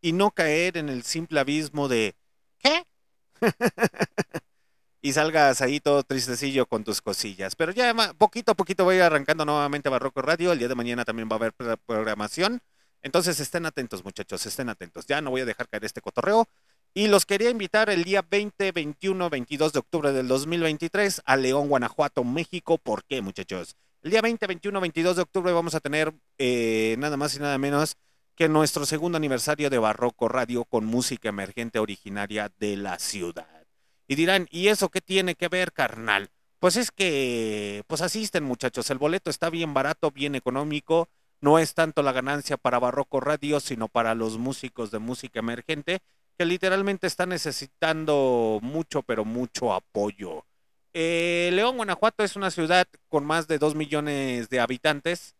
y 0.00 0.12
no 0.12 0.30
caer 0.30 0.76
en 0.76 0.88
el 0.88 1.02
simple 1.02 1.40
abismo 1.40 1.88
de 1.88 2.14
¿qué? 2.58 2.86
y 5.02 5.12
salgas 5.12 5.62
ahí 5.62 5.80
todo 5.80 6.04
tristecillo 6.04 6.66
con 6.66 6.84
tus 6.84 7.02
cosillas. 7.02 7.56
Pero 7.56 7.72
ya 7.72 7.92
poquito 8.16 8.52
a 8.52 8.54
poquito 8.54 8.84
voy 8.84 9.00
arrancando 9.00 9.44
nuevamente 9.44 9.88
Barroco 9.88 10.22
Radio. 10.22 10.52
El 10.52 10.60
día 10.60 10.68
de 10.68 10.74
mañana 10.76 11.04
también 11.04 11.28
va 11.28 11.34
a 11.34 11.38
haber 11.38 11.52
programación. 11.86 12.60
Entonces 13.02 13.40
estén 13.40 13.66
atentos, 13.66 14.04
muchachos, 14.04 14.46
estén 14.46 14.68
atentos. 14.68 15.06
Ya 15.06 15.20
no 15.20 15.30
voy 15.30 15.42
a 15.42 15.44
dejar 15.44 15.68
caer 15.68 15.84
este 15.84 16.00
cotorreo. 16.00 16.48
Y 16.96 17.08
los 17.08 17.26
quería 17.26 17.50
invitar 17.50 17.90
el 17.90 18.04
día 18.04 18.22
20, 18.22 18.72
21, 18.72 19.28
22 19.28 19.74
de 19.74 19.78
octubre 19.80 20.12
del 20.12 20.28
2023 20.28 21.20
a 21.26 21.36
León, 21.36 21.68
Guanajuato, 21.68 22.24
México. 22.24 22.78
¿Por 22.78 23.04
qué, 23.04 23.20
muchachos? 23.20 23.76
El 24.00 24.12
día 24.12 24.22
20, 24.22 24.46
21, 24.46 24.80
22 24.80 25.16
de 25.16 25.20
octubre 25.20 25.52
vamos 25.52 25.74
a 25.74 25.80
tener 25.80 26.14
eh, 26.38 26.96
nada 26.98 27.18
más 27.18 27.36
y 27.36 27.38
nada 27.38 27.58
menos 27.58 27.98
que 28.34 28.48
nuestro 28.48 28.86
segundo 28.86 29.18
aniversario 29.18 29.68
de 29.68 29.76
Barroco 29.76 30.26
Radio 30.28 30.64
con 30.64 30.86
música 30.86 31.28
emergente 31.28 31.78
originaria 31.80 32.50
de 32.58 32.78
la 32.78 32.98
ciudad. 32.98 33.66
Y 34.08 34.14
dirán, 34.14 34.48
¿y 34.50 34.68
eso 34.68 34.88
qué 34.88 35.02
tiene 35.02 35.34
que 35.34 35.48
ver, 35.48 35.72
carnal? 35.72 36.30
Pues 36.60 36.76
es 36.78 36.90
que, 36.90 37.84
pues 37.88 38.00
asisten 38.00 38.42
muchachos, 38.42 38.88
el 38.88 38.96
boleto 38.96 39.28
está 39.28 39.50
bien 39.50 39.74
barato, 39.74 40.12
bien 40.12 40.34
económico, 40.34 41.10
no 41.42 41.58
es 41.58 41.74
tanto 41.74 42.02
la 42.02 42.12
ganancia 42.12 42.56
para 42.56 42.78
Barroco 42.78 43.20
Radio, 43.20 43.60
sino 43.60 43.88
para 43.88 44.14
los 44.14 44.38
músicos 44.38 44.90
de 44.90 44.98
música 44.98 45.40
emergente 45.40 46.00
que 46.36 46.44
literalmente 46.44 47.06
está 47.06 47.26
necesitando 47.26 48.58
mucho, 48.62 49.02
pero 49.02 49.24
mucho 49.24 49.72
apoyo. 49.72 50.44
Eh, 50.92 51.50
León, 51.52 51.76
Guanajuato 51.76 52.24
es 52.24 52.36
una 52.36 52.50
ciudad 52.50 52.86
con 53.08 53.24
más 53.24 53.48
de 53.48 53.58
2 53.58 53.74
millones 53.74 54.48
de 54.48 54.60
habitantes 54.60 55.34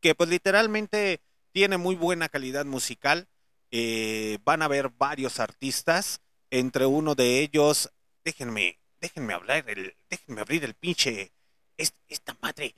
que 0.00 0.14
pues 0.14 0.28
literalmente 0.28 1.20
tiene 1.52 1.78
muy 1.78 1.94
buena 1.94 2.28
calidad 2.28 2.66
musical. 2.66 3.26
Eh, 3.70 4.38
van 4.44 4.60
a 4.60 4.68
ver 4.68 4.90
varios 4.90 5.40
artistas, 5.40 6.20
entre 6.50 6.86
uno 6.86 7.14
de 7.14 7.40
ellos, 7.40 7.90
déjenme, 8.22 8.78
déjenme 9.00 9.34
hablar, 9.34 9.64
el, 9.68 9.96
déjenme 10.10 10.42
abrir 10.42 10.62
el 10.64 10.74
pinche, 10.74 11.32
esta 11.76 12.36
madre. 12.42 12.74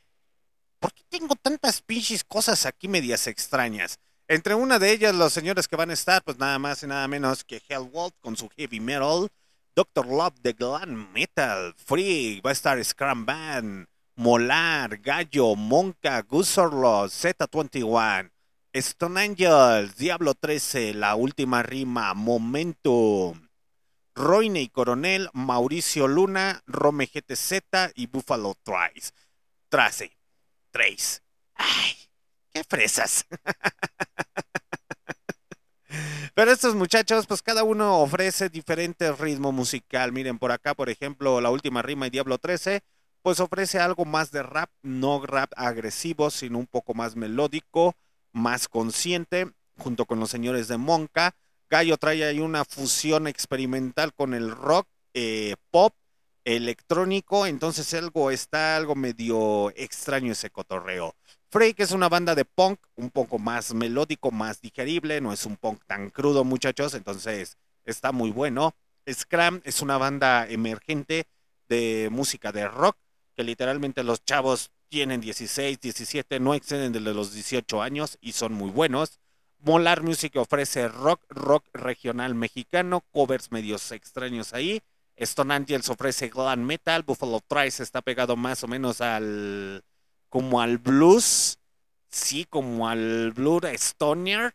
¿Por 0.79 0.93
qué 0.93 1.03
tengo 1.09 1.35
tantas 1.35 1.83
pinches 1.83 2.23
cosas 2.23 2.65
aquí 2.65 2.87
medias 2.87 3.27
extrañas? 3.27 3.99
Entre 4.29 4.57
una 4.57 4.81
de 4.81 4.91
ellas, 4.91 5.15
los 5.15 5.33
señores 5.33 5.69
que 5.69 5.77
van 5.77 5.91
a 5.91 5.95
estar, 5.95 6.23
pues 6.25 6.37
nada 6.39 6.59
más 6.59 6.83
y 6.83 6.89
nada 6.89 7.07
menos 7.07 7.45
que 7.45 7.63
Hellwalt 7.69 8.15
con 8.21 8.37
su 8.37 8.49
heavy 8.49 8.81
metal, 8.81 9.29
Doctor 9.77 10.07
Love 10.07 10.41
de 10.43 10.53
Glam 10.53 11.13
Metal, 11.13 11.75
Free, 11.77 12.41
va 12.41 12.51
a 12.51 12.53
estar 12.53 12.83
Scrum 12.85 13.25
Band, 13.25 13.87
Molar, 14.17 14.99
Gallo, 14.99 15.55
Monka, 15.55 16.23
Gusorlo, 16.23 17.05
Z21, 17.05 18.33
Stone 18.73 19.21
Angels, 19.21 19.97
Diablo 19.97 20.35
13, 20.35 20.95
La 20.95 21.15
Última 21.15 21.63
Rima, 21.63 22.13
Momentum, 22.15 23.49
Roine 24.17 24.69
Coronel, 24.71 25.29
Mauricio 25.35 26.09
Luna, 26.09 26.63
Rome 26.67 27.07
GTZ 27.07 27.93
y 27.95 28.07
Buffalo 28.07 28.57
Trace. 28.65 29.13
Trace. 29.69 30.11
Trace. 30.73 31.21
Ay, 31.55 32.06
qué 32.57 32.65
fresas. 32.65 33.27
Pero 36.35 36.51
estos 36.51 36.75
muchachos, 36.75 37.27
pues 37.27 37.43
cada 37.43 37.65
uno 37.65 38.01
ofrece 38.01 38.49
diferentes 38.49 39.19
ritmo 39.19 39.53
musical. 39.53 40.13
Miren, 40.13 40.39
por 40.39 40.53
acá, 40.53 40.75
por 40.75 40.89
ejemplo, 40.91 41.41
la 41.41 41.51
última 41.51 41.83
rima 41.83 42.07
y 42.07 42.11
Diablo 42.11 42.39
13, 42.39 42.83
pues 43.23 43.41
ofrece 43.41 43.79
algo 43.79 44.05
más 44.05 44.31
de 44.31 44.43
rap, 44.43 44.71
no 44.83 45.25
rap 45.25 45.53
agresivo, 45.57 46.31
sino 46.31 46.59
un 46.59 46.67
poco 46.67 46.95
más 46.95 47.17
melódico, 47.17 47.95
más 48.33 48.69
consciente, 48.69 49.53
junto 49.79 50.07
con 50.07 50.21
los 50.21 50.31
señores 50.31 50.69
de 50.69 50.77
Monca. 50.77 51.35
Gallo 51.69 51.97
trae 51.97 52.25
ahí 52.25 52.41
una 52.41 52.65
fusión 52.65 53.27
experimental 53.27 54.15
con 54.15 54.35
el 54.35 54.51
rock, 54.51 54.87
eh, 55.15 55.57
pop, 55.71 55.95
electrónico, 56.45 57.47
entonces 57.47 57.93
algo 57.93 58.31
está 58.31 58.77
algo 58.77 58.95
medio 58.95 59.71
extraño 59.77 60.33
ese 60.33 60.51
cotorreo. 60.51 61.15
Freak 61.57 61.81
es 61.81 61.93
una 61.93 62.11
banda 62.11 62.35
de 62.35 62.45
punk 62.45 62.79
un 62.97 63.09
poco 63.09 63.39
más 63.39 63.73
melódico, 63.73 64.31
más 64.31 64.61
digerible, 64.61 65.23
no 65.23 65.33
es 65.33 65.47
un 65.47 65.57
punk 65.57 65.83
tan 65.87 66.11
crudo, 66.11 66.45
muchachos, 66.45 66.93
entonces 66.93 67.57
está 67.87 68.13
muy 68.13 68.31
bueno. 68.31 68.75
Scram 69.11 69.63
es 69.65 69.81
una 69.81 69.97
banda 69.97 70.47
emergente 70.47 71.27
de 71.67 72.11
música 72.13 72.53
de 72.53 72.69
rock, 72.69 72.99
que 73.35 73.43
literalmente 73.43 74.05
los 74.05 74.23
chavos 74.23 74.71
tienen 74.91 75.23
16, 75.23 75.81
17, 75.81 76.41
no 76.41 76.53
exceden 76.53 76.93
de 76.93 77.01
los 77.01 77.33
18 77.33 77.81
años 77.81 78.19
y 78.21 78.33
son 78.33 78.53
muy 78.53 78.69
buenos. 78.69 79.19
Molar 79.61 80.03
Music 80.03 80.37
ofrece 80.37 80.89
rock, 80.89 81.23
rock 81.31 81.65
regional 81.73 82.35
mexicano, 82.35 83.03
covers 83.13 83.51
medios 83.51 83.93
extraños 83.93 84.53
ahí. 84.53 84.83
Stone 85.17 85.55
Angels 85.55 85.89
ofrece 85.89 86.29
glam 86.29 86.67
metal, 86.67 87.03
Buffalo 87.03 87.41
Trice 87.49 87.83
está 87.83 88.03
pegado 88.03 88.37
más 88.37 88.63
o 88.63 88.69
menos 88.69 89.01
al 89.01 89.83
como 90.37 90.61
al 90.61 90.77
blues, 90.77 91.59
sí, 92.11 92.45
como 92.45 92.91
al 92.91 93.33
blues 93.33 93.65
stoner. 93.73 94.55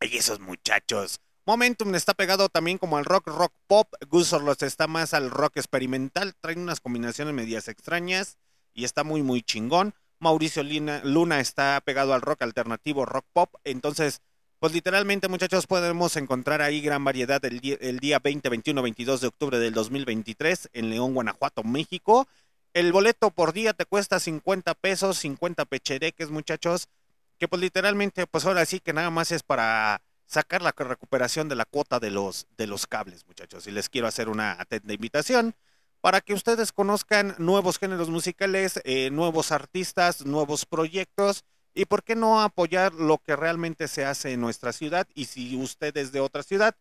Y 0.00 0.16
esos 0.16 0.40
muchachos. 0.40 1.20
Momentum 1.44 1.94
está 1.94 2.14
pegado 2.14 2.48
también 2.48 2.78
como 2.78 2.96
al 2.96 3.04
rock, 3.04 3.26
rock 3.26 3.52
pop. 3.66 3.92
Gusorlos 4.08 4.62
está 4.62 4.86
más 4.86 5.12
al 5.12 5.30
rock 5.30 5.58
experimental. 5.58 6.34
Traen 6.40 6.60
unas 6.60 6.80
combinaciones 6.80 7.34
medias 7.34 7.68
extrañas 7.68 8.38
y 8.72 8.84
está 8.84 9.04
muy, 9.04 9.22
muy 9.22 9.42
chingón. 9.42 9.92
Mauricio 10.18 10.62
Luna 10.62 11.40
está 11.40 11.78
pegado 11.84 12.14
al 12.14 12.22
rock 12.22 12.40
alternativo, 12.40 13.04
rock 13.04 13.26
pop. 13.34 13.56
Entonces, 13.64 14.22
pues 14.60 14.72
literalmente, 14.72 15.28
muchachos, 15.28 15.66
podemos 15.66 16.16
encontrar 16.16 16.62
ahí 16.62 16.80
gran 16.80 17.04
variedad 17.04 17.44
el 17.44 17.60
día, 17.60 17.76
el 17.82 17.98
día 17.98 18.18
20, 18.18 18.48
21, 18.48 18.80
22 18.80 19.20
de 19.20 19.26
octubre 19.26 19.58
del 19.58 19.74
2023 19.74 20.70
en 20.72 20.88
León, 20.88 21.12
Guanajuato, 21.12 21.62
México. 21.64 22.26
El 22.74 22.90
boleto 22.92 23.30
por 23.30 23.52
día 23.52 23.72
te 23.72 23.86
cuesta 23.86 24.18
50 24.18 24.74
pesos, 24.74 25.18
50 25.18 25.64
pechereques, 25.64 26.30
muchachos, 26.30 26.88
que 27.38 27.46
pues 27.46 27.62
literalmente, 27.62 28.26
pues 28.26 28.44
ahora 28.46 28.66
sí 28.66 28.80
que 28.80 28.92
nada 28.92 29.10
más 29.10 29.30
es 29.30 29.44
para 29.44 30.02
sacar 30.26 30.60
la 30.60 30.72
recuperación 30.76 31.48
de 31.48 31.54
la 31.54 31.66
cuota 31.66 32.00
de 32.00 32.10
los, 32.10 32.48
de 32.56 32.66
los 32.66 32.88
cables, 32.88 33.26
muchachos. 33.28 33.68
Y 33.68 33.70
les 33.70 33.88
quiero 33.88 34.08
hacer 34.08 34.28
una 34.28 34.60
atenta 34.60 34.92
invitación 34.92 35.54
para 36.00 36.20
que 36.20 36.34
ustedes 36.34 36.72
conozcan 36.72 37.36
nuevos 37.38 37.78
géneros 37.78 38.10
musicales, 38.10 38.80
eh, 38.82 39.08
nuevos 39.10 39.52
artistas, 39.52 40.26
nuevos 40.26 40.66
proyectos 40.66 41.44
y 41.74 41.84
por 41.84 42.02
qué 42.02 42.16
no 42.16 42.42
apoyar 42.42 42.92
lo 42.92 43.18
que 43.18 43.36
realmente 43.36 43.86
se 43.86 44.04
hace 44.04 44.32
en 44.32 44.40
nuestra 44.40 44.72
ciudad. 44.72 45.06
Y 45.14 45.26
si 45.26 45.56
usted 45.56 45.96
es 45.96 46.10
de 46.10 46.18
otra 46.18 46.42
ciudad, 46.42 46.74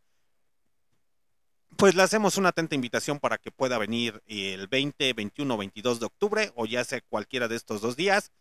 pues 1.77 1.95
le 1.95 2.03
hacemos 2.03 2.37
una 2.37 2.49
atenta 2.49 2.75
invitación 2.75 3.19
para 3.19 3.37
que 3.37 3.51
pueda 3.51 3.77
venir 3.77 4.21
el 4.27 4.67
20, 4.67 5.13
21, 5.13 5.57
22 5.57 5.99
de 5.99 6.05
octubre 6.05 6.51
o 6.55 6.65
ya 6.65 6.83
sea 6.83 7.01
cualquiera 7.01 7.47
de 7.47 7.55
estos 7.55 7.81
dos 7.81 7.95
días 7.95 8.31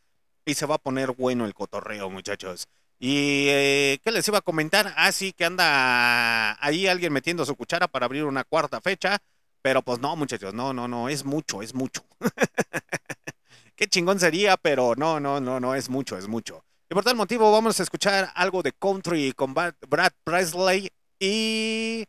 y 0.44 0.54
se 0.54 0.66
va 0.66 0.76
a 0.76 0.78
poner 0.78 1.12
bueno 1.12 1.46
el 1.46 1.54
cotorreo, 1.54 2.10
muchachos. 2.10 2.68
¿Y 2.98 3.46
eh, 3.48 3.98
qué 4.04 4.12
les 4.12 4.26
iba 4.28 4.38
a 4.38 4.42
comentar? 4.42 4.94
Ah, 4.96 5.10
sí, 5.10 5.32
que 5.32 5.44
anda 5.44 6.56
ahí 6.64 6.86
alguien 6.86 7.12
metiendo 7.12 7.44
su 7.44 7.56
cuchara 7.56 7.88
para 7.88 8.06
abrir 8.06 8.24
una 8.24 8.44
cuarta 8.44 8.80
fecha, 8.80 9.18
pero 9.60 9.82
pues 9.82 9.98
no, 9.98 10.14
muchachos, 10.14 10.54
no, 10.54 10.72
no, 10.72 10.86
no, 10.86 11.08
es 11.08 11.24
mucho, 11.24 11.62
es 11.62 11.74
mucho. 11.74 12.04
qué 13.76 13.88
chingón 13.88 14.20
sería, 14.20 14.56
pero 14.56 14.94
no, 14.96 15.18
no, 15.18 15.40
no, 15.40 15.58
no, 15.58 15.74
es 15.74 15.88
mucho, 15.88 16.16
es 16.16 16.28
mucho. 16.28 16.64
Y 16.88 16.94
por 16.94 17.04
tal 17.04 17.16
motivo 17.16 17.50
vamos 17.50 17.80
a 17.80 17.82
escuchar 17.82 18.30
algo 18.34 18.62
de 18.62 18.72
country 18.72 19.32
con 19.32 19.54
Brad 19.54 20.12
Presley 20.24 20.90
y 21.18 22.04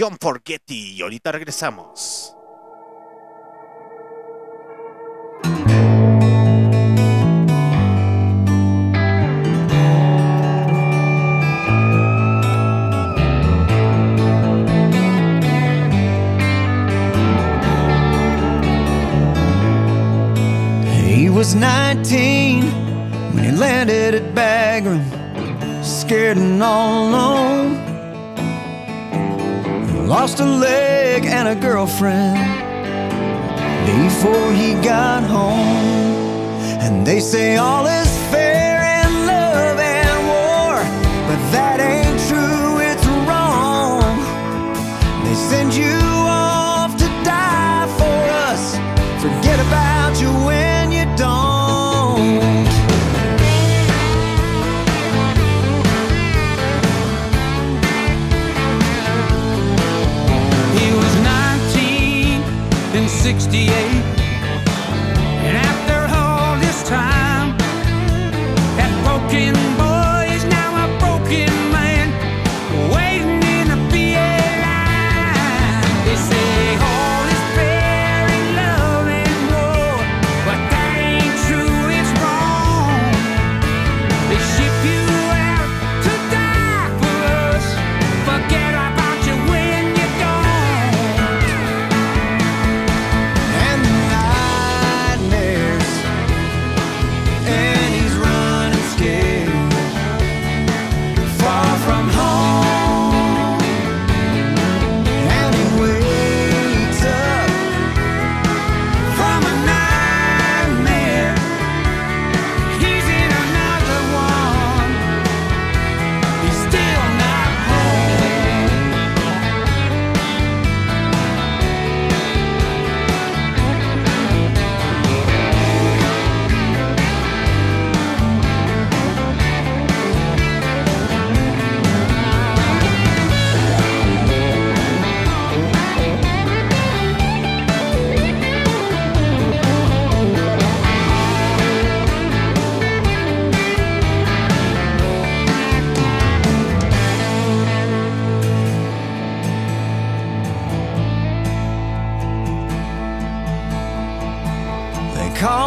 John 0.00 0.16
Porgetti 0.16 0.94
y 0.96 1.02
ahorita 1.02 1.30
regresamos. 1.30 2.34
was 21.30 21.54
19 21.54 22.64
when 23.34 23.44
he 23.44 23.50
landed 23.52 24.14
at 24.14 24.34
Bagram, 24.34 25.04
scared 25.84 26.38
and 26.38 26.62
all 26.62 27.08
alone. 27.08 27.89
Lost 30.10 30.40
a 30.40 30.44
leg 30.44 31.24
and 31.24 31.46
a 31.46 31.54
girlfriend 31.54 32.36
before 33.86 34.52
he 34.52 34.74
got 34.82 35.22
home. 35.22 36.58
And 36.82 37.06
they 37.06 37.20
say 37.20 37.56
all 37.56 37.86
is 37.86 38.19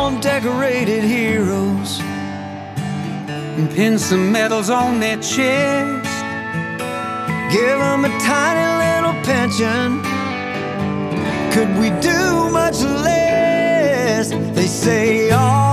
Them 0.03 0.19
decorated 0.19 1.01
heroes. 1.01 2.01
And 3.57 3.69
pin 3.71 3.97
some 3.97 4.33
medals 4.33 4.69
on 4.69 4.99
their 4.99 5.15
chest. 5.15 6.11
Give 7.53 7.77
them 7.79 8.03
a 8.03 8.09
tiny 8.19 8.67
little 8.83 9.15
pension. 9.23 10.03
Could 11.53 11.69
we 11.79 11.89
do 12.01 12.49
much 12.49 12.81
less? 12.81 14.31
They 14.31 14.67
say 14.67 15.31
all 15.31 15.72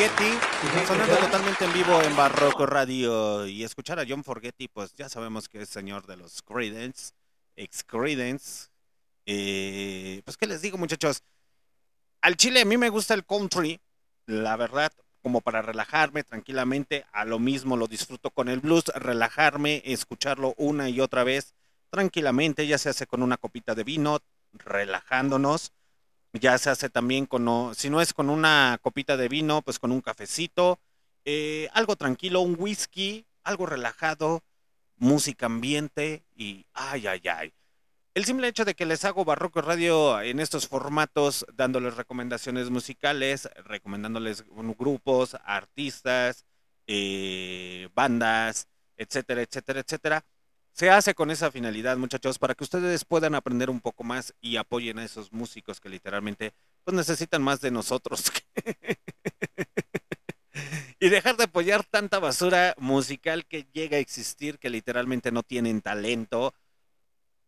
Forgetti, 0.00 0.86
sonando 0.86 1.16
totalmente 1.18 1.64
en 1.66 1.72
vivo 1.74 2.00
en 2.00 2.16
Barroco 2.16 2.64
Radio. 2.64 3.46
Y 3.46 3.64
escuchar 3.64 3.98
a 3.98 4.06
John 4.08 4.24
Forgetti, 4.24 4.66
pues 4.66 4.94
ya 4.94 5.10
sabemos 5.10 5.46
que 5.46 5.60
es 5.60 5.68
señor 5.68 6.06
de 6.06 6.16
los 6.16 6.40
Creedence, 6.40 7.12
ex 7.54 7.84
Creedence. 7.84 8.70
Eh, 9.26 10.22
pues 10.24 10.38
qué 10.38 10.46
les 10.46 10.62
digo 10.62 10.78
muchachos, 10.78 11.22
al 12.22 12.38
chile 12.38 12.62
a 12.62 12.64
mí 12.64 12.78
me 12.78 12.88
gusta 12.88 13.12
el 13.12 13.26
country, 13.26 13.78
la 14.24 14.56
verdad, 14.56 14.90
como 15.20 15.42
para 15.42 15.60
relajarme 15.60 16.24
tranquilamente, 16.24 17.04
a 17.12 17.26
lo 17.26 17.38
mismo 17.38 17.76
lo 17.76 17.86
disfruto 17.86 18.30
con 18.30 18.48
el 18.48 18.60
blues, 18.60 18.86
relajarme, 18.94 19.82
escucharlo 19.84 20.54
una 20.56 20.88
y 20.88 21.02
otra 21.02 21.24
vez 21.24 21.52
tranquilamente, 21.90 22.66
ya 22.66 22.78
se 22.78 22.88
hace 22.88 23.06
con 23.06 23.22
una 23.22 23.36
copita 23.36 23.74
de 23.74 23.84
vino, 23.84 24.20
relajándonos, 24.54 25.74
ya 26.32 26.56
se 26.58 26.70
hace 26.70 26.90
también 26.90 27.26
con, 27.26 27.74
si 27.74 27.90
no 27.90 28.00
es 28.00 28.12
con 28.12 28.30
una 28.30 28.78
copita 28.82 29.16
de 29.16 29.28
vino, 29.28 29.62
pues 29.62 29.78
con 29.78 29.92
un 29.92 30.00
cafecito, 30.00 30.78
eh, 31.24 31.68
algo 31.72 31.96
tranquilo, 31.96 32.40
un 32.40 32.56
whisky, 32.58 33.26
algo 33.42 33.66
relajado, 33.66 34.42
música 34.96 35.46
ambiente 35.46 36.24
y 36.36 36.66
ay, 36.74 37.06
ay, 37.06 37.22
ay. 37.28 37.52
El 38.14 38.24
simple 38.24 38.48
hecho 38.48 38.64
de 38.64 38.74
que 38.74 38.86
les 38.86 39.04
hago 39.04 39.24
Barroco 39.24 39.60
Radio 39.62 40.20
en 40.20 40.40
estos 40.40 40.66
formatos, 40.66 41.46
dándoles 41.54 41.96
recomendaciones 41.96 42.68
musicales, 42.68 43.48
recomendándoles 43.64 44.44
grupos, 44.76 45.36
artistas, 45.44 46.44
eh, 46.86 47.88
bandas, 47.94 48.66
etcétera, 48.96 49.42
etcétera, 49.42 49.80
etcétera, 49.80 50.24
se 50.72 50.90
hace 50.90 51.14
con 51.14 51.30
esa 51.30 51.50
finalidad, 51.50 51.96
muchachos, 51.96 52.38
para 52.38 52.54
que 52.54 52.64
ustedes 52.64 53.04
puedan 53.04 53.34
aprender 53.34 53.70
un 53.70 53.80
poco 53.80 54.04
más 54.04 54.34
y 54.40 54.56
apoyen 54.56 54.98
a 54.98 55.04
esos 55.04 55.32
músicos 55.32 55.80
que 55.80 55.88
literalmente 55.88 56.52
pues, 56.84 56.96
necesitan 56.96 57.42
más 57.42 57.60
de 57.60 57.70
nosotros. 57.70 58.32
y 61.00 61.08
dejar 61.08 61.36
de 61.36 61.44
apoyar 61.44 61.84
tanta 61.84 62.18
basura 62.18 62.74
musical 62.78 63.46
que 63.46 63.66
llega 63.72 63.96
a 63.96 64.00
existir, 64.00 64.58
que 64.58 64.70
literalmente 64.70 65.32
no 65.32 65.42
tienen 65.42 65.80
talento. 65.80 66.54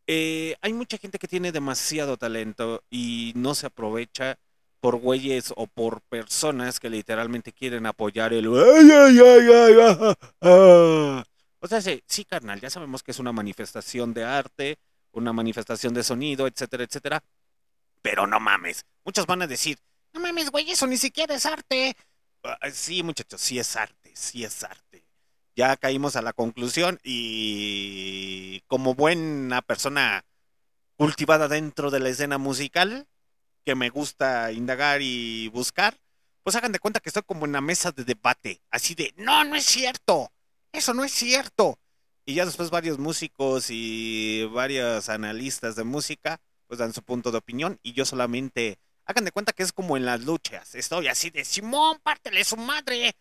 Eh, 0.06 0.56
hay 0.60 0.72
mucha 0.72 0.98
gente 0.98 1.18
que 1.18 1.28
tiene 1.28 1.52
demasiado 1.52 2.16
talento 2.16 2.82
y 2.90 3.32
no 3.36 3.54
se 3.54 3.66
aprovecha 3.66 4.38
por 4.80 4.96
güeyes 4.96 5.52
o 5.56 5.68
por 5.68 6.00
personas 6.02 6.80
que 6.80 6.90
literalmente 6.90 7.52
quieren 7.52 7.86
apoyar 7.86 8.32
el... 8.32 8.48
O 11.64 11.68
sea, 11.68 11.80
sí, 11.80 12.24
carnal, 12.24 12.60
ya 12.60 12.70
sabemos 12.70 13.04
que 13.04 13.12
es 13.12 13.20
una 13.20 13.30
manifestación 13.30 14.12
de 14.12 14.24
arte, 14.24 14.78
una 15.12 15.32
manifestación 15.32 15.94
de 15.94 16.02
sonido, 16.02 16.48
etcétera, 16.48 16.82
etcétera. 16.82 17.22
Pero 18.02 18.26
no 18.26 18.40
mames. 18.40 18.84
Muchos 19.04 19.26
van 19.26 19.42
a 19.42 19.46
decir, 19.46 19.78
no 20.12 20.18
mames, 20.18 20.50
güey, 20.50 20.68
eso 20.72 20.88
ni 20.88 20.96
siquiera 20.96 21.36
es 21.36 21.46
arte. 21.46 21.96
Ah, 22.42 22.58
Sí, 22.72 23.04
muchachos, 23.04 23.40
sí 23.40 23.60
es 23.60 23.76
arte, 23.76 24.10
sí 24.16 24.42
es 24.42 24.64
arte. 24.64 25.06
Ya 25.54 25.76
caímos 25.76 26.16
a 26.16 26.22
la 26.22 26.32
conclusión 26.32 26.98
y 27.04 28.60
como 28.66 28.96
buena 28.96 29.62
persona 29.62 30.24
cultivada 30.96 31.46
dentro 31.46 31.92
de 31.92 32.00
la 32.00 32.08
escena 32.08 32.38
musical, 32.38 33.06
que 33.64 33.76
me 33.76 33.88
gusta 33.90 34.50
indagar 34.50 35.00
y 35.00 35.46
buscar, 35.48 35.96
pues 36.42 36.56
hagan 36.56 36.72
de 36.72 36.80
cuenta 36.80 36.98
que 36.98 37.10
estoy 37.10 37.22
como 37.22 37.44
en 37.44 37.50
una 37.50 37.60
mesa 37.60 37.92
de 37.92 38.02
debate, 38.02 38.60
así 38.72 38.96
de, 38.96 39.14
no, 39.16 39.44
no 39.44 39.54
es 39.54 39.64
cierto, 39.64 40.32
eso 40.72 40.94
no 40.94 41.04
es 41.04 41.12
cierto. 41.12 41.78
Y 42.24 42.34
ya 42.34 42.44
después 42.44 42.70
varios 42.70 42.98
músicos 42.98 43.66
y 43.68 44.44
varios 44.52 45.08
analistas 45.08 45.76
de 45.76 45.84
música 45.84 46.40
pues 46.66 46.78
dan 46.78 46.94
su 46.94 47.02
punto 47.02 47.30
de 47.30 47.38
opinión 47.38 47.78
y 47.82 47.92
yo 47.92 48.06
solamente, 48.06 48.78
hagan 49.04 49.26
de 49.26 49.32
cuenta 49.32 49.52
que 49.52 49.62
es 49.62 49.72
como 49.72 49.96
en 49.96 50.06
las 50.06 50.24
luchas, 50.24 50.74
estoy 50.74 51.08
así 51.08 51.28
de, 51.28 51.44
Simón, 51.44 51.98
pártele 52.02 52.44
su 52.44 52.56
madre. 52.56 53.14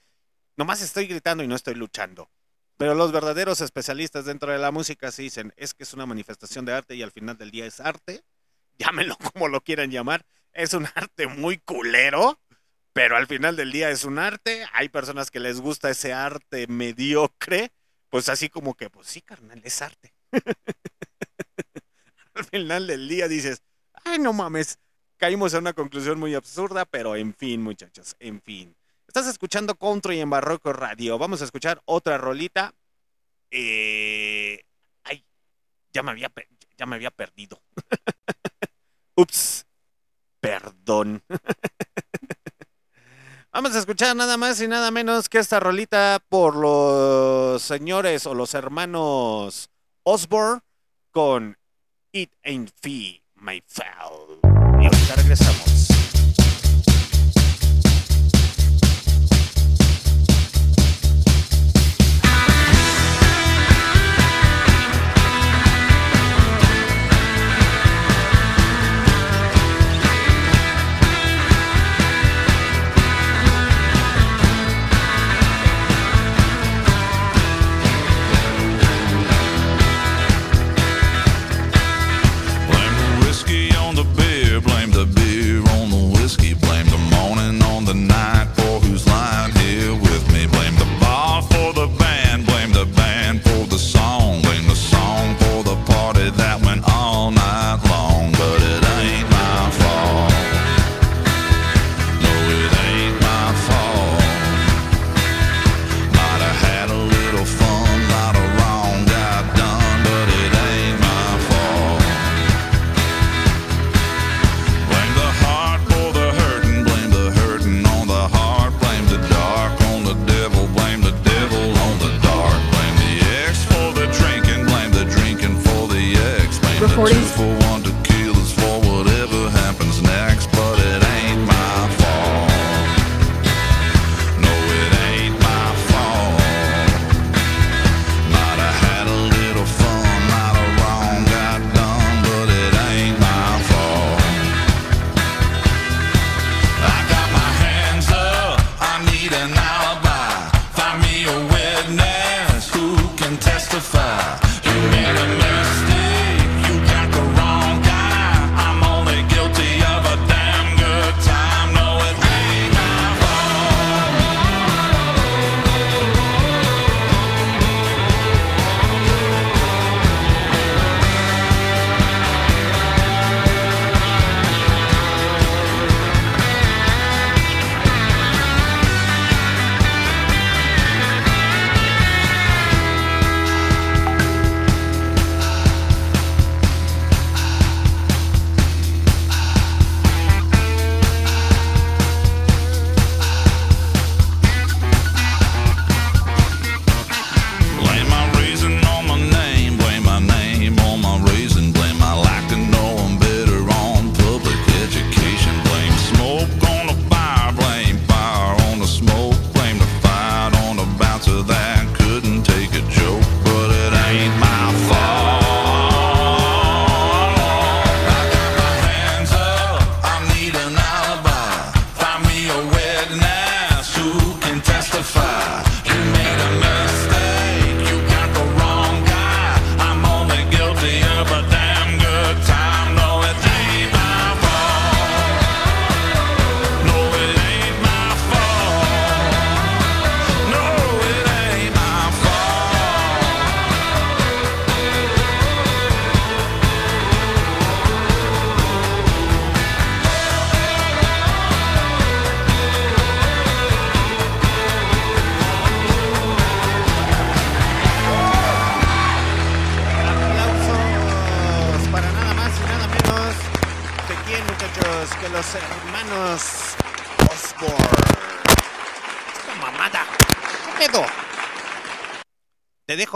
Nomás 0.56 0.82
estoy 0.82 1.08
gritando 1.08 1.44
y 1.44 1.48
no 1.48 1.56
estoy 1.56 1.76
luchando. 1.76 2.30
Pero 2.78 2.96
los 2.96 3.12
verdaderos 3.12 3.62
especialistas 3.62 4.26
dentro 4.26 4.52
de 4.52 4.58
la 4.58 4.72
música 4.72 5.12
sí 5.12 5.24
dicen, 5.24 5.54
es 5.58 5.74
que 5.74 5.84
es 5.84 5.94
una 5.94 6.06
manifestación 6.06 6.66
de 6.66 6.74
arte 6.74 6.96
y 6.96 7.04
al 7.04 7.12
final 7.12 7.38
del 7.38 7.52
día 7.52 7.66
es 7.66 7.80
arte. 7.80 8.24
Llámenlo 8.80 9.18
como 9.18 9.48
lo 9.48 9.62
quieran 9.62 9.92
llamar. 9.92 10.26
Es 10.54 10.74
un 10.74 10.88
arte 10.96 11.28
muy 11.28 11.58
culero, 11.58 12.40
pero 12.94 13.16
al 13.16 13.28
final 13.28 13.56
del 13.56 13.72
día 13.72 13.90
es 13.90 14.04
un 14.04 14.20
arte. 14.20 14.66
Hay 14.74 14.90
personas 14.90 15.32
que 15.32 15.40
les 15.40 15.62
gusta 15.62 15.90
ese 15.90 16.14
arte 16.14 16.68
mediocre. 16.68 17.72
Pues 18.10 18.28
así 18.28 18.50
como 18.50 18.76
que, 18.76 18.90
pues 18.90 19.08
sí, 19.08 19.22
carnal, 19.22 19.62
es 19.64 19.82
arte. 19.82 20.14
al 22.34 22.46
final 22.46 22.88
del 22.88 23.08
día 23.08 23.28
dices, 23.28 23.62
ay, 24.04 24.20
no 24.20 24.34
mames. 24.34 24.80
Caímos 25.18 25.54
en 25.54 25.60
una 25.60 25.74
conclusión 25.74 26.20
muy 26.20 26.36
absurda, 26.36 26.86
pero 26.86 27.16
en 27.16 27.34
fin, 27.34 27.62
muchachos, 27.62 28.16
en 28.20 28.42
fin. 28.42 28.76
Estás 29.08 29.28
escuchando 29.28 29.76
Country 29.76 30.20
en 30.20 30.30
Barroco 30.30 30.74
Radio. 30.74 31.18
Vamos 31.18 31.42
a 31.42 31.46
escuchar 31.46 31.82
otra 31.86 32.18
rolita. 32.18 32.74
Eh, 33.52 34.64
Ay, 35.04 35.24
ya 35.94 36.04
me 36.04 36.12
había, 36.12 36.32
ya 36.78 36.86
me 36.86 36.96
había 36.96 37.12
perdido. 37.12 37.62
Ups, 39.16 39.66
perdón. 40.40 41.24
Vamos 43.54 43.76
a 43.76 43.80
escuchar 43.80 44.16
nada 44.16 44.38
más 44.38 44.62
y 44.62 44.68
nada 44.70 44.92
menos 44.92 45.28
que 45.28 45.38
esta 45.38 45.60
rolita 45.60 46.20
por 46.30 46.56
los 46.56 47.62
señores 47.62 48.26
o 48.26 48.34
los 48.34 48.54
hermanos 48.54 49.70
Osborne 50.04 50.62
con 51.12 51.58
It 52.14 52.32
Ain't 52.46 52.70
Fee, 52.82 53.22
My 53.36 53.62
Foul. 53.68 54.40
Y 54.82 54.86
ahorita 54.86 55.16
regresamos. 55.18 55.81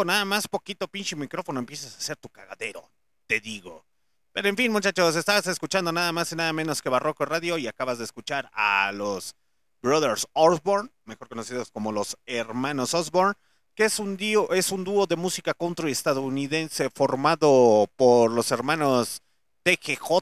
Nada 0.03 0.25
más 0.25 0.47
poquito 0.47 0.87
pinche 0.87 1.15
micrófono, 1.15 1.59
empiezas 1.59 1.93
a 1.93 1.97
hacer 1.97 2.17
tu 2.17 2.29
cagadero, 2.29 2.91
te 3.27 3.39
digo. 3.39 3.85
Pero 4.33 4.49
en 4.49 4.57
fin, 4.57 4.71
muchachos, 4.71 5.15
estabas 5.15 5.47
escuchando 5.47 5.93
nada 5.93 6.11
más 6.11 6.31
y 6.31 6.35
nada 6.35 6.51
menos 6.51 6.81
que 6.81 6.89
Barroco 6.89 7.23
Radio 7.23 7.57
y 7.57 7.67
acabas 7.67 7.99
de 7.99 8.03
escuchar 8.03 8.49
a 8.53 8.91
los 8.91 9.35
Brothers 9.81 10.27
Osborne, 10.33 10.89
mejor 11.05 11.29
conocidos 11.29 11.71
como 11.71 11.91
los 11.91 12.17
Hermanos 12.25 12.93
Osborne, 12.93 13.35
que 13.75 13.85
es 13.85 13.99
un, 13.99 14.17
dúo, 14.17 14.51
es 14.53 14.71
un 14.71 14.83
dúo 14.83 15.05
de 15.05 15.15
música 15.15 15.53
country 15.53 15.91
estadounidense 15.91 16.89
formado 16.89 17.89
por 17.95 18.31
los 18.31 18.51
hermanos 18.51 19.21
TGJ, 19.63 20.19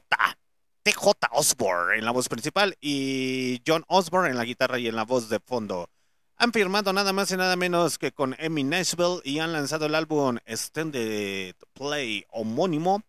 TJ 0.82 1.08
Osborne 1.30 1.98
en 1.98 2.04
la 2.04 2.10
voz 2.10 2.28
principal 2.28 2.76
y 2.80 3.62
John 3.66 3.84
Osborne 3.88 4.30
en 4.30 4.36
la 4.36 4.44
guitarra 4.44 4.78
y 4.78 4.86
en 4.86 4.96
la 4.96 5.04
voz 5.04 5.28
de 5.28 5.40
fondo. 5.40 5.88
Han 6.36 6.52
firmado 6.52 6.92
nada 6.92 7.12
más 7.12 7.30
y 7.30 7.36
nada 7.36 7.54
menos 7.54 7.96
que 7.96 8.10
con 8.10 8.34
Emmy 8.38 8.64
Nashville 8.64 9.20
y 9.24 9.38
han 9.38 9.52
lanzado 9.52 9.86
el 9.86 9.94
álbum 9.94 10.38
Extended 10.44 11.54
Play 11.72 12.26
homónimo 12.30 13.02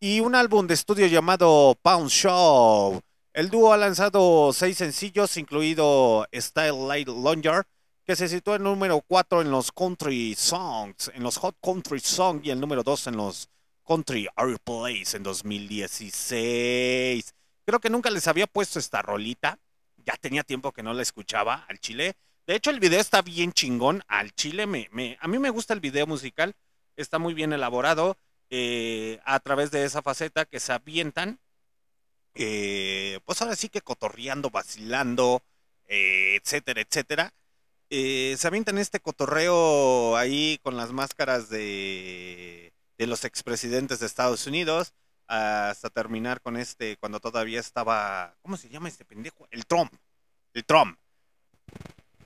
y 0.00 0.20
un 0.20 0.34
álbum 0.34 0.66
de 0.66 0.74
estudio 0.74 1.06
llamado 1.06 1.78
Pound 1.82 2.08
Show. 2.08 3.00
El 3.34 3.50
dúo 3.50 3.74
ha 3.74 3.76
lanzado 3.76 4.54
seis 4.54 4.78
sencillos, 4.78 5.36
incluido 5.36 6.26
Style 6.32 6.88
Light 6.88 7.08
Longer, 7.08 7.64
que 8.04 8.16
se 8.16 8.26
sitúa 8.26 8.56
en 8.56 8.62
el 8.62 8.68
número 8.68 9.02
4 9.06 9.42
en 9.42 9.50
los 9.50 9.70
Country 9.70 10.34
Songs, 10.34 11.12
en 11.14 11.22
los 11.22 11.36
Hot 11.36 11.56
Country 11.62 12.00
Songs 12.00 12.46
y 12.46 12.50
el 12.50 12.58
número 12.58 12.82
2 12.82 13.08
en 13.08 13.16
los 13.18 13.50
Country 13.86 14.28
Airplays 14.34 15.12
en 15.12 15.22
2016. 15.22 17.34
Creo 17.66 17.80
que 17.80 17.90
nunca 17.90 18.08
les 18.08 18.26
había 18.26 18.46
puesto 18.46 18.78
esta 18.78 19.02
rolita. 19.02 19.58
Ya 19.96 20.16
tenía 20.16 20.42
tiempo 20.42 20.72
que 20.72 20.82
no 20.82 20.94
la 20.94 21.02
escuchaba 21.02 21.66
al 21.68 21.78
chile. 21.78 22.16
De 22.46 22.54
hecho, 22.54 22.70
el 22.70 22.80
video 22.80 23.00
está 23.00 23.22
bien 23.22 23.52
chingón. 23.52 24.02
Al 24.08 24.32
chile, 24.32 24.62
a 24.64 25.28
mí 25.28 25.38
me 25.38 25.50
gusta 25.50 25.74
el 25.74 25.80
video 25.80 26.06
musical. 26.06 26.54
Está 26.96 27.18
muy 27.18 27.34
bien 27.34 27.52
elaborado 27.52 28.16
eh, 28.50 29.20
a 29.24 29.40
través 29.40 29.70
de 29.70 29.84
esa 29.84 30.02
faceta 30.02 30.44
que 30.44 30.60
se 30.60 30.72
avientan. 30.72 31.40
eh, 32.34 33.20
pues 33.24 33.40
ahora 33.42 33.56
sí 33.56 33.68
que 33.68 33.80
cotorreando, 33.80 34.50
vacilando, 34.50 35.42
eh, 35.88 36.36
etcétera, 36.42 36.80
etcétera. 36.82 37.32
Se 37.90 38.46
avientan 38.46 38.78
este 38.78 39.00
cotorreo 39.00 40.16
ahí 40.16 40.58
con 40.62 40.76
las 40.76 40.92
máscaras 40.92 41.48
de, 41.48 42.72
de 42.98 43.06
los 43.06 43.24
expresidentes 43.24 44.00
de 44.00 44.06
Estados 44.06 44.46
Unidos 44.46 44.92
hasta 45.28 45.90
terminar 45.90 46.40
con 46.40 46.56
este 46.56 46.96
cuando 46.98 47.20
todavía 47.20 47.60
estaba, 47.60 48.36
¿cómo 48.42 48.56
se 48.56 48.68
llama 48.68 48.88
este 48.88 49.04
pendejo? 49.04 49.46
El 49.50 49.66
Trump, 49.66 49.92
el 50.54 50.64
Trump. 50.64 50.98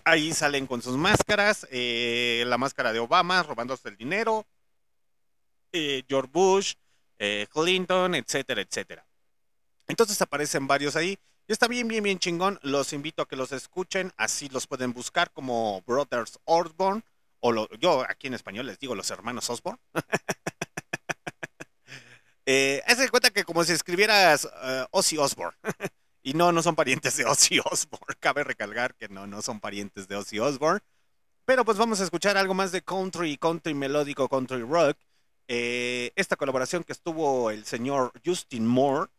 Ahí 0.04 0.32
salen 0.32 0.66
con 0.66 0.82
sus 0.82 0.96
máscaras, 0.96 1.66
eh, 1.70 2.44
la 2.46 2.58
máscara 2.58 2.92
de 2.92 2.98
Obama 2.98 3.42
robándose 3.42 3.88
el 3.88 3.96
dinero, 3.96 4.46
eh, 5.72 6.04
George 6.08 6.30
Bush, 6.32 6.74
eh, 7.18 7.46
Clinton, 7.52 8.14
etcétera, 8.14 8.62
etcétera. 8.62 9.06
Entonces 9.86 10.20
aparecen 10.22 10.66
varios 10.66 10.96
ahí. 10.96 11.18
Y 11.46 11.52
está 11.52 11.66
bien, 11.66 11.88
bien, 11.88 12.02
bien 12.02 12.18
chingón. 12.18 12.58
Los 12.62 12.92
invito 12.92 13.22
a 13.22 13.28
que 13.28 13.36
los 13.36 13.52
escuchen. 13.52 14.12
Así 14.16 14.48
los 14.48 14.66
pueden 14.66 14.92
buscar 14.92 15.32
como 15.32 15.82
Brothers 15.82 16.38
Osborne. 16.44 17.02
O 17.40 17.68
yo 17.76 18.04
aquí 18.08 18.28
en 18.28 18.34
español 18.34 18.66
les 18.66 18.78
digo 18.78 18.94
los 18.94 19.10
hermanos 19.10 19.50
Osborne. 19.50 19.80
eh, 22.46 22.82
haz 22.86 22.98
de 22.98 23.08
cuenta 23.08 23.30
que 23.30 23.44
como 23.44 23.64
si 23.64 23.72
escribieras 23.72 24.48
eh, 24.62 24.86
Ozzy 24.92 25.18
Osbourne. 25.18 25.56
y 26.22 26.34
no, 26.34 26.52
no 26.52 26.62
son 26.62 26.76
parientes 26.76 27.16
de 27.16 27.24
Ozzy 27.24 27.60
Osbourne. 27.60 28.16
Cabe 28.20 28.44
recalcar 28.44 28.94
que 28.94 29.08
no, 29.08 29.26
no 29.26 29.42
son 29.42 29.60
parientes 29.60 30.08
de 30.08 30.16
Ozzy 30.16 30.38
Osbourne. 30.38 30.80
Pero 31.44 31.64
pues 31.64 31.78
vamos 31.78 32.00
a 32.00 32.04
escuchar 32.04 32.36
algo 32.36 32.54
más 32.54 32.72
de 32.72 32.82
country, 32.82 33.36
country 33.36 33.74
melódico, 33.74 34.28
country 34.28 34.62
rock. 34.62 34.96
Eh, 35.48 36.12
esta 36.14 36.36
colaboración 36.36 36.84
que 36.84 36.92
estuvo 36.92 37.50
el 37.50 37.64
señor 37.64 38.12
Justin 38.24 38.66
Moore 38.66 39.10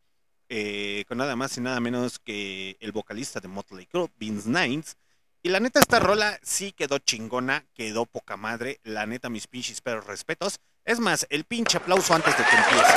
eh, 0.53 1.06
con 1.07 1.18
nada 1.18 1.38
más 1.38 1.57
y 1.57 1.61
nada 1.61 1.80
menos 1.80 2.19
que 2.19 2.76
el 2.82 2.91
vocalista 2.91 3.40
de 3.40 3.48
Motley 3.48 3.86
Crue, 3.86 4.10
Vince 4.18 4.49
Nines. 4.49 4.98
Y 5.44 5.49
la 5.49 5.61
neta, 5.61 5.80
esta 5.80 5.99
rola 5.99 6.38
sí 6.44 6.73
quedó 6.73 6.99
chingona, 6.99 7.65
quedó 7.73 8.06
poca 8.06 8.36
madre. 8.36 8.80
La 8.84 9.06
neta, 9.06 9.30
mis 9.30 9.48
pinches 9.48 9.80
pero 9.80 10.02
respetos. 10.02 10.60
Es 10.84 10.99
más, 10.99 11.26
el 11.30 11.45
pinche 11.45 11.78
aplauso 11.78 12.14
antes 12.14 12.38
de 12.38 12.44
que 12.44 12.56
empiece. 12.56 12.94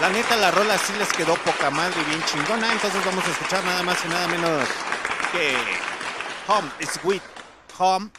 La 0.00 0.10
neta, 0.10 0.36
la 0.36 0.50
rola 0.50 0.76
sí 0.76 0.92
les 0.98 1.10
quedó 1.14 1.34
poca 1.36 1.70
madre 1.70 1.96
y 2.02 2.04
bien 2.10 2.22
chingona. 2.24 2.70
Entonces 2.70 3.02
vamos 3.04 3.26
a 3.26 3.30
escuchar 3.30 3.64
nada 3.64 3.82
más 3.82 3.96
y 4.04 4.08
nada 4.08 4.28
menos 4.28 4.68
que 5.32 5.56
Home 6.46 6.68
With 7.02 7.22
Home 7.78 8.10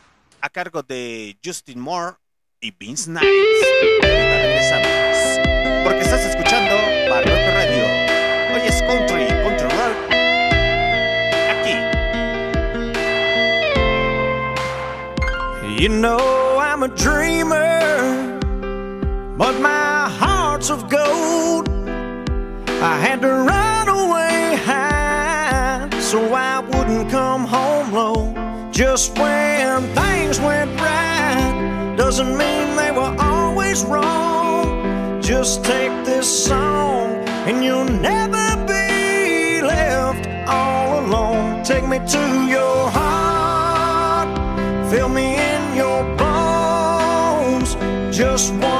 a 0.41 0.49
cargo 0.49 0.81
de 0.81 1.37
Justin 1.45 1.79
Moore 1.79 2.15
y 2.61 2.71
Vince 2.71 3.11
Nice. 3.11 3.21
Porque 5.83 6.01
estás 6.01 6.25
escuchando 6.25 6.75
Barroco 7.09 7.51
Radio. 7.53 7.85
Hoy 8.53 8.61
es 8.65 8.81
country, 8.81 9.27
country 9.43 9.69
rock. 9.77 9.97
Aquí. 11.53 11.75
You 15.79 15.89
know 15.89 16.57
I'm 16.59 16.81
a 16.81 16.87
dreamer, 16.87 18.39
but 19.37 19.59
my. 19.59 19.96
I 22.79 22.99
had 22.99 23.23
to 23.23 23.29
run 23.29 23.89
away 23.89 24.55
high 24.63 25.89
so 25.99 26.31
I 26.31 26.59
wouldn't 26.59 27.09
come 27.09 27.43
home 27.43 27.91
low. 27.91 28.69
Just 28.71 29.17
when 29.17 29.81
things 29.95 30.39
went 30.39 30.79
right 30.79 31.95
doesn't 31.97 32.37
mean 32.37 32.75
they 32.75 32.91
were 32.91 33.15
always 33.19 33.83
wrong. 33.83 35.19
Just 35.23 35.65
take 35.65 35.91
this 36.05 36.27
song 36.45 37.15
and 37.47 37.63
you'll 37.65 37.85
never 37.85 38.55
be 38.67 39.61
left 39.63 40.27
all 40.47 40.99
alone. 40.99 41.63
Take 41.63 41.87
me 41.87 41.97
to 41.97 42.45
your 42.45 42.91
heart, 42.91 44.29
fill 44.91 45.09
me 45.09 45.35
in 45.35 45.75
your 45.75 46.03
bones. 46.15 47.75
Just 48.15 48.53
one 48.53 48.76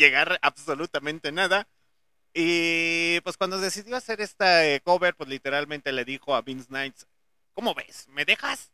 llegar 0.00 0.38
absolutamente 0.42 1.30
nada. 1.30 1.68
Y 2.34 3.20
pues 3.20 3.36
cuando 3.36 3.60
decidió 3.60 3.96
hacer 3.96 4.20
esta 4.20 4.66
eh, 4.66 4.80
cover, 4.80 5.14
pues 5.14 5.28
literalmente 5.28 5.92
le 5.92 6.04
dijo 6.04 6.34
a 6.34 6.42
Vince 6.42 6.68
Knight, 6.68 6.96
¿cómo 7.52 7.74
ves? 7.74 8.06
¿Me 8.08 8.24
dejas? 8.24 8.72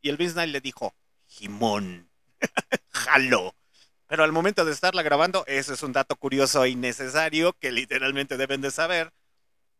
Y 0.00 0.08
el 0.08 0.16
Vince 0.16 0.34
Knight 0.34 0.52
le 0.52 0.60
dijo, 0.60 0.94
Jimón, 1.26 2.10
jalo. 2.90 3.54
Pero 4.06 4.22
al 4.24 4.32
momento 4.32 4.64
de 4.64 4.72
estarla 4.72 5.02
grabando, 5.02 5.44
eso 5.46 5.74
es 5.74 5.82
un 5.82 5.92
dato 5.92 6.16
curioso 6.16 6.64
e 6.64 6.70
innecesario 6.70 7.54
que 7.54 7.72
literalmente 7.72 8.36
deben 8.36 8.60
de 8.60 8.70
saber. 8.70 9.12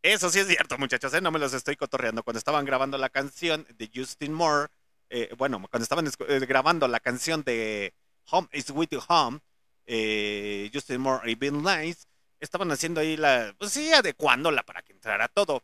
Eso 0.02 0.30
sí 0.30 0.40
es 0.40 0.48
cierto, 0.48 0.78
muchachos, 0.78 1.14
¿eh? 1.14 1.20
no 1.20 1.30
me 1.30 1.38
los 1.38 1.52
estoy 1.52 1.76
cotorreando. 1.76 2.22
Cuando 2.22 2.38
estaban 2.38 2.64
grabando 2.64 2.98
la 2.98 3.09
canción 3.09 3.66
de 3.76 3.90
Justin 3.94 4.32
Moore, 4.32 4.68
eh, 5.10 5.32
bueno, 5.38 5.64
cuando 5.70 5.82
estaban 5.84 6.06
eh, 6.06 6.40
grabando 6.40 6.88
la 6.88 7.01
canción 7.01 7.43
de 7.44 7.94
Home 8.30 8.48
is 8.52 8.70
With 8.70 8.88
You 8.90 9.01
Home, 9.09 9.40
eh, 9.86 10.70
Justin 10.72 11.00
Moore 11.00 11.30
y 11.30 11.34
Bill 11.34 11.62
Nice, 11.62 12.06
estaban 12.40 12.70
haciendo 12.70 13.00
ahí 13.00 13.16
la, 13.16 13.54
pues 13.58 13.72
sí, 13.72 13.92
adecuándola 13.92 14.62
para 14.62 14.82
que 14.82 14.92
entrara 14.92 15.28
todo. 15.28 15.62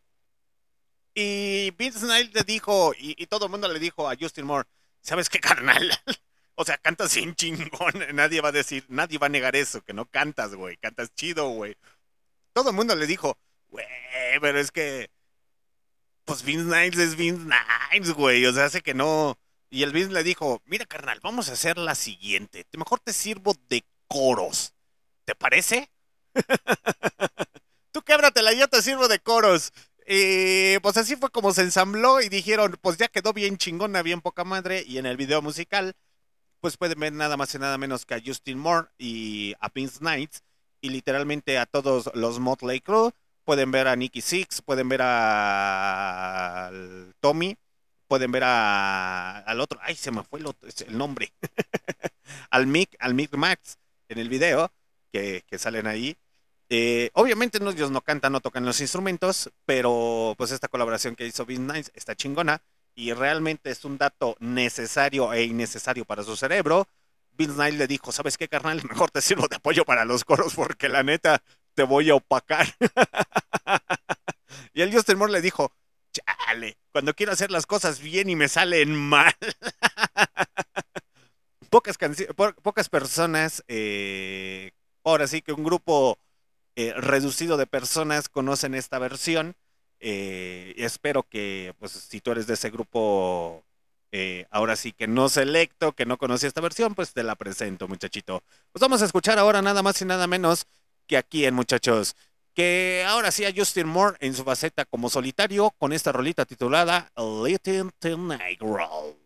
Y 1.14 1.70
Vince 1.72 2.00
Knight 2.00 2.34
le 2.34 2.42
dijo, 2.44 2.92
y, 2.98 3.26
todo 3.26 3.46
el 3.46 3.50
mundo 3.50 3.68
le 3.68 3.78
dijo 3.78 4.08
a 4.08 4.16
Justin 4.18 4.46
Moore, 4.46 4.68
¿sabes 5.02 5.28
qué, 5.28 5.40
carnal? 5.40 5.90
o 6.54 6.64
sea, 6.64 6.78
cantas 6.78 7.14
bien 7.14 7.34
chingón. 7.34 7.92
Nadie 8.14 8.40
va 8.40 8.48
a 8.48 8.52
decir, 8.52 8.86
nadie 8.88 9.18
va 9.18 9.26
a 9.26 9.30
negar 9.30 9.54
eso, 9.56 9.82
que 9.82 9.92
no 9.92 10.06
cantas, 10.06 10.54
güey. 10.54 10.76
Cantas 10.78 11.14
chido, 11.14 11.48
güey. 11.50 11.76
Todo 12.52 12.70
el 12.70 12.76
mundo 12.76 12.96
le 12.96 13.06
dijo, 13.06 13.36
güey, 13.68 13.86
pero 14.40 14.58
es 14.58 14.70
que, 14.70 15.10
pues 16.24 16.42
Vince 16.42 16.64
Knight 16.64 16.94
es 16.94 17.16
Vince 17.16 17.44
Knight, 17.44 18.08
güey. 18.16 18.46
O 18.46 18.52
sea, 18.52 18.66
hace 18.66 18.80
que 18.82 18.94
no. 18.94 19.38
Y 19.70 19.82
el 19.82 19.92
Vince 19.92 20.12
le 20.12 20.22
dijo, 20.22 20.62
mira, 20.66 20.86
carnal, 20.86 21.20
vamos 21.22 21.48
a 21.48 21.52
hacer 21.54 21.78
la 21.78 21.94
siguiente. 21.94 22.66
Mejor 22.72 23.00
te 23.00 23.12
sirvo 23.12 23.54
de 23.68 23.84
coros. 24.12 24.74
¿Te 25.24 25.34
parece? 25.34 25.90
Tú 27.92 28.02
québratela, 28.02 28.52
yo 28.52 28.68
te 28.68 28.82
sirvo 28.82 29.08
de 29.08 29.18
coros. 29.20 29.72
Y 30.06 30.78
pues 30.80 30.96
así 30.96 31.16
fue 31.16 31.30
como 31.30 31.52
se 31.52 31.62
ensambló 31.62 32.20
y 32.20 32.28
dijeron, 32.28 32.76
pues 32.80 32.96
ya 32.96 33.08
quedó 33.08 33.32
bien 33.32 33.56
chingona, 33.58 34.02
bien 34.02 34.20
poca 34.20 34.44
madre. 34.44 34.84
Y 34.86 34.98
en 34.98 35.06
el 35.06 35.16
video 35.16 35.42
musical, 35.42 35.94
pues 36.60 36.76
pueden 36.76 37.00
ver 37.00 37.12
nada 37.12 37.36
más 37.36 37.54
y 37.54 37.58
nada 37.58 37.78
menos 37.78 38.06
que 38.06 38.14
a 38.14 38.22
Justin 38.24 38.58
Moore 38.58 38.88
y 38.98 39.54
a 39.60 39.68
Vince 39.70 39.98
Knight. 40.00 40.32
Y 40.80 40.90
literalmente 40.90 41.58
a 41.58 41.66
todos 41.66 42.10
los 42.14 42.40
Motley 42.40 42.80
Crue. 42.80 43.12
Pueden 43.44 43.72
ver 43.72 43.88
a 43.88 43.96
Nicky 43.96 44.20
Six, 44.22 44.62
pueden 44.62 44.88
ver 44.88 45.00
a 45.04 46.70
Tommy, 47.20 47.56
pueden 48.08 48.32
ver 48.32 48.44
a, 48.44 49.38
al 49.38 49.60
otro, 49.60 49.80
ay, 49.82 49.96
se 49.96 50.12
me 50.12 50.22
fue 50.24 50.40
el, 50.40 50.46
otro- 50.46 50.68
el 50.86 50.96
nombre, 50.98 51.32
al 52.50 52.66
Mick, 52.66 52.96
al 53.00 53.14
Mick 53.14 53.34
Max 53.36 53.78
en 54.12 54.18
el 54.18 54.28
video 54.28 54.70
que, 55.12 55.44
salen 55.58 55.86
ahí. 55.86 56.16
Eh, 56.68 57.10
obviamente 57.14 57.60
no, 57.60 57.70
ellos 57.70 57.90
no 57.90 58.00
cantan, 58.00 58.32
no 58.32 58.40
tocan 58.40 58.64
los 58.64 58.80
instrumentos, 58.80 59.50
pero 59.66 60.34
pues 60.38 60.52
esta 60.52 60.68
colaboración 60.68 61.16
que 61.16 61.26
hizo 61.26 61.44
Vince 61.44 61.72
Nice 61.72 61.90
está 61.94 62.14
chingona 62.14 62.62
y 62.94 63.12
realmente 63.12 63.70
es 63.70 63.84
un 63.84 63.98
dato 63.98 64.36
necesario 64.40 65.32
e 65.32 65.44
innecesario 65.44 66.04
para 66.04 66.22
su 66.22 66.36
cerebro. 66.36 66.88
Vince 67.32 67.54
Knight 67.54 67.74
le 67.74 67.86
dijo, 67.86 68.12
¿sabes 68.12 68.36
qué, 68.36 68.48
carnal? 68.48 68.82
Mejor 68.88 69.10
te 69.10 69.20
sirvo 69.20 69.48
de 69.48 69.56
apoyo 69.56 69.84
para 69.84 70.04
los 70.04 70.24
coros 70.24 70.54
porque 70.54 70.88
la 70.88 71.02
neta 71.02 71.42
te 71.74 71.82
voy 71.82 72.10
a 72.10 72.14
opacar. 72.14 72.66
y 74.74 74.82
el 74.82 74.92
Justin 74.94 75.18
Moore 75.18 75.32
le 75.32 75.40
dijo, 75.40 75.72
chale, 76.12 76.78
cuando 76.92 77.14
quiero 77.14 77.32
hacer 77.32 77.50
las 77.50 77.66
cosas 77.66 78.00
bien 78.00 78.28
y 78.30 78.36
me 78.36 78.48
salen 78.48 78.94
mal. 78.94 79.34
pocas, 81.72 81.96
pocas 82.62 82.88
personas, 82.90 83.64
eh, 83.66 84.72
ahora 85.04 85.26
sí 85.26 85.40
que 85.40 85.54
un 85.54 85.64
grupo 85.64 86.18
eh, 86.76 86.92
reducido 86.98 87.56
de 87.56 87.66
personas 87.66 88.28
conocen 88.28 88.74
esta 88.74 88.98
versión. 88.98 89.56
Eh, 89.98 90.74
espero 90.76 91.22
que, 91.22 91.74
pues, 91.78 91.92
si 91.92 92.20
tú 92.20 92.32
eres 92.32 92.46
de 92.46 92.54
ese 92.54 92.70
grupo, 92.70 93.64
ahora 94.50 94.76
sí 94.76 94.92
que 94.92 95.06
no 95.06 95.30
selecto, 95.30 95.92
que 95.92 96.04
no 96.04 96.18
conoce 96.18 96.46
esta 96.46 96.60
versión, 96.60 96.94
pues 96.94 97.14
te 97.14 97.22
la 97.22 97.34
presento, 97.34 97.88
muchachito. 97.88 98.42
Pues 98.70 98.80
vamos 98.80 99.00
a 99.00 99.06
escuchar 99.06 99.38
ahora 99.38 99.62
nada 99.62 99.82
más 99.82 100.02
y 100.02 100.04
nada 100.04 100.26
menos 100.26 100.66
que 101.06 101.16
aquí 101.16 101.46
en 101.46 101.54
Muchachos. 101.54 102.14
Que 102.52 103.02
ahora 103.08 103.30
sí 103.32 103.46
a 103.46 103.54
Justin 103.56 103.88
Moore 103.88 104.18
en 104.20 104.34
su 104.34 104.44
faceta 104.44 104.84
como 104.84 105.08
solitario 105.08 105.70
con 105.78 105.94
esta 105.94 106.12
rolita 106.12 106.44
titulada 106.44 107.10
Little 107.16 107.90
Tonight 107.98 108.60
Roll. 108.60 109.21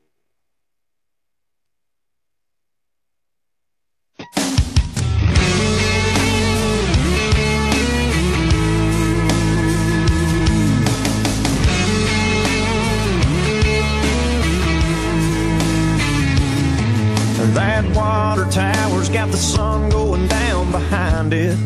That 17.54 17.84
water 17.94 18.44
tower's 18.50 19.08
got 19.08 19.30
the 19.30 19.36
sun 19.36 19.90
going 19.90 20.26
down 20.28 20.70
behind 20.70 21.32
it. 21.32 21.58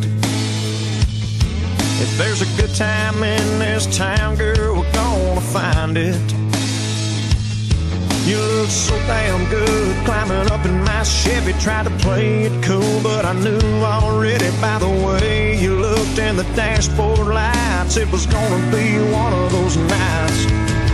If 2.02 2.16
there's 2.18 2.42
a 2.42 2.46
good 2.60 2.74
time 2.74 3.22
in 3.22 3.58
this 3.58 3.86
town, 3.96 4.36
girl, 4.36 4.80
we're 4.80 4.92
gonna 4.92 5.40
find 5.40 5.96
it. 5.96 6.49
You 8.30 8.38
look 8.38 8.70
so 8.70 8.94
damn 9.08 9.50
good 9.50 10.06
climbing 10.06 10.52
up 10.52 10.64
in 10.64 10.84
my 10.84 11.02
Chevy. 11.02 11.52
Tried 11.54 11.86
to 11.86 11.90
play 11.98 12.44
it 12.44 12.62
cool, 12.62 13.00
but 13.02 13.24
I 13.24 13.32
knew 13.32 13.58
already 13.82 14.48
by 14.60 14.78
the 14.78 14.88
way 15.04 15.58
you 15.58 15.74
looked 15.74 16.16
in 16.16 16.36
the 16.36 16.44
dashboard 16.54 17.26
lights, 17.26 17.96
it 17.96 18.08
was 18.12 18.26
gonna 18.26 18.62
be 18.70 18.86
one 19.10 19.32
of 19.32 19.50
those 19.50 19.76
nights. 19.76 20.46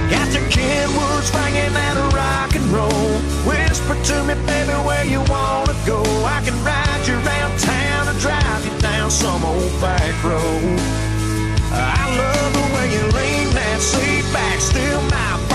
Got 0.09 0.33
your 0.33 0.49
Kenwood 0.49 1.25
swinging 1.25 1.75
that 1.77 1.97
rock 2.17 2.57
and 2.57 2.65
roll. 2.73 3.13
Whisper 3.45 3.97
to 4.09 4.25
me, 4.25 4.35
baby, 4.47 4.73
where 4.89 5.05
you 5.05 5.21
wanna 5.29 5.77
go. 5.85 6.01
I 6.25 6.41
can 6.43 6.57
ride 6.65 7.05
you 7.07 7.17
around 7.21 7.53
town 7.61 8.09
or 8.09 8.19
drive 8.19 8.65
you 8.65 8.73
down 8.81 9.11
some 9.11 9.45
old 9.45 9.79
back 9.79 10.15
road. 10.25 10.81
I 11.69 12.03
love 12.17 12.51
the 12.57 12.67
way 12.75 12.87
you 12.97 13.05
lean 13.13 13.53
that 13.53 13.81
seat 13.83 14.25
back, 14.33 14.59
still 14.59 15.03
my 15.13 15.46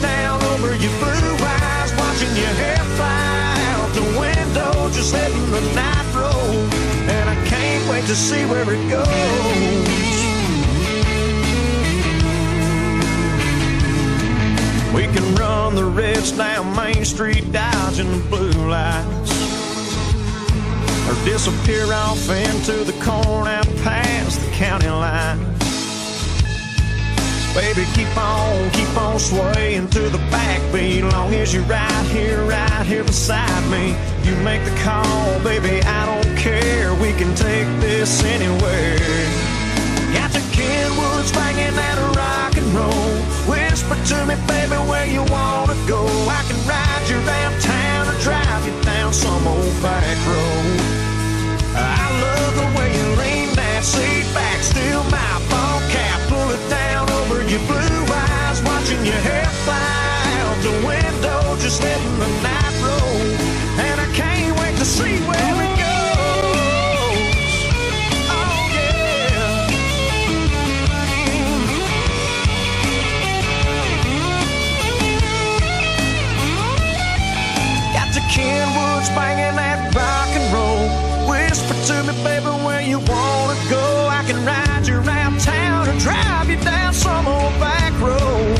down 0.00 0.42
over 0.44 0.74
your 0.74 0.92
blue 0.98 1.36
eyes, 1.40 1.92
watching 1.96 2.34
your 2.36 2.54
hair 2.62 2.82
fly 2.96 3.54
out 3.74 3.90
the 3.94 4.06
window, 4.18 4.88
just 4.90 5.12
letting 5.12 5.50
the 5.50 5.60
night 5.74 6.06
roll. 6.14 6.54
And 7.08 7.30
I 7.30 7.36
can't 7.46 7.88
wait 7.90 8.04
to 8.06 8.14
see 8.14 8.44
where 8.46 8.62
it 8.62 8.90
goes. 8.90 10.10
We 14.94 15.04
can 15.14 15.34
run 15.36 15.74
the 15.74 15.84
reds 15.84 16.32
down 16.32 16.74
Main 16.74 17.04
Street, 17.04 17.52
dodging 17.52 18.10
the 18.10 18.24
blue 18.28 18.68
lights. 18.68 19.30
Or 21.08 21.24
disappear 21.24 21.92
off 21.92 22.28
into 22.28 22.84
the 22.84 22.92
corn 23.04 23.48
out 23.48 23.66
past 23.82 24.40
the 24.40 24.50
county 24.52 24.88
line. 24.88 25.59
Baby, 27.54 27.84
keep 27.94 28.16
on, 28.16 28.70
keep 28.70 28.96
on 28.96 29.18
swaying 29.18 29.88
to 29.90 30.08
the 30.08 30.18
backbeat. 30.30 31.02
Long 31.12 31.34
as 31.34 31.52
you're 31.52 31.64
right 31.64 32.06
here, 32.06 32.42
right 32.44 32.86
here 32.86 33.02
beside 33.02 33.64
me. 33.70 33.96
You 34.22 34.36
make 34.44 34.64
the 34.64 34.76
call, 34.82 35.40
baby, 35.40 35.82
I 35.82 36.06
don't 36.06 36.36
care. 36.36 36.94
We 36.94 37.12
can 37.12 37.34
take 37.34 37.66
this 37.80 38.22
anywhere. 38.22 38.98
Got 40.14 40.30
the 40.32 40.42
Kenwoods 40.54 41.32
banging 41.34 41.74
that 41.74 41.98
rock 42.16 42.56
and 42.56 42.66
roll. 42.72 43.14
Whisper 43.50 43.98
to 44.14 44.26
me, 44.26 44.36
baby, 44.46 44.78
where 44.88 45.06
you 45.06 45.22
wanna 45.24 45.74
go. 45.86 46.06
I 46.30 46.42
can 46.46 46.58
ride 46.66 47.06
you 47.10 47.18
around 47.18 47.60
town 47.60 48.08
or 48.08 48.18
drive 48.20 48.66
you 48.66 48.74
down 48.82 49.12
some 49.12 49.46
old 49.46 49.82
back 49.82 50.18
road. 50.26 50.80
I 51.74 52.06
love 52.22 52.54
the 52.62 52.78
way 52.78 52.88
you 52.94 53.06
lean 53.18 53.54
that 53.54 53.82
seat 53.82 54.26
back, 54.34 54.62
still 54.62 55.02
my 55.04 55.34
ball 55.50 55.80
cap, 55.90 56.29
your 57.50 57.60
blue 57.66 58.06
eyes, 58.14 58.62
watching 58.62 59.04
your 59.04 59.20
hair 59.28 59.46
fly 59.66 60.22
out 60.44 60.58
the 60.62 60.72
window, 60.86 61.56
just 61.58 61.82
letting 61.82 62.18
the 62.20 62.28
night 62.46 62.74
roll. 62.84 63.22
And 63.86 64.00
I 64.00 64.06
can't 64.14 64.58
wait 64.60 64.76
to 64.78 64.84
see 64.84 65.18
where 65.28 65.56
it 65.66 65.74
goes. 65.84 67.60
Oh 68.30 68.70
yeah. 68.76 69.68
Got 77.94 78.14
the 78.14 78.20
Kenwoods 78.34 79.10
banging 79.16 79.56
that 79.56 79.94
rock 79.94 80.30
and 80.38 80.46
roll. 80.54 80.86
Whisper 81.30 81.74
to 81.88 82.04
me, 82.04 82.14
baby, 82.24 82.52
where 82.66 82.82
you 82.82 82.98
wanna 83.00 83.58
go. 83.70 84.08
I 84.10 84.24
can 84.26 84.44
ride 84.46 84.86
you 84.88 84.96
around 85.00 85.40
town 85.40 85.88
or 85.88 85.98
drive 86.00 86.48
you 86.50 86.56
down 86.56 86.69
some 86.92 87.26
old 87.26 87.52
back 87.60 87.92
road. 88.00 88.58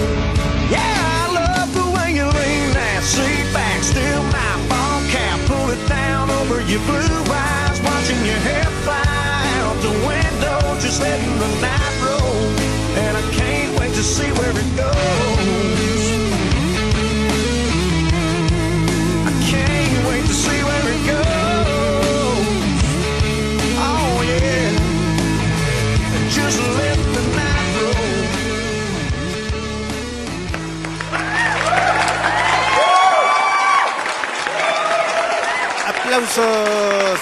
Yeah, 0.70 0.78
I 0.78 1.32
love 1.34 1.74
the 1.74 1.86
way 1.96 2.14
you 2.14 2.24
lean 2.24 2.70
that 2.78 3.02
seat 3.02 3.46
back, 3.52 3.82
still 3.82 4.22
my 4.30 4.54
ball 4.70 5.02
cap, 5.10 5.40
pull 5.46 5.70
it 5.70 5.82
down 5.88 6.30
over 6.30 6.60
your 6.62 6.80
blue 6.86 7.24
eyes, 7.26 7.80
watching 7.82 8.20
your 8.24 8.40
hair 8.46 8.70
fly 8.86 9.02
out 9.66 9.76
the 9.82 9.94
window, 10.06 10.78
just 10.78 11.02
letting 11.02 11.38
the 11.38 11.50
night 11.60 11.94
roll. 12.06 12.46
And 13.02 13.16
I 13.16 13.22
can't 13.32 13.78
wait 13.80 13.94
to 13.94 14.02
see 14.02 14.30
where 14.38 14.54
it 14.54 14.76
goes. 14.76 15.89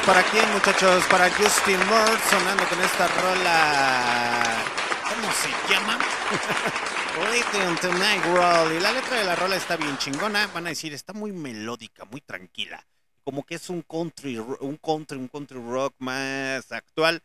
Para 0.08 0.22
quién, 0.30 0.50
muchachos, 0.52 1.04
para 1.10 1.30
Justin 1.30 1.78
Moore 1.86 2.18
sonando 2.30 2.66
con 2.66 2.80
esta 2.80 3.08
rola. 3.08 4.64
¿Cómo 5.06 5.30
se 5.34 5.50
llama? 5.70 5.98
Lithium 7.30 7.76
Tonight 7.76 8.24
Roll. 8.24 8.72
Y 8.72 8.80
la 8.80 8.92
letra 8.92 9.18
de 9.18 9.24
la 9.24 9.36
rola 9.36 9.56
está 9.56 9.76
bien 9.76 9.98
chingona. 9.98 10.46
Van 10.46 10.64
a 10.64 10.70
decir, 10.70 10.94
está 10.94 11.12
muy 11.12 11.32
melódica, 11.32 12.06
muy 12.06 12.22
tranquila. 12.22 12.86
Como 13.22 13.44
que 13.44 13.56
es 13.56 13.68
un 13.68 13.82
country, 13.82 14.38
un 14.38 14.78
country, 14.78 15.18
un 15.18 15.28
country 15.28 15.58
rock 15.58 15.94
más 15.98 16.72
actual. 16.72 17.22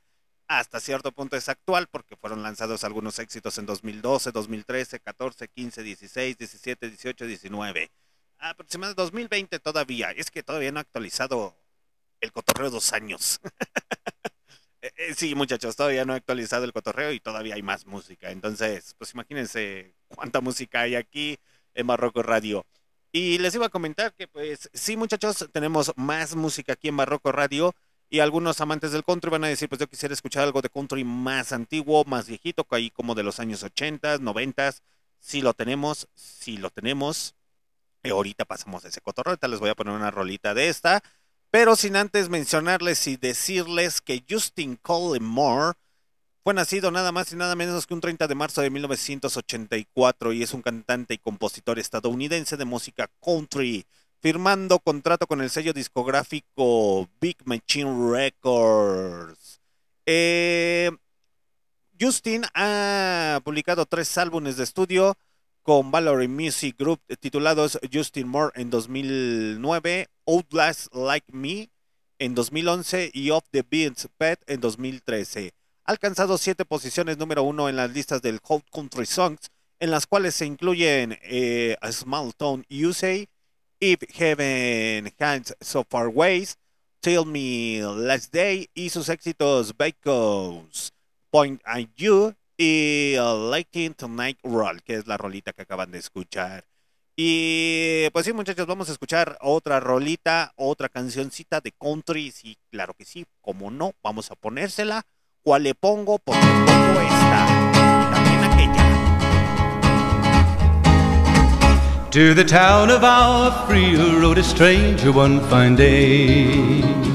Hasta 0.50 0.82
cierto 0.82 1.14
punto 1.14 1.38
es 1.38 1.48
actual 1.48 1.88
porque 1.88 2.18
fueron 2.18 2.44
lanzados 2.44 2.84
algunos 2.84 3.18
éxitos 3.18 3.58
en 3.60 3.66
2012, 3.66 4.34
2013, 4.34 5.00
14, 5.00 5.48
15, 5.48 5.84
16, 5.84 6.38
17, 6.38 6.90
18, 6.90 7.26
19 7.28 7.92
aproximadamente 8.40 9.02
2020 9.02 9.60
todavía. 9.60 10.12
Es 10.12 10.30
que 10.30 10.44
todavía 10.44 10.72
no 10.74 10.80
ha 10.80 10.82
actualizado 10.82 11.56
el 12.24 12.32
cotorreo 12.32 12.70
dos 12.70 12.94
años. 12.94 13.40
Eh, 14.86 14.92
eh, 14.98 15.14
sí, 15.16 15.34
muchachos, 15.34 15.78
todavía 15.78 16.04
no 16.04 16.12
ha 16.12 16.18
actualizado 16.18 16.66
el 16.66 16.74
cotorreo 16.74 17.14
y 17.14 17.22
todavía 17.22 17.56
hay 17.56 17.62
más 17.62 17.86
música. 17.86 18.32
Entonces, 18.32 18.96
pues 18.98 19.14
imagínense 19.14 19.96
cuánta 20.10 20.42
música 20.42 20.82
hay 20.82 20.96
aquí 20.96 21.40
en 21.74 21.88
Barroco 21.88 22.22
Radio. 22.22 22.66
Y 23.14 23.38
les 23.38 23.56
iba 23.56 23.68
a 23.68 23.70
comentar 23.70 24.14
que, 24.14 24.28
pues, 24.28 24.70
sí, 24.74 24.98
muchachos, 24.98 25.48
tenemos 25.54 25.94
más 25.96 26.36
música 26.36 26.74
aquí 26.74 26.90
en 26.90 26.98
Barroco 26.98 27.32
Radio. 27.32 27.74
Y 28.10 28.20
algunos 28.20 28.60
amantes 28.60 28.92
del 28.92 29.06
country 29.06 29.32
van 29.32 29.46
a 29.46 29.48
decir, 29.48 29.70
pues 29.70 29.80
yo 29.80 29.88
quisiera 29.88 30.14
escuchar 30.14 30.44
algo 30.44 30.62
de 30.62 30.70
country 30.70 31.06
más 31.06 31.54
antiguo, 31.54 32.04
más 32.04 32.28
viejito, 32.28 32.66
que 32.66 32.76
ahí 32.76 32.90
como 32.90 33.16
de 33.16 33.24
los 33.24 33.40
años 33.40 33.64
80, 33.64 34.18
90. 34.18 34.74
Sí 35.20 35.42
lo 35.42 35.54
tenemos, 35.54 36.10
sí 36.14 36.58
lo 36.58 36.70
tenemos. 36.72 37.36
Y 38.04 38.10
ahorita 38.10 38.44
pasamos 38.44 38.84
ese 38.84 39.00
cotorreo. 39.00 39.38
Les 39.50 39.60
voy 39.62 39.70
a 39.70 39.76
poner 39.76 39.94
una 39.94 40.12
rolita 40.12 40.54
de 40.54 40.68
esta. 40.68 41.02
Pero 41.54 41.76
sin 41.76 41.96
antes 41.96 42.30
mencionarles 42.30 43.06
y 43.06 43.16
decirles 43.16 44.02
que 44.02 44.24
Justin 44.28 44.80
Moore 45.22 45.78
fue 46.44 46.56
nacido 46.56 46.90
nada 46.90 47.12
más 47.12 47.32
y 47.32 47.36
nada 47.36 47.56
menos 47.56 47.86
que 47.86 47.94
un 47.94 48.02
30 48.02 48.28
de 48.28 48.34
marzo 48.34 48.62
de 48.62 48.72
1984 48.72 50.34
y 50.34 50.42
es 50.42 50.52
un 50.56 50.64
cantante 50.64 51.14
y 51.14 51.20
compositor 51.20 51.78
estadounidense 51.78 52.58
de 52.58 52.66
música 52.66 53.08
country, 53.24 53.86
firmando 54.20 54.80
contrato 54.80 55.28
con 55.28 55.42
el 55.42 55.52
sello 55.52 55.74
discográfico 55.74 57.08
Big 57.22 57.38
Machine 57.46 58.12
Records. 58.12 59.62
Eh, 60.08 60.90
Justin 62.02 62.46
ha 62.56 63.42
publicado 63.44 63.86
tres 63.86 64.18
álbumes 64.18 64.58
de 64.58 64.64
estudio 64.64 65.16
con 65.64 65.92
Valerie 65.92 66.28
Music 66.28 66.78
Group 66.78 67.00
eh, 67.08 67.16
titulados 67.16 67.80
Justin 67.92 68.28
Moore 68.28 68.52
en 68.56 68.70
2009, 68.70 70.08
Outlast 70.28 70.94
Like 70.94 71.28
Me 71.32 71.70
en 72.20 72.36
2011 72.36 73.12
y 73.14 73.32
Off 73.32 73.46
the 73.52 73.64
Beats 73.68 74.10
Pet 74.18 74.40
en 74.48 74.60
2013. 74.60 75.54
Ha 75.86 75.92
alcanzado 75.92 76.38
siete 76.38 76.66
posiciones 76.66 77.18
número 77.18 77.44
uno 77.44 77.70
en 77.70 77.78
las 77.78 77.92
listas 77.92 78.22
del 78.22 78.40
Hot 78.44 78.64
Country 78.72 79.06
Songs, 79.06 79.50
en 79.80 79.90
las 79.92 80.06
cuales 80.06 80.36
se 80.36 80.46
incluyen 80.46 81.18
eh, 81.24 81.76
A 81.82 81.92
Small 81.92 82.34
Town 82.36 82.66
USA, 82.70 83.26
If 83.80 84.02
Heaven 84.14 85.14
Hands 85.18 85.56
So 85.62 85.86
Far 85.90 86.10
Ways, 86.10 86.58
Tell 87.00 87.26
Me 87.26 87.82
Last 87.82 88.34
Day 88.34 88.70
y 88.74 88.90
sus 88.90 89.10
éxitos 89.10 89.76
Bacons, 89.76 90.94
Point 91.32 91.62
at 91.66 91.88
You 91.96 92.34
y 92.64 93.16
Lighting 93.18 93.94
Tonight 93.94 94.40
Roll, 94.44 94.82
que 94.84 94.96
es 94.96 95.06
la 95.08 95.18
rolita 95.18 95.52
que 95.52 95.64
acaban 95.64 95.92
de 95.92 96.00
escuchar. 96.00 96.66
Y 97.16 98.10
pues 98.12 98.26
sí, 98.26 98.34
muchachos, 98.34 98.66
vamos 98.66 98.90
a 98.90 98.94
escuchar 98.94 99.38
otra 99.42 99.80
rolita, 99.80 100.54
otra 100.56 100.90
cancioncita 100.90 101.60
de 101.62 101.72
country. 101.74 102.32
Sí, 102.32 102.58
claro 102.72 102.94
que 102.94 103.06
sí, 103.06 103.26
como 103.42 103.70
no, 103.70 103.94
vamos 104.02 104.32
a 104.32 104.36
ponérsela. 104.36 105.04
¿Cuál 105.44 105.64
le 105.64 105.76
pongo? 105.76 106.20
Porque 106.20 106.40
pongo 106.40 107.02
esta. 107.02 107.48
También 108.14 108.44
aquella. 108.46 108.84
To 112.12 112.34
the 112.34 112.46
town 112.46 112.90
of 112.90 113.04
our 113.04 113.52
free 113.68 113.96
rode 113.98 114.40
a 114.40 114.44
stranger 114.44 115.12
one 115.12 115.42
fine 115.50 115.76
day. 115.76 117.13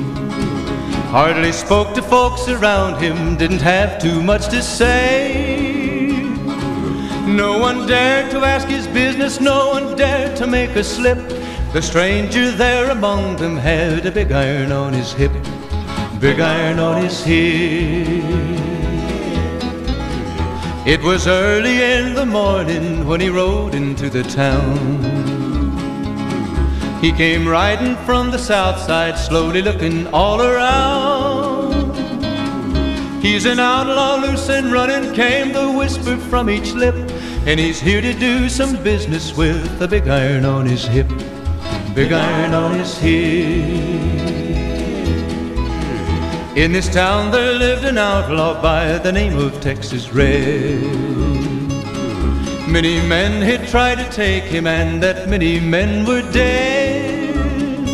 Hardly 1.11 1.53
spoke 1.53 1.95
to 1.95 2.03
folks 2.03 2.49
around 2.49 3.01
him, 3.01 3.37
didn't 3.37 3.63
have 3.63 3.99
too 3.99 4.23
much 4.23 4.49
to 4.51 4.63
say. 4.63 6.29
No 7.27 7.59
one 7.59 7.87
dared 7.87 8.31
to 8.33 8.45
ask 8.45 8.69
his 8.69 8.87
business, 8.87 9.41
no 9.41 9.71
one 9.71 9.97
dared 9.97 10.37
to 10.37 10.47
make 10.47 10.77
a 10.77 10.85
slip. 10.85 11.19
The 11.73 11.81
stranger 11.81 12.51
there 12.51 12.91
among 12.91 13.37
them 13.37 13.57
had 13.57 14.05
a 14.05 14.11
big 14.11 14.33
iron 14.33 14.71
on 14.71 14.93
his 14.93 15.15
hip, 15.15 15.33
big 16.21 16.41
iron 16.41 16.79
on 16.79 17.03
his 17.03 17.25
hip. 17.25 18.25
It 20.87 21.03
was 21.03 21.27
early 21.27 21.83
in 21.83 22.13
the 22.13 22.27
morning 22.27 23.07
when 23.07 23.21
he 23.21 23.31
rode 23.31 23.75
into 23.75 24.11
the 24.11 24.25
town. 24.25 25.28
He 27.01 27.13
came 27.13 27.47
riding 27.47 27.95
from 28.05 28.33
the 28.33 28.39
south 28.39 28.81
side, 28.81 29.17
slowly 29.17 29.63
looking 29.63 30.09
all 30.09 30.43
around. 30.43 31.95
He's 33.23 33.47
an 33.47 33.61
outlaw, 33.61 34.17
loose 34.17 34.49
and 34.49 34.73
running, 34.73 35.15
came 35.15 35.53
the 35.53 35.71
whisper 35.71 36.17
from 36.17 36.51
each 36.51 36.73
lip. 36.73 36.97
And 37.47 37.61
he's 37.61 37.81
here 37.81 38.01
to 38.01 38.13
do 38.13 38.49
some 38.49 38.83
business 38.83 39.37
with 39.37 39.81
a 39.81 39.87
big 39.87 40.09
iron 40.09 40.45
on 40.45 40.67
his 40.67 40.85
hip, 40.85 41.09
big 41.95 42.13
iron 42.13 42.53
on 42.53 42.79
his 42.79 42.99
hip. 42.99 44.29
In 46.57 46.73
this 46.73 46.93
town 46.93 47.31
there 47.31 47.55
lived 47.55 47.85
an 47.85 47.99
outlaw 47.99 48.61
by 48.61 48.99
the 48.99 49.13
name 49.13 49.39
of 49.39 49.61
Texas 49.61 50.13
Red. 50.13 51.28
Many 52.71 53.01
men 53.01 53.41
had 53.41 53.67
tried 53.67 53.97
to 53.97 54.05
take 54.11 54.45
him, 54.45 54.67
and 54.67 55.03
that 55.03 55.27
many 55.27 55.59
men 55.59 56.05
were 56.05 56.21
dead. 56.31 57.89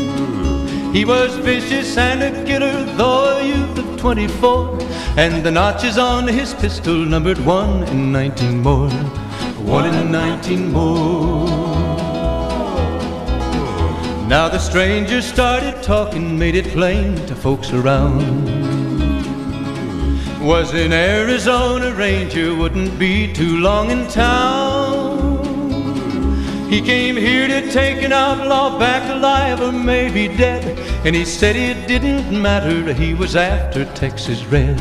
He 0.92 1.04
was 1.04 1.36
vicious 1.36 1.96
and 1.96 2.20
a 2.24 2.44
killer, 2.44 2.82
though 2.96 3.38
a 3.38 3.46
youth 3.46 3.78
of 3.78 3.96
24, 4.00 4.76
and 5.16 5.44
the 5.44 5.50
notches 5.52 5.96
on 5.96 6.26
his 6.26 6.54
pistol 6.54 6.96
numbered 6.96 7.38
one 7.46 7.84
in 7.84 8.10
19 8.10 8.62
more, 8.62 8.90
one 9.60 9.94
in 9.94 10.10
19 10.10 10.72
more. 10.72 11.46
Now 14.26 14.48
the 14.48 14.58
stranger 14.58 15.22
started 15.22 15.84
talking, 15.84 16.36
made 16.36 16.56
it 16.56 16.66
plain 16.72 17.14
to 17.26 17.36
folks 17.36 17.72
around. 17.72 18.73
Was 20.44 20.74
in 20.74 20.92
Arizona 20.92 21.94
Ranger, 21.94 22.54
wouldn't 22.54 22.98
be 22.98 23.32
too 23.32 23.56
long 23.60 23.90
in 23.90 24.06
town. 24.08 25.42
He 26.68 26.82
came 26.82 27.16
here 27.16 27.48
to 27.48 27.72
take 27.72 28.02
an 28.02 28.12
outlaw 28.12 28.78
back 28.78 29.08
alive 29.10 29.62
or 29.62 29.72
maybe 29.72 30.28
dead. 30.28 30.78
And 31.06 31.16
he 31.16 31.24
said 31.24 31.56
it 31.56 31.88
didn't 31.88 32.30
matter, 32.42 32.92
he 32.92 33.14
was 33.14 33.36
after 33.36 33.86
Texas 33.94 34.44
Red, 34.44 34.78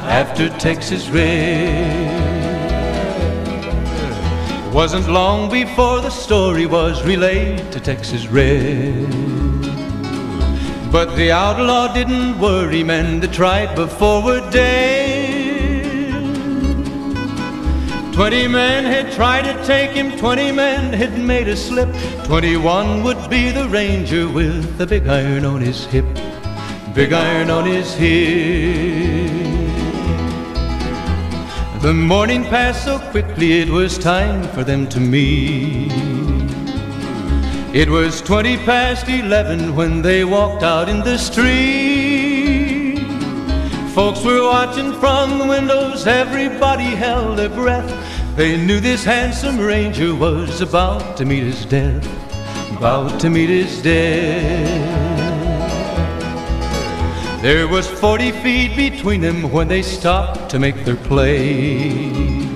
after 0.00 0.48
Texas 0.58 1.08
Red. 1.10 2.18
It 4.66 4.74
Wasn't 4.74 5.08
long 5.08 5.48
before 5.48 6.00
the 6.00 6.10
story 6.10 6.66
was 6.66 7.04
relayed 7.04 7.70
to 7.70 7.78
Texas 7.78 8.26
Red. 8.26 9.27
But 10.90 11.16
the 11.16 11.30
outlaw 11.32 11.92
didn't 11.92 12.38
worry 12.38 12.82
men 12.82 13.20
that 13.20 13.32
tried 13.32 13.74
before 13.74 14.22
were 14.22 14.50
dead. 14.50 15.36
Twenty 18.14 18.48
men 18.48 18.84
had 18.84 19.12
tried 19.12 19.42
to 19.42 19.64
take 19.64 19.90
him, 19.92 20.16
twenty 20.18 20.50
men 20.50 20.92
had 20.92 21.16
made 21.18 21.46
a 21.46 21.56
slip. 21.56 21.88
Twenty-one 22.24 23.04
would 23.04 23.28
be 23.30 23.50
the 23.50 23.68
ranger 23.68 24.26
with 24.28 24.76
the 24.76 24.86
big 24.86 25.06
iron 25.06 25.44
on 25.44 25.60
his 25.60 25.84
hip. 25.84 26.06
Big 26.94 27.12
iron 27.12 27.50
on 27.50 27.64
his 27.64 27.94
hip. 27.94 29.30
The 31.82 31.94
morning 31.94 32.42
passed 32.44 32.84
so 32.86 32.98
quickly, 32.98 33.60
it 33.60 33.68
was 33.68 33.98
time 33.98 34.42
for 34.48 34.64
them 34.64 34.88
to 34.88 34.98
meet. 34.98 36.17
It 37.74 37.90
was 37.90 38.22
twenty 38.22 38.56
past 38.56 39.06
eleven 39.10 39.76
when 39.76 40.00
they 40.00 40.24
walked 40.24 40.62
out 40.62 40.88
in 40.88 41.00
the 41.00 41.18
street. 41.18 42.96
Folks 43.94 44.24
were 44.24 44.42
watching 44.42 44.94
from 44.94 45.38
the 45.38 45.46
windows, 45.46 46.06
everybody 46.06 46.84
held 46.84 47.36
their 47.38 47.50
breath. 47.50 47.92
They 48.36 48.56
knew 48.56 48.80
this 48.80 49.04
handsome 49.04 49.58
ranger 49.58 50.14
was 50.14 50.62
about 50.62 51.18
to 51.18 51.26
meet 51.26 51.42
his 51.42 51.66
death, 51.66 52.06
about 52.74 53.20
to 53.20 53.28
meet 53.28 53.50
his 53.50 53.82
death. 53.82 55.02
There 57.42 57.68
was 57.68 57.86
40 57.86 58.32
feet 58.32 58.76
between 58.76 59.20
them 59.20 59.52
when 59.52 59.68
they 59.68 59.82
stopped 59.82 60.48
to 60.52 60.58
make 60.58 60.86
their 60.86 60.96
play. 60.96 62.47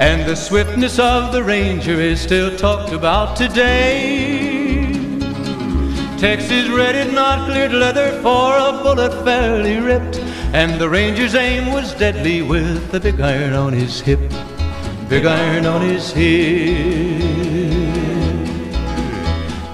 And 0.00 0.26
the 0.26 0.34
swiftness 0.34 0.98
of 0.98 1.30
the 1.30 1.44
ranger 1.44 1.92
is 1.92 2.22
still 2.22 2.56
talked 2.56 2.90
about 2.90 3.36
today. 3.36 4.88
Texas 6.16 6.70
red 6.70 6.94
had 6.94 7.12
not 7.12 7.46
cleared 7.46 7.72
leather 7.72 8.10
for 8.22 8.56
a 8.56 8.80
bullet 8.82 9.12
fairly 9.24 9.76
ripped. 9.76 10.16
And 10.54 10.80
the 10.80 10.88
ranger's 10.88 11.34
aim 11.34 11.70
was 11.74 11.92
deadly 11.92 12.40
with 12.40 12.90
the 12.90 12.98
big 12.98 13.20
iron 13.20 13.52
on 13.52 13.74
his 13.74 14.00
hip. 14.00 14.20
Big 15.10 15.26
iron 15.26 15.66
on 15.66 15.82
his 15.82 16.10
hip. 16.12 17.20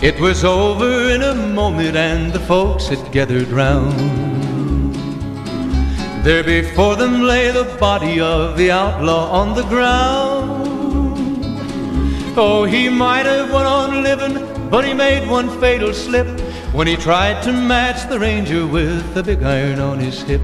It 0.03 0.19
was 0.21 0.43
over 0.45 1.09
in 1.09 1.23
a 1.23 1.37
moment 1.37 1.97
and 1.97 2.33
the 2.33 2.41
folks 2.41 2.89
had 2.89 3.13
gathered 3.13 3.47
round. 3.47 4.26
There 6.27 6.43
before 6.43 6.97
them 6.97 7.23
lay 7.23 7.53
the 7.53 7.63
body 7.79 8.19
of 8.19 8.59
the 8.59 8.73
outlaw 8.73 9.31
on 9.31 9.55
the 9.55 9.63
ground. 9.63 10.67
Oh, 12.37 12.65
he 12.65 12.89
might 12.89 13.27
have 13.27 13.53
went 13.53 13.69
on 13.69 14.03
living, 14.03 14.69
but 14.69 14.85
he 14.85 14.93
made 14.93 15.31
one 15.31 15.49
fatal 15.61 15.95
slip 15.95 16.27
when 16.75 16.89
he 16.89 16.97
tried 16.97 17.45
to 17.45 17.53
match 17.53 18.09
the 18.09 18.19
ranger 18.19 18.67
with 18.67 19.15
the 19.15 19.23
big 19.23 19.45
iron 19.45 19.79
on 19.79 20.01
his 20.01 20.21
hip. 20.23 20.43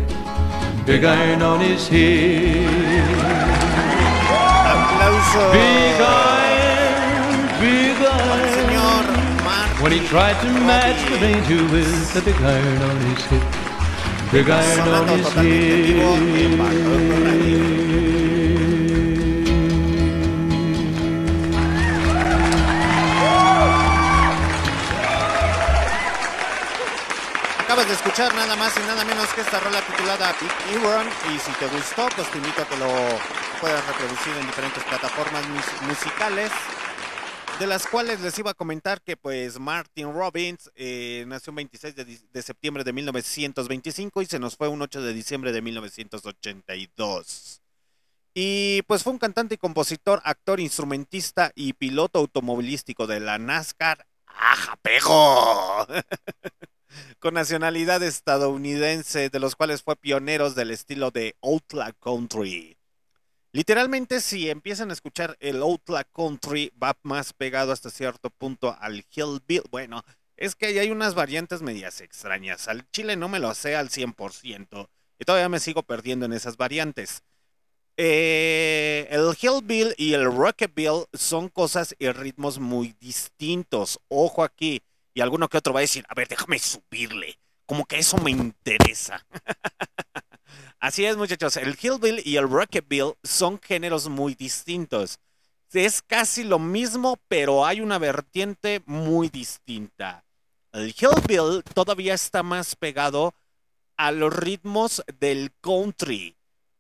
Big 0.86 1.02
iron 1.02 1.42
on 1.42 1.58
his 1.58 1.88
hip. 1.88 2.64
Aplauso. 4.70 5.52
Big 5.52 6.00
iron, 6.00 7.60
big 7.60 7.98
iron. 8.06 9.82
When 9.82 9.90
he 9.90 10.06
tried 10.06 10.40
to 10.42 10.48
match 10.60 11.10
the 11.10 11.16
ranger 11.16 11.64
with 11.74 12.14
the 12.14 12.22
big 12.22 12.40
iron 12.40 12.82
on 12.82 12.96
his 13.00 13.24
hip. 13.24 13.71
Sonando 14.32 15.14
his 15.14 15.24
totalmente 15.24 15.74
en 15.74 15.82
vivo 15.84 16.16
en 16.16 16.58
Barroco 16.58 17.24
Radio. 17.24 17.58
hip. 17.58 18.82
Acabas 27.60 27.86
de 27.88 27.94
escuchar 27.94 28.34
nada 28.34 28.54
más 28.56 28.72
y 28.76 28.80
nada 28.86 29.04
menos 29.04 29.26
que 29.34 29.40
esta 29.40 29.58
rola 29.60 29.80
titulada 29.82 30.34
Big 30.40 30.76
Iron 30.76 31.06
y 31.34 31.38
si 31.38 31.50
te 31.52 31.66
gustó 31.68 32.06
pues 32.14 32.28
te 32.30 32.38
invito 32.38 32.62
a 32.62 32.66
que 32.66 32.76
lo 32.76 32.88
puedas 33.60 33.84
reproducir 33.86 34.36
en 34.38 34.46
diferentes 34.46 34.82
plataformas 34.84 35.42
mus- 35.48 35.82
musicales 35.88 36.50
de 37.58 37.66
las 37.66 37.86
cuales 37.86 38.20
les 38.20 38.38
iba 38.38 38.50
a 38.50 38.54
comentar 38.54 39.00
que 39.02 39.16
pues 39.16 39.58
Martin 39.58 40.12
Robbins 40.12 40.70
eh, 40.74 41.24
nació 41.26 41.50
un 41.50 41.56
26 41.56 41.94
de, 41.94 42.04
de 42.32 42.42
septiembre 42.42 42.84
de 42.84 42.92
1925 42.92 44.22
y 44.22 44.26
se 44.26 44.38
nos 44.38 44.56
fue 44.56 44.68
un 44.68 44.82
8 44.82 45.02
de 45.02 45.12
diciembre 45.12 45.52
de 45.52 45.62
1982. 45.62 47.60
Y 48.34 48.82
pues 48.82 49.02
fue 49.02 49.12
un 49.12 49.18
cantante 49.18 49.56
y 49.56 49.58
compositor, 49.58 50.22
actor, 50.24 50.58
instrumentista 50.58 51.52
y 51.54 51.74
piloto 51.74 52.18
automovilístico 52.18 53.06
de 53.06 53.20
la 53.20 53.38
NASCAR. 53.38 54.06
¡Aja, 54.26 54.76
pego! 54.82 55.86
con 57.18 57.34
nacionalidad 57.34 58.02
estadounidense, 58.02 59.28
de 59.30 59.38
los 59.38 59.56
cuales 59.56 59.82
fue 59.82 59.96
pioneros 59.96 60.54
del 60.54 60.70
estilo 60.70 61.10
de 61.10 61.36
Outlaw 61.42 61.92
Country. 62.00 62.76
Literalmente, 63.54 64.22
si 64.22 64.48
empiezan 64.48 64.88
a 64.88 64.94
escuchar 64.94 65.36
el 65.38 65.60
Outlaw 65.60 66.04
Country, 66.10 66.72
va 66.82 66.96
más 67.02 67.34
pegado 67.34 67.70
hasta 67.70 67.90
cierto 67.90 68.30
punto 68.30 68.74
al 68.80 69.04
Hillbill. 69.14 69.64
Bueno, 69.70 70.02
es 70.38 70.54
que 70.54 70.66
hay 70.80 70.90
unas 70.90 71.14
variantes 71.14 71.60
medias 71.60 72.00
extrañas. 72.00 72.66
Al 72.68 72.90
chile 72.90 73.14
no 73.14 73.28
me 73.28 73.38
lo 73.38 73.52
sé 73.54 73.76
al 73.76 73.90
100%. 73.90 74.88
Y 75.18 75.24
todavía 75.26 75.50
me 75.50 75.60
sigo 75.60 75.82
perdiendo 75.82 76.24
en 76.24 76.32
esas 76.32 76.56
variantes. 76.56 77.24
Eh, 77.98 79.06
el 79.10 79.36
Hillbill 79.38 79.94
y 79.98 80.14
el 80.14 80.24
Rockabill 80.24 81.04
son 81.12 81.50
cosas 81.50 81.94
y 81.98 82.08
ritmos 82.10 82.58
muy 82.58 82.96
distintos. 83.00 84.00
Ojo 84.08 84.44
aquí. 84.44 84.80
Y 85.12 85.20
alguno 85.20 85.48
que 85.48 85.58
otro 85.58 85.74
va 85.74 85.80
a 85.80 85.82
decir, 85.82 86.06
a 86.08 86.14
ver, 86.14 86.26
déjame 86.26 86.58
subirle. 86.58 87.38
Como 87.66 87.84
que 87.84 87.98
eso 87.98 88.16
me 88.16 88.30
interesa. 88.30 89.26
Así 90.82 91.04
es, 91.04 91.16
muchachos. 91.16 91.56
El 91.58 91.76
Hillbill 91.80 92.22
y 92.24 92.38
el 92.38 92.50
Rockabill 92.50 93.14
son 93.22 93.60
géneros 93.60 94.08
muy 94.08 94.34
distintos. 94.34 95.20
Es 95.72 96.02
casi 96.02 96.42
lo 96.42 96.58
mismo, 96.58 97.20
pero 97.28 97.64
hay 97.64 97.80
una 97.80 98.00
vertiente 98.00 98.82
muy 98.84 99.28
distinta. 99.28 100.24
El 100.72 100.92
Hillbill 100.92 101.62
todavía 101.72 102.14
está 102.14 102.42
más 102.42 102.74
pegado 102.74 103.32
a 103.96 104.10
los 104.10 104.34
ritmos 104.34 105.04
del 105.20 105.52
country. 105.60 106.34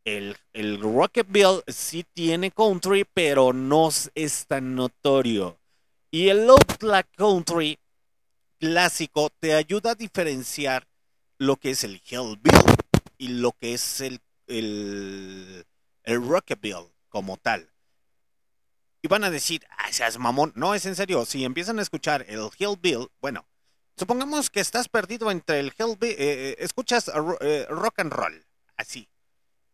El, 0.04 0.36
el 0.52 0.80
Rockabill 0.80 1.62
sí 1.68 2.04
tiene 2.12 2.50
country, 2.50 3.04
pero 3.14 3.52
no 3.52 3.88
es 4.16 4.46
tan 4.48 4.74
notorio. 4.74 5.60
Y 6.10 6.28
el 6.28 6.50
Outlaw 6.50 7.04
Country 7.16 7.78
clásico 8.58 9.30
te 9.38 9.54
ayuda 9.54 9.92
a 9.92 9.94
diferenciar 9.94 10.88
lo 11.38 11.54
que 11.54 11.70
es 11.70 11.84
el 11.84 12.02
Hillbill 12.04 12.81
y 13.22 13.28
lo 13.28 13.52
que 13.52 13.72
es 13.72 14.00
el, 14.00 14.20
el, 14.48 15.64
el 16.02 16.26
Rockabill 16.28 16.92
como 17.08 17.36
tal. 17.36 17.72
Y 19.00 19.06
van 19.06 19.22
a 19.22 19.30
decir, 19.30 19.64
ah, 19.70 19.92
seas 19.92 20.18
mamón. 20.18 20.52
No, 20.56 20.74
es 20.74 20.86
en 20.86 20.96
serio. 20.96 21.24
Si 21.24 21.44
empiezan 21.44 21.78
a 21.78 21.82
escuchar 21.82 22.24
el 22.28 22.50
Hillbill, 22.58 23.06
bueno, 23.20 23.46
supongamos 23.96 24.50
que 24.50 24.58
estás 24.58 24.88
perdido 24.88 25.30
entre 25.30 25.60
el 25.60 25.72
Hillbill, 25.78 26.16
eh, 26.18 26.56
escuchas 26.58 27.06
ro- 27.14 27.38
eh, 27.40 27.64
rock 27.70 28.00
and 28.00 28.12
roll, 28.12 28.44
así. 28.76 29.08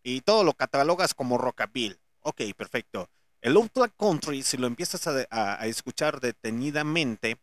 Y 0.02 0.20
todo 0.20 0.44
lo 0.44 0.52
catalogas 0.52 1.14
como 1.14 1.38
rockabill. 1.38 1.98
Ok, 2.20 2.42
perfecto. 2.54 3.08
El 3.40 3.56
Outlaw 3.56 3.88
Country, 3.98 4.42
si 4.42 4.58
lo 4.58 4.66
empiezas 4.66 5.06
a 5.06 5.66
escuchar 5.66 6.20
detenidamente, 6.20 7.38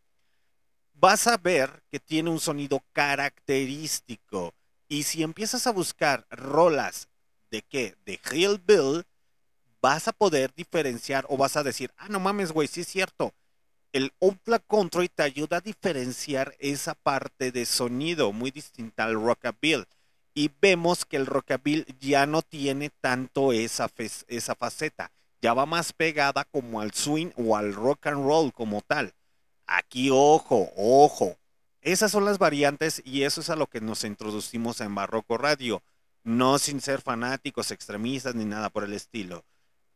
vas 0.93 1.25
a 1.25 1.37
ver 1.37 1.81
que 1.89 1.99
tiene 1.99 2.29
un 2.29 2.39
sonido 2.39 2.83
característico. 2.93 4.53
Y 4.87 5.03
si 5.03 5.23
empiezas 5.23 5.65
a 5.67 5.71
buscar 5.71 6.27
rolas 6.29 7.07
de 7.49 7.61
qué? 7.61 7.95
De 8.05 8.19
Hillbill, 8.31 9.05
vas 9.81 10.07
a 10.07 10.13
poder 10.13 10.53
diferenciar 10.55 11.25
o 11.29 11.37
vas 11.37 11.57
a 11.57 11.63
decir, 11.63 11.91
ah, 11.97 12.07
no 12.09 12.19
mames, 12.19 12.51
güey, 12.51 12.67
sí 12.67 12.81
es 12.81 12.87
cierto. 12.87 13.33
El 13.93 14.11
Outlaw 14.21 14.59
Country 14.67 15.09
te 15.09 15.23
ayuda 15.23 15.57
a 15.57 15.61
diferenciar 15.61 16.55
esa 16.59 16.95
parte 16.95 17.51
de 17.51 17.65
sonido 17.65 18.31
muy 18.31 18.51
distinta 18.51 19.05
al 19.05 19.15
Rockabill. 19.15 19.85
Y 20.33 20.51
vemos 20.59 21.05
que 21.05 21.15
el 21.15 21.25
Rockabill 21.25 21.85
ya 21.99 22.25
no 22.25 22.41
tiene 22.41 22.89
tanto 22.89 23.53
esa, 23.53 23.89
esa 24.27 24.55
faceta. 24.55 25.11
Ya 25.41 25.53
va 25.53 25.65
más 25.65 25.93
pegada 25.93 26.43
como 26.43 26.81
al 26.81 26.93
swing 26.93 27.29
o 27.37 27.55
al 27.55 27.73
rock 27.73 28.07
and 28.07 28.25
roll 28.25 28.51
como 28.51 28.81
tal. 28.81 29.13
Aquí, 29.65 30.09
ojo, 30.11 30.71
ojo. 30.75 31.37
Esas 31.85 32.11
son 32.11 32.25
las 32.25 32.39
variantes 32.39 32.99
y 33.05 33.21
eso 33.25 33.41
es 33.41 33.51
a 33.51 33.55
lo 33.55 33.67
que 33.67 33.79
nos 33.79 34.05
introducimos 34.05 34.81
en 34.81 34.95
Barroco 34.95 35.37
Radio. 35.37 35.83
No 36.23 36.57
sin 36.57 36.81
ser 36.81 36.99
fanáticos, 36.99 37.69
extremistas 37.69 38.33
ni 38.33 38.43
nada 38.43 38.71
por 38.71 38.83
el 38.83 38.93
estilo. 38.93 39.45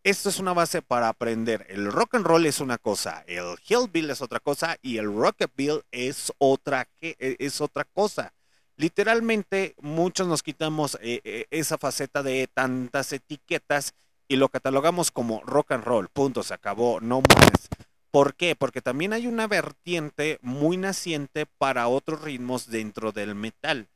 Esto 0.03 0.29
es 0.29 0.37
una 0.37 0.53
base 0.53 0.83
para 0.83 1.09
aprender. 1.09 1.65
El 1.67 1.91
rock 1.91 2.13
and 2.13 2.27
roll 2.27 2.45
es 2.45 2.59
una 2.59 2.77
cosa, 2.77 3.23
el 3.25 3.57
hillbill 3.67 4.11
es 4.11 4.21
otra 4.21 4.39
cosa 4.39 4.77
y 4.83 4.97
el 4.97 5.11
rockabill 5.11 5.81
es 5.89 6.31
otra, 6.37 6.87
eh, 7.01 7.35
es 7.39 7.59
otra 7.59 7.85
cosa. 7.85 8.33
Literalmente 8.75 9.73
muchos 9.81 10.27
nos 10.27 10.43
quitamos 10.43 10.95
eh, 11.01 11.21
eh, 11.23 11.47
esa 11.49 11.79
faceta 11.79 12.21
de 12.21 12.47
tantas 12.53 13.13
etiquetas 13.13 13.95
y 14.27 14.35
lo 14.35 14.49
catalogamos 14.49 15.09
como 15.09 15.41
rock 15.41 15.71
and 15.71 15.85
roll. 15.85 16.07
Punto, 16.07 16.43
se 16.43 16.53
acabó, 16.53 17.01
no 17.01 17.21
más. 17.21 17.67
¿Por 18.11 18.35
qué? 18.35 18.55
Porque 18.55 18.81
también 18.81 19.13
hay 19.13 19.27
una 19.27 19.47
vertiente 19.47 20.39
muy 20.41 20.77
naciente 20.77 21.45
para 21.45 21.87
otros 21.87 22.21
ritmos 22.21 22.67
dentro 22.67 23.11
del 23.11 23.35
metal. 23.35 23.87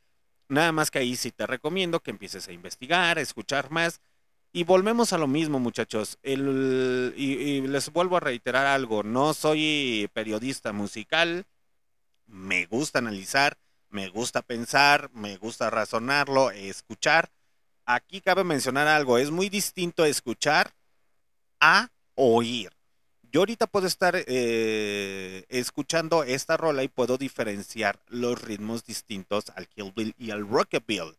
Nada 0.49 0.71
más 0.71 0.91
que 0.91 0.99
ahí 0.99 1.15
sí 1.15 1.31
te 1.31 1.47
recomiendo 1.47 1.99
que 1.99 2.11
empieces 2.11 2.47
a 2.47 2.51
investigar, 2.51 3.17
a 3.17 3.21
escuchar 3.21 3.71
más. 3.71 4.01
Y 4.51 4.65
volvemos 4.65 5.13
a 5.13 5.17
lo 5.17 5.25
mismo, 5.25 5.59
muchachos. 5.59 6.19
Y 6.21 7.61
les 7.61 7.91
vuelvo 7.91 8.17
a 8.17 8.19
reiterar 8.19 8.67
algo. 8.67 9.01
No 9.01 9.33
soy 9.33 10.07
periodista 10.13 10.73
musical. 10.73 11.47
Me 12.27 12.67
gusta 12.67 12.99
analizar, 12.99 13.57
me 13.89 14.09
gusta 14.09 14.43
pensar, 14.43 15.09
me 15.13 15.37
gusta 15.37 15.71
razonarlo, 15.71 16.51
escuchar. 16.51 17.31
Aquí 17.85 18.21
cabe 18.21 18.43
mencionar 18.43 18.87
algo. 18.87 19.17
Es 19.17 19.31
muy 19.31 19.49
distinto 19.49 20.05
escuchar 20.05 20.75
a 21.59 21.89
oír. 22.13 22.71
Yo 23.33 23.41
ahorita 23.41 23.65
puedo 23.65 23.87
estar 23.87 24.13
eh, 24.15 25.43
escuchando 25.49 26.23
esta 26.23 26.55
rola 26.55 26.83
y 26.83 26.87
puedo 26.87 27.17
diferenciar 27.17 27.99
los 28.07 28.39
ritmos 28.39 28.85
distintos 28.85 29.45
al 29.55 29.67
Killbill 29.67 30.13
y 30.19 30.29
al 30.29 30.47
Rockabilly. 30.47 31.17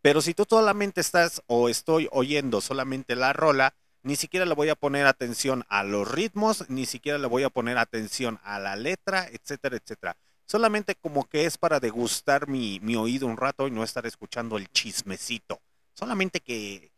Pero 0.00 0.20
si 0.20 0.34
tú 0.34 0.46
solamente 0.48 1.00
estás 1.00 1.42
o 1.48 1.68
estoy 1.68 2.08
oyendo 2.12 2.60
solamente 2.60 3.16
la 3.16 3.32
rola, 3.32 3.74
ni 4.04 4.14
siquiera 4.14 4.46
le 4.46 4.54
voy 4.54 4.68
a 4.68 4.76
poner 4.76 5.08
atención 5.08 5.64
a 5.68 5.82
los 5.82 6.08
ritmos, 6.08 6.64
ni 6.70 6.86
siquiera 6.86 7.18
le 7.18 7.26
voy 7.26 7.42
a 7.42 7.50
poner 7.50 7.76
atención 7.76 8.38
a 8.44 8.60
la 8.60 8.76
letra, 8.76 9.26
etcétera, 9.26 9.78
etcétera. 9.78 10.16
Solamente 10.46 10.94
como 10.94 11.28
que 11.28 11.44
es 11.44 11.58
para 11.58 11.80
degustar 11.80 12.46
mi, 12.46 12.78
mi 12.78 12.94
oído 12.94 13.26
un 13.26 13.36
rato 13.36 13.66
y 13.66 13.72
no 13.72 13.82
estar 13.82 14.06
escuchando 14.06 14.58
el 14.58 14.70
chismecito. 14.70 15.60
Solamente 15.92 16.38
que, 16.38 16.92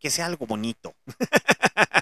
que 0.00 0.10
sea 0.10 0.26
algo 0.26 0.48
bonito. 0.48 0.96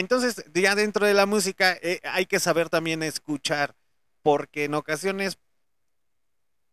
Entonces, 0.00 0.44
ya 0.54 0.74
dentro 0.74 1.06
de 1.06 1.14
la 1.14 1.26
música 1.26 1.78
eh, 1.82 2.00
hay 2.04 2.26
que 2.26 2.40
saber 2.40 2.70
también 2.70 3.02
escuchar, 3.02 3.76
porque 4.22 4.64
en 4.64 4.74
ocasiones 4.74 5.38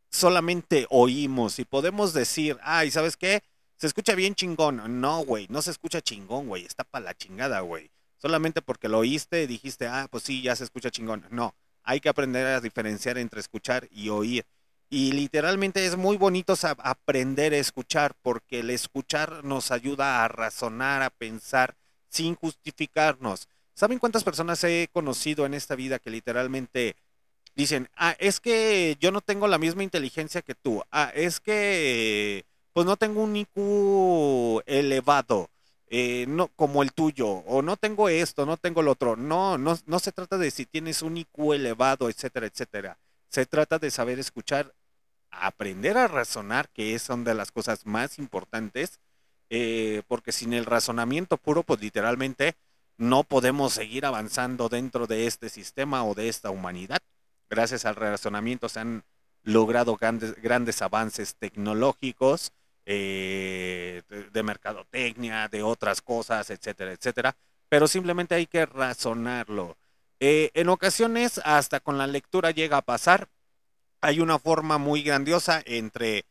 solamente 0.09 0.87
oímos 0.89 1.59
y 1.59 1.65
podemos 1.65 2.13
decir, 2.13 2.57
ay, 2.63 2.89
¿sabes 2.89 3.17
qué? 3.17 3.43
Se 3.75 3.85
escucha 3.87 4.15
bien 4.15 4.33
chingón. 4.33 5.01
No, 5.01 5.25
güey, 5.25 5.45
no 5.49 5.61
se 5.61 5.71
escucha 5.71 6.01
chingón, 6.01 6.47
güey, 6.47 6.65
está 6.65 6.85
para 6.85 7.05
la 7.05 7.13
chingada, 7.15 7.59
güey. 7.59 7.91
Solamente 8.17 8.61
porque 8.61 8.87
lo 8.87 8.99
oíste 8.99 9.43
y 9.43 9.47
dijiste, 9.47 9.87
ah, 9.87 10.07
pues 10.09 10.23
sí, 10.23 10.41
ya 10.41 10.55
se 10.55 10.63
escucha 10.63 10.89
chingón. 10.89 11.25
No, 11.29 11.53
hay 11.83 11.99
que 11.99 12.09
aprender 12.09 12.47
a 12.47 12.61
diferenciar 12.61 13.17
entre 13.17 13.41
escuchar 13.41 13.87
y 13.91 14.09
oír. 14.09 14.45
Y 14.89 15.11
literalmente 15.11 15.85
es 15.85 15.97
muy 15.97 16.15
bonito 16.15 16.53
aprender 16.61 17.53
a 17.53 17.57
escuchar, 17.57 18.15
porque 18.21 18.61
el 18.61 18.69
escuchar 18.69 19.43
nos 19.43 19.71
ayuda 19.71 20.23
a 20.23 20.29
razonar, 20.29 21.03
a 21.03 21.09
pensar 21.09 21.75
sin 22.17 22.35
justificarnos. 22.35 23.47
¿Saben 23.75 23.99
cuántas 23.99 24.23
personas 24.23 24.63
he 24.63 24.89
conocido 24.91 25.45
en 25.45 25.53
esta 25.53 25.75
vida 25.75 25.99
que 25.99 26.09
literalmente 26.09 26.95
dicen, 27.55 27.89
ah, 27.95 28.15
es 28.19 28.39
que 28.39 28.97
yo 28.99 29.11
no 29.11 29.21
tengo 29.21 29.47
la 29.47 29.59
misma 29.59 29.83
inteligencia 29.83 30.41
que 30.41 30.55
tú, 30.55 30.81
ah, 30.91 31.11
es 31.13 31.39
que 31.39 32.43
pues 32.73 32.85
no 32.87 32.97
tengo 32.97 33.23
un 33.23 33.35
IQ 33.35 34.63
elevado, 34.65 35.49
eh, 35.89 36.25
no, 36.27 36.47
como 36.49 36.81
el 36.81 36.91
tuyo, 36.91 37.27
o 37.27 37.61
no 37.61 37.77
tengo 37.77 38.09
esto, 38.09 38.45
no 38.45 38.57
tengo 38.57 38.81
lo 38.81 38.91
otro. 38.91 39.15
No, 39.15 39.57
no, 39.57 39.77
no 39.85 39.99
se 39.99 40.11
trata 40.11 40.37
de 40.37 40.51
si 40.51 40.65
tienes 40.65 41.01
un 41.01 41.17
IQ 41.17 41.53
elevado, 41.53 42.09
etcétera, 42.09 42.47
etcétera. 42.47 42.97
Se 43.29 43.45
trata 43.45 43.79
de 43.79 43.91
saber 43.91 44.19
escuchar, 44.19 44.73
aprender 45.31 45.97
a 45.97 46.07
razonar, 46.07 46.69
que 46.69 46.95
es 46.95 47.09
una 47.09 47.23
de 47.23 47.35
las 47.35 47.51
cosas 47.51 47.85
más 47.85 48.19
importantes, 48.19 48.99
eh, 49.49 50.01
porque 50.07 50.31
sin 50.31 50.53
el 50.53 50.65
razonamiento 50.65 51.37
puro, 51.37 51.63
pues 51.63 51.81
literalmente 51.81 52.55
no 52.97 53.23
podemos 53.23 53.73
seguir 53.73 54.05
avanzando 54.05 54.69
dentro 54.69 55.07
de 55.07 55.27
este 55.27 55.49
sistema 55.49 56.03
o 56.03 56.15
de 56.15 56.29
esta 56.29 56.49
humanidad. 56.49 56.99
Gracias 57.49 57.85
al 57.85 57.95
razonamiento 57.95 58.69
se 58.69 58.79
han 58.79 59.03
logrado 59.43 59.95
grandes, 59.95 60.35
grandes 60.41 60.81
avances 60.81 61.35
tecnológicos, 61.35 62.51
eh, 62.85 64.01
de, 64.31 64.43
mercadotecnia, 64.43 65.47
de 65.49 65.61
otras 65.61 66.01
cosas, 66.01 66.49
etcétera, 66.49 66.93
etcétera. 66.93 67.35
Pero 67.69 67.87
simplemente 67.87 68.35
hay 68.35 68.45
que 68.47 68.65
razonarlo. 68.65 69.77
Eh, 70.19 70.51
en 70.53 70.69
ocasiones, 70.69 71.41
hasta 71.43 71.79
con 71.79 71.97
la 71.97 72.07
lectura 72.07 72.51
llega 72.51 72.77
a 72.77 72.81
pasar. 72.81 73.27
Hay 74.01 74.19
una 74.19 74.39
forma 74.39 74.77
muy 74.77 75.03
grandiosa 75.03 75.61
entre 75.65 76.25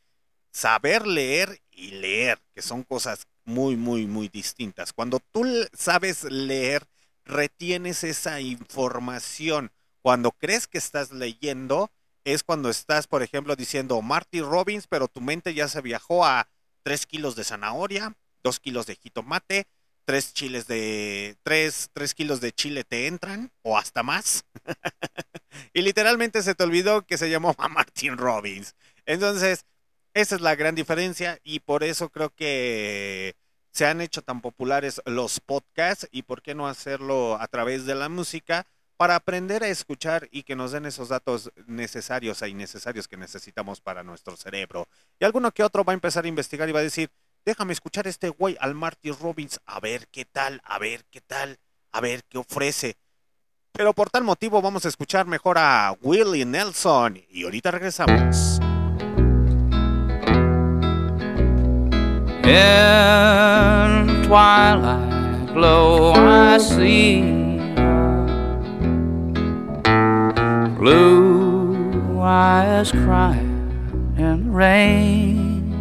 saber 0.57 1.07
leer 1.07 1.61
y 1.71 1.91
leer, 1.91 2.41
que 2.55 2.63
son 2.63 2.83
cosas 2.83 3.27
muy, 3.45 3.77
muy, 3.77 4.07
muy 4.07 4.29
distintas. 4.31 4.95
Cuando 4.95 5.21
tú 5.31 5.45
sabes 5.75 6.25
leer, 6.25 6.83
retienes 7.27 8.05
esa 8.05 8.41
información. 8.41 9.71
Cuando 10.01 10.33
crees 10.33 10.67
que 10.67 10.79
estás 10.79 11.13
leyendo, 11.13 11.91
es 12.25 12.43
cuando 12.43 12.71
estás, 12.71 13.07
por 13.07 13.23
ejemplo, 13.23 13.55
diciendo 13.55 14.01
Marty 14.01 14.41
Robbins, 14.41 14.87
pero 14.87 15.09
tu 15.09 15.21
mente 15.21 15.53
ya 15.53 15.69
se 15.69 15.83
viajó 15.83 16.25
a 16.25 16.49
3 16.85 17.05
kilos 17.05 17.37
de 17.37 17.45
zanahoria, 17.45 18.17
2 18.43 18.59
kilos 18.59 18.87
de 18.87 18.97
jitomate, 18.97 19.67
3 20.07 20.33
chiles 20.33 20.67
de 20.67 21.37
3, 21.43 21.91
kilos 22.15 22.41
de 22.41 22.53
chile 22.53 22.83
te 22.83 23.09
entran, 23.09 23.53
o 23.61 23.77
hasta 23.77 24.03
más. 24.03 24.47
y 25.75 25.83
literalmente 25.83 26.43
se 26.43 26.55
te 26.55 26.65
olvidó 26.65 27.03
que 27.03 27.19
se 27.19 27.29
llamó 27.29 27.55
Martin 27.71 28.17
Robbins. 28.17 28.75
Entonces, 29.05 29.67
esa 30.17 30.35
es 30.35 30.41
la 30.41 30.55
gran 30.55 30.75
diferencia 30.75 31.39
y 31.45 31.61
por 31.61 31.85
eso 31.85 32.09
creo 32.09 32.31
que 32.31 33.37
se 33.71 33.85
han 33.85 34.01
hecho 34.01 34.23
tan 34.23 34.41
populares 34.41 35.03
los 35.05 35.41
podcasts 35.41 36.09
y 36.11 36.23
por 36.23 36.41
qué 36.41 36.55
no 36.55 36.69
hacerlo 36.69 37.39
a 37.39 37.47
través 37.49 37.85
de 37.85 37.95
la 37.95 38.09
música 38.09 38.67
para 38.97 39.15
aprender 39.15 39.63
a 39.63 39.69
escuchar 39.69 40.27
y 40.33 40.45
que 40.45 40.57
nos 40.57 40.73
den 40.73 40.87
esos 40.87 41.11
datos 41.11 41.53
necesarios 41.67 42.41
e 42.41 42.49
innecesarios 42.49 43.09
que 43.09 43.19
necesitamos 43.19 43.83
para 43.83 44.03
nuestro 44.03 44.39
cerebro. 44.39 44.89
Y 45.21 45.27
alguno 45.27 45.53
que 45.53 45.63
otro 45.63 45.85
va 45.85 45.93
a 45.93 45.95
empezar 45.95 46.25
a 46.25 46.29
investigar 46.29 46.67
y 46.67 46.73
va 46.73 46.81
a 46.81 46.85
decir, 46.85 47.11
déjame 47.45 47.75
escuchar 47.75 48.07
a 48.07 48.11
este 48.11 48.31
güey 48.31 48.57
al 48.59 48.75
Marty 48.75 49.11
Robbins, 49.11 49.61
a 49.67 49.81
ver 49.81 50.09
qué 50.09 50.25
tal, 50.25 50.63
a 50.65 50.79
ver 50.79 51.05
qué 51.11 51.21
tal, 51.21 51.59
a 51.93 52.01
ver 52.01 52.25
qué 52.25 52.39
ofrece. 52.39 52.97
Pero 53.71 53.93
por 53.93 54.09
tal 54.09 54.25
motivo 54.25 54.63
vamos 54.63 54.87
a 54.87 54.89
escuchar 54.89 55.27
mejor 55.27 55.59
a 55.59 55.95
Willie 56.01 56.47
Nelson 56.47 57.23
y 57.29 57.45
ahorita 57.45 57.71
regresamos. 57.71 58.61
In 62.47 64.23
twilight 64.23 65.53
glow 65.53 66.13
I 66.13 66.59
see 66.59 67.23
blue 70.79 72.21
eyes 72.21 72.93
crying 72.93 74.15
in 74.17 74.45
the 74.45 74.51
rain. 74.51 75.73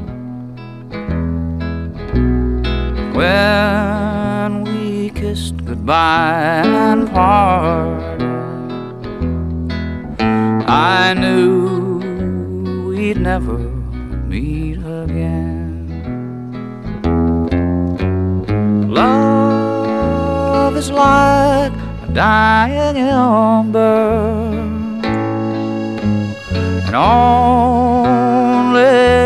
When 3.13 4.63
we 4.63 5.11
kissed 5.11 5.63
goodbye 5.65 6.63
and 6.65 7.07
parted 7.11 8.23
I 10.67 11.13
knew 11.13 12.87
we'd 12.87 13.17
never 13.17 13.59
meet 13.59 14.74
Love 18.95 20.77
is 20.77 20.89
like 20.89 21.73
a 22.03 22.07
dying 22.13 22.95
ember, 22.95 24.53
and 26.85 26.95
only 26.95 28.15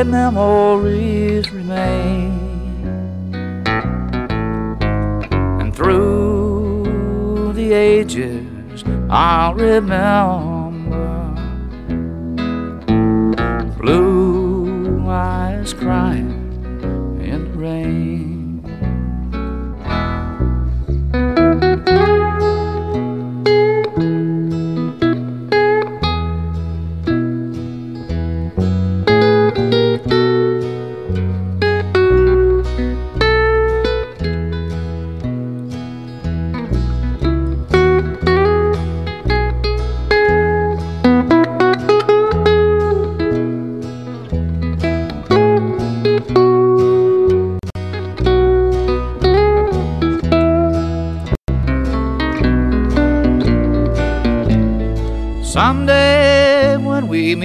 memories 0.10 1.52
remain. 1.52 2.32
And 5.62 5.76
through 5.76 7.54
the 7.54 7.72
ages, 7.72 8.84
I'll 9.08 9.54
remember 9.54 11.06
blue 13.78 15.08
eyes 15.08 15.74
crying 15.76 16.29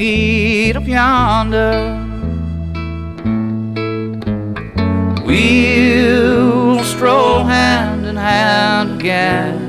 up 0.05 0.87
yonder. 0.87 1.99
We'll 5.25 6.85
stroll 6.85 7.45
hand 7.45 8.05
in 8.05 8.17
hand 8.17 9.01
again. 9.01 9.61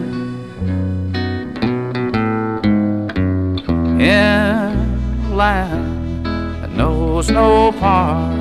In 4.01 5.31
a 5.31 5.33
land 5.33 6.25
that 6.25 6.71
knows 6.71 7.31
no 7.31 7.71
part. 7.71 8.34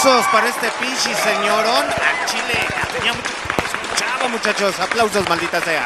Aplausos 0.00 0.32
para 0.32 0.48
este 0.48 0.66
pinche 0.80 1.14
señorón 1.14 1.84
a 1.84 2.24
Chile. 2.24 2.54
Tenía 2.90 3.12
mucho 3.12 3.28
escuchaba, 3.84 4.28
muchachos. 4.28 4.80
Aplausos, 4.80 5.28
maldita 5.28 5.60
sea. 5.60 5.84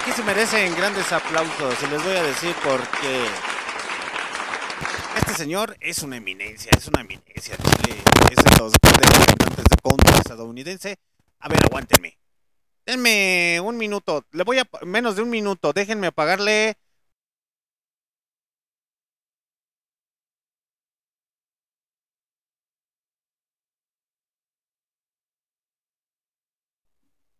Aquí 0.00 0.12
se 0.12 0.22
merecen 0.22 0.74
grandes 0.74 1.12
aplausos. 1.12 1.74
Y 1.82 1.86
les 1.88 2.02
voy 2.02 2.16
a 2.16 2.22
decir 2.22 2.54
por 2.64 2.80
qué. 3.00 3.26
Este 5.18 5.34
señor 5.34 5.76
es 5.80 5.98
una 6.02 6.16
eminencia, 6.16 6.70
es 6.74 6.88
una 6.88 7.02
eminencia. 7.02 7.54
Chile 7.58 8.02
es 8.30 8.44
de 8.44 8.50
los 8.58 8.72
grandes 8.80 9.10
representantes 9.10 9.64
de 9.66 9.76
country 9.82 10.14
estadounidense. 10.16 10.96
A 11.40 11.48
ver, 11.50 11.62
aguántenme. 11.64 12.16
Denme 12.86 13.60
un 13.60 13.76
minuto. 13.76 14.24
Le 14.30 14.42
voy 14.42 14.58
a. 14.58 14.64
Menos 14.86 15.16
de 15.16 15.22
un 15.22 15.28
minuto. 15.28 15.74
Déjenme 15.74 16.06
apagarle. 16.06 16.78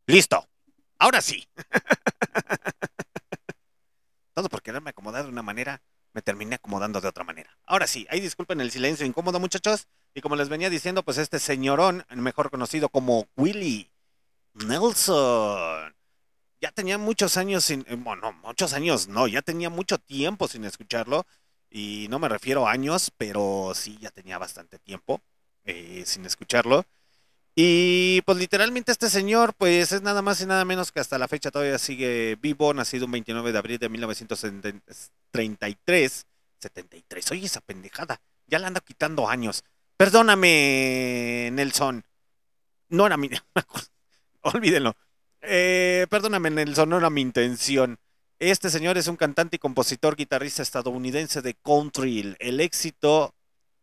Listo. 0.06 0.48
Ahora 0.98 1.20
sí. 1.20 1.46
Todo 4.34 4.48
por 4.48 4.62
quererme 4.62 4.90
acomodar 4.90 5.24
de 5.24 5.30
una 5.30 5.42
manera, 5.42 5.82
me 6.12 6.22
terminé 6.22 6.56
acomodando 6.56 7.00
de 7.00 7.08
otra 7.08 7.24
manera. 7.24 7.56
Ahora 7.66 7.86
sí, 7.86 8.06
ahí 8.10 8.20
disculpen 8.20 8.60
el 8.60 8.70
silencio 8.70 9.06
incómodo, 9.06 9.40
muchachos. 9.40 9.86
Y 10.14 10.20
como 10.20 10.36
les 10.36 10.48
venía 10.48 10.70
diciendo, 10.70 11.02
pues 11.02 11.18
este 11.18 11.38
señorón, 11.38 12.04
mejor 12.14 12.50
conocido 12.50 12.88
como 12.88 13.26
Willie 13.36 13.90
Nelson, 14.54 15.94
ya 16.60 16.72
tenía 16.72 16.98
muchos 16.98 17.36
años 17.36 17.64
sin, 17.64 17.84
eh, 17.88 17.96
bueno, 17.96 18.32
muchos 18.32 18.72
años 18.72 19.08
no, 19.08 19.26
ya 19.26 19.42
tenía 19.42 19.70
mucho 19.70 19.98
tiempo 19.98 20.48
sin 20.48 20.64
escucharlo. 20.64 21.26
Y 21.70 22.06
no 22.10 22.18
me 22.18 22.28
refiero 22.28 22.68
a 22.68 22.72
años, 22.72 23.10
pero 23.16 23.72
sí, 23.74 23.98
ya 24.00 24.10
tenía 24.10 24.38
bastante 24.38 24.78
tiempo 24.78 25.22
eh, 25.64 26.02
sin 26.06 26.26
escucharlo. 26.26 26.84
Y 27.54 28.22
pues 28.22 28.38
literalmente 28.38 28.92
este 28.92 29.10
señor, 29.10 29.52
pues 29.54 29.92
es 29.92 30.00
nada 30.00 30.22
más 30.22 30.40
y 30.40 30.46
nada 30.46 30.64
menos 30.64 30.90
que 30.90 31.00
hasta 31.00 31.18
la 31.18 31.28
fecha 31.28 31.50
todavía 31.50 31.76
sigue 31.78 32.38
vivo, 32.40 32.72
nacido 32.72 33.04
un 33.04 33.12
29 33.12 33.52
de 33.52 33.58
abril 33.58 33.78
de 33.78 33.90
1933. 33.90 36.26
73, 36.60 37.30
oye 37.32 37.46
esa 37.46 37.60
pendejada, 37.60 38.22
ya 38.46 38.58
le 38.58 38.64
ando 38.66 38.80
quitando 38.80 39.28
años. 39.28 39.64
Perdóname, 39.96 41.50
Nelson. 41.52 42.04
No 42.88 43.06
era 43.06 43.16
mi... 43.16 43.30
Olvídenlo. 44.42 44.96
Eh, 45.42 46.06
perdóname, 46.08 46.50
Nelson, 46.50 46.88
no 46.88 46.98
era 46.98 47.10
mi 47.10 47.20
intención. 47.20 47.98
Este 48.38 48.70
señor 48.70 48.96
es 48.96 49.08
un 49.08 49.16
cantante 49.16 49.56
y 49.56 49.58
compositor 49.58 50.14
guitarrista 50.16 50.62
estadounidense 50.62 51.42
de 51.42 51.54
country. 51.54 52.36
El 52.38 52.60
éxito 52.60 53.34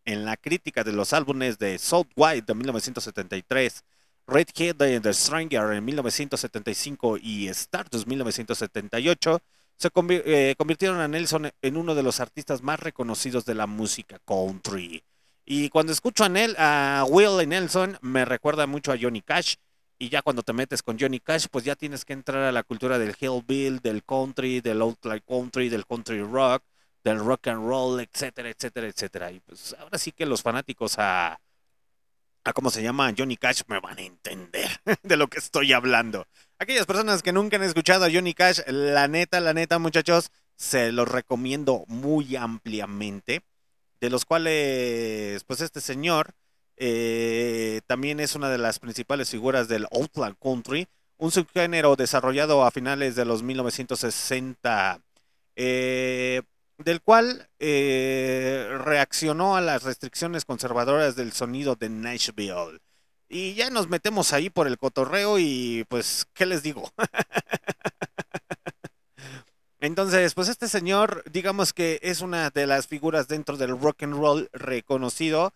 en 0.09 0.25
la 0.25 0.37
crítica 0.37 0.83
de 0.83 0.91
los 0.91 1.13
álbumes 1.13 1.59
de 1.59 1.77
South 1.77 2.07
White 2.15 2.45
de 2.47 2.55
1973, 2.55 3.83
Redhead 4.27 4.75
de 4.75 4.99
The 4.99 5.13
Stranger 5.13 5.73
en 5.73 5.85
1975 5.85 7.17
y 7.17 7.47
Stardust 7.49 8.07
1978, 8.07 9.41
se 9.77 9.89
eh, 9.93 10.55
convirtieron 10.57 10.99
a 10.99 11.07
Nelson 11.07 11.51
en 11.61 11.77
uno 11.77 11.93
de 11.93 12.03
los 12.03 12.19
artistas 12.19 12.63
más 12.63 12.79
reconocidos 12.79 13.45
de 13.45 13.55
la 13.55 13.67
música 13.67 14.19
country. 14.25 15.03
Y 15.45 15.69
cuando 15.69 15.93
escucho 15.93 16.23
a, 16.23 16.29
Nel, 16.29 16.55
a 16.57 17.05
Will 17.07 17.41
y 17.41 17.47
Nelson, 17.47 17.97
me 18.01 18.25
recuerda 18.25 18.67
mucho 18.67 18.91
a 18.91 18.97
Johnny 18.99 19.21
Cash. 19.21 19.55
Y 19.97 20.09
ya 20.09 20.21
cuando 20.21 20.43
te 20.43 20.53
metes 20.53 20.81
con 20.81 20.97
Johnny 20.99 21.19
Cash, 21.19 21.47
pues 21.51 21.65
ya 21.65 21.75
tienes 21.75 22.03
que 22.03 22.13
entrar 22.13 22.43
a 22.43 22.51
la 22.51 22.63
cultura 22.63 22.97
del 22.97 23.15
hillbill, 23.19 23.79
del 23.79 24.03
country, 24.03 24.61
del 24.61 24.81
outlaw 24.81 25.19
country, 25.27 25.69
del 25.69 25.85
country 25.85 26.21
rock, 26.21 26.63
del 27.03 27.19
rock 27.19 27.47
and 27.47 27.67
roll, 27.67 27.99
etcétera, 27.99 28.49
etcétera, 28.49 28.87
etcétera. 28.87 29.31
Y 29.31 29.39
pues 29.39 29.75
ahora 29.79 29.97
sí 29.97 30.11
que 30.11 30.25
los 30.25 30.41
fanáticos 30.41 30.97
a, 30.97 31.39
a 32.43 32.53
cómo 32.53 32.69
se 32.69 32.83
llama 32.83 33.13
Johnny 33.17 33.37
Cash 33.37 33.61
me 33.67 33.79
van 33.79 33.97
a 33.97 34.01
entender 34.01 34.69
de 35.03 35.17
lo 35.17 35.27
que 35.27 35.39
estoy 35.39 35.73
hablando. 35.73 36.27
Aquellas 36.57 36.85
personas 36.85 37.23
que 37.23 37.31
nunca 37.31 37.57
han 37.57 37.63
escuchado 37.63 38.05
a 38.05 38.11
Johnny 38.11 38.33
Cash, 38.33 38.59
la 38.67 39.07
neta, 39.07 39.39
la 39.39 39.53
neta, 39.53 39.79
muchachos, 39.79 40.31
se 40.55 40.91
los 40.91 41.07
recomiendo 41.07 41.85
muy 41.87 42.35
ampliamente. 42.35 43.43
De 44.01 44.09
los 44.09 44.23
cuales, 44.23 45.43
pues 45.43 45.59
este 45.59 45.81
señor 45.81 46.33
eh, 46.77 47.81
también 47.85 48.21
es 48.21 48.35
una 48.35 48.49
de 48.49 48.57
las 48.57 48.79
principales 48.79 49.29
figuras 49.29 49.67
del 49.67 49.85
Outland 49.91 50.37
Country, 50.41 50.87
un 51.17 51.31
subgénero 51.31 51.97
desarrollado 51.97 52.63
a 52.63 52.71
finales 52.71 53.15
de 53.15 53.25
los 53.25 53.43
1960, 53.43 55.01
eh, 55.57 56.41
del 56.83 57.01
cual 57.01 57.49
eh, 57.59 58.67
reaccionó 58.83 59.55
a 59.55 59.61
las 59.61 59.83
restricciones 59.83 60.45
conservadoras 60.45 61.15
del 61.15 61.33
sonido 61.33 61.75
de 61.75 61.89
Nashville. 61.89 62.79
Y 63.27 63.53
ya 63.53 63.69
nos 63.69 63.89
metemos 63.89 64.33
ahí 64.33 64.49
por 64.49 64.65
el 64.65 64.77
cotorreo 64.77 65.37
y 65.37 65.85
pues, 65.89 66.25
¿qué 66.33 66.45
les 66.45 66.63
digo? 66.63 66.91
Entonces, 69.81 70.33
pues 70.33 70.49
este 70.49 70.67
señor, 70.67 71.23
digamos 71.31 71.71
que 71.71 71.99
es 72.01 72.21
una 72.21 72.49
de 72.49 72.67
las 72.67 72.87
figuras 72.87 73.27
dentro 73.27 73.55
del 73.55 73.79
rock 73.79 74.03
and 74.03 74.15
roll 74.15 74.49
reconocido 74.51 75.53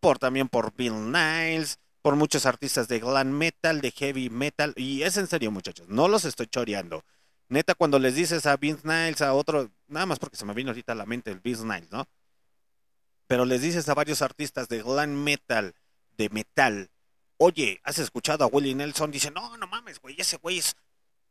por 0.00 0.18
también 0.18 0.48
por 0.48 0.74
Bill 0.74 1.10
Niles, 1.10 1.78
por 2.00 2.16
muchos 2.16 2.46
artistas 2.46 2.88
de 2.88 3.00
glam 3.00 3.30
metal, 3.30 3.80
de 3.80 3.90
heavy 3.90 4.30
metal, 4.30 4.72
y 4.76 5.02
es 5.02 5.16
en 5.16 5.26
serio, 5.26 5.50
muchachos, 5.50 5.88
no 5.88 6.06
los 6.06 6.24
estoy 6.24 6.46
choreando. 6.46 7.02
Neta, 7.48 7.74
cuando 7.74 7.98
les 7.98 8.14
dices 8.14 8.46
a 8.46 8.56
Vince 8.56 8.86
Niles, 8.86 9.22
a 9.22 9.32
otro, 9.34 9.70
nada 9.86 10.06
más 10.06 10.18
porque 10.18 10.36
se 10.36 10.44
me 10.44 10.54
vino 10.54 10.70
ahorita 10.70 10.94
la 10.94 11.06
mente 11.06 11.30
el 11.30 11.40
Vince 11.40 11.64
Niles, 11.64 11.90
¿no? 11.90 12.08
Pero 13.26 13.44
les 13.44 13.62
dices 13.62 13.88
a 13.88 13.94
varios 13.94 14.22
artistas 14.22 14.68
de 14.68 14.82
glam 14.82 15.10
metal, 15.10 15.74
de 16.16 16.28
metal, 16.30 16.90
oye, 17.38 17.80
¿has 17.84 17.98
escuchado 17.98 18.44
a 18.44 18.48
Willie 18.48 18.74
Nelson? 18.74 19.10
Dicen, 19.10 19.34
no, 19.34 19.56
no 19.56 19.66
mames, 19.66 20.00
güey, 20.00 20.16
ese 20.18 20.38
güey 20.38 20.58
es, 20.58 20.76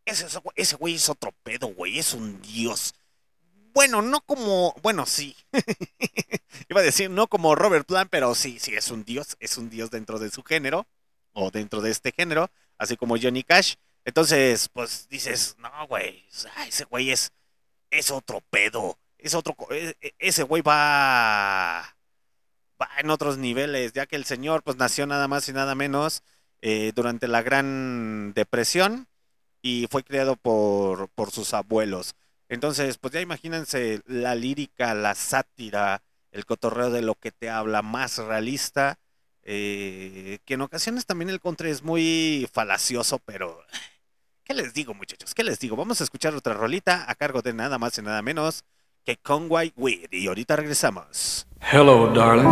ese, 0.06 0.28
ese 0.56 0.76
güey 0.76 0.96
es 0.96 1.10
otro 1.10 1.32
pedo, 1.44 1.68
güey, 1.68 2.00
es 2.00 2.14
un 2.14 2.42
dios. 2.42 2.94
Bueno, 3.74 4.02
no 4.02 4.22
como, 4.22 4.74
bueno, 4.82 5.06
sí. 5.06 5.36
Iba 6.70 6.80
a 6.80 6.84
decir 6.84 7.10
no 7.10 7.28
como 7.28 7.56
Robert 7.56 7.86
Plant, 7.86 8.10
pero 8.10 8.34
sí, 8.36 8.58
sí, 8.60 8.74
es 8.74 8.90
un 8.90 9.04
dios, 9.04 9.36
es 9.40 9.58
un 9.58 9.70
dios 9.70 9.92
dentro 9.92 10.18
de 10.18 10.30
su 10.30 10.44
género, 10.44 10.88
o 11.34 11.52
dentro 11.52 11.82
de 11.82 11.92
este 11.92 12.14
género, 12.14 12.50
así 12.78 12.96
como 12.96 13.18
Johnny 13.22 13.44
Cash. 13.44 13.76
Entonces, 14.06 14.70
pues 14.70 15.08
dices, 15.10 15.56
no, 15.60 15.88
güey, 15.88 16.24
ese 16.68 16.86
güey 16.86 17.12
es, 17.12 17.32
es 17.92 18.12
otro 18.12 18.42
pedo, 18.50 19.00
es 19.18 19.34
otro, 19.36 19.56
e- 19.72 19.96
e- 20.02 20.14
ese 20.20 20.44
güey 20.44 20.62
va, 20.62 21.98
va 22.82 22.90
en 23.00 23.10
otros 23.10 23.38
niveles, 23.38 23.94
ya 23.94 24.06
que 24.06 24.16
el 24.16 24.26
señor, 24.26 24.64
pues 24.64 24.78
nació 24.78 25.08
nada 25.08 25.28
más 25.28 25.50
y 25.50 25.54
nada 25.54 25.76
menos 25.76 26.24
eh, 26.62 26.92
durante 26.96 27.28
la 27.28 27.42
Gran 27.42 28.34
Depresión 28.34 29.08
y 29.62 29.88
fue 29.90 30.04
criado 30.04 30.36
por, 30.36 31.10
por 31.10 31.32
sus 31.32 31.54
abuelos. 31.54 32.16
Entonces, 32.50 32.98
pues 32.98 33.14
ya 33.14 33.22
imagínense 33.22 34.02
la 34.06 34.36
lírica, 34.36 34.94
la 34.94 35.16
sátira, 35.16 36.04
el 36.32 36.46
cotorreo 36.46 36.92
de 36.92 37.02
lo 37.02 37.16
que 37.16 37.32
te 37.32 37.50
habla 37.50 37.82
más 37.82 38.18
realista, 38.20 39.00
eh, 39.44 40.40
que 40.46 40.56
en 40.56 40.62
ocasiones 40.62 41.06
también 41.06 41.30
el 41.30 41.42
country 41.42 41.70
es 41.72 41.84
muy 41.84 42.48
falacioso, 42.54 43.20
pero 43.20 43.64
¿qué 44.46 44.54
les 44.54 44.74
digo 44.74 44.94
muchachos? 44.94 45.34
¿Qué 45.34 45.44
les 45.44 45.60
digo? 45.60 45.76
Vamos 45.76 46.00
a 46.00 46.04
escuchar 46.04 46.34
otra 46.36 46.54
rolita 46.54 47.10
a 47.10 47.16
cargo 47.16 47.42
de 47.42 47.54
nada 47.54 47.78
más 47.78 47.98
y 47.98 48.02
nada 48.02 48.22
menos 48.22 48.64
que 49.04 49.18
Conway 49.18 49.74
Weed 49.76 50.08
y 50.12 50.28
ahorita 50.28 50.56
regresamos. 50.56 51.48
Hello, 51.60 52.08
darling. 52.14 52.48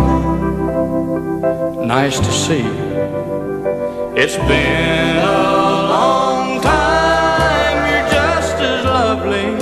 Nice 1.88 2.20
to 2.20 2.32
see 2.32 2.64
you. 2.64 4.14
It's 4.16 4.38
been 4.48 5.18
a 5.18 5.88
long 5.88 6.62
time. 6.62 7.88
You're 7.90 8.10
just 8.10 8.60
as 8.60 8.86
lovely 8.86 9.56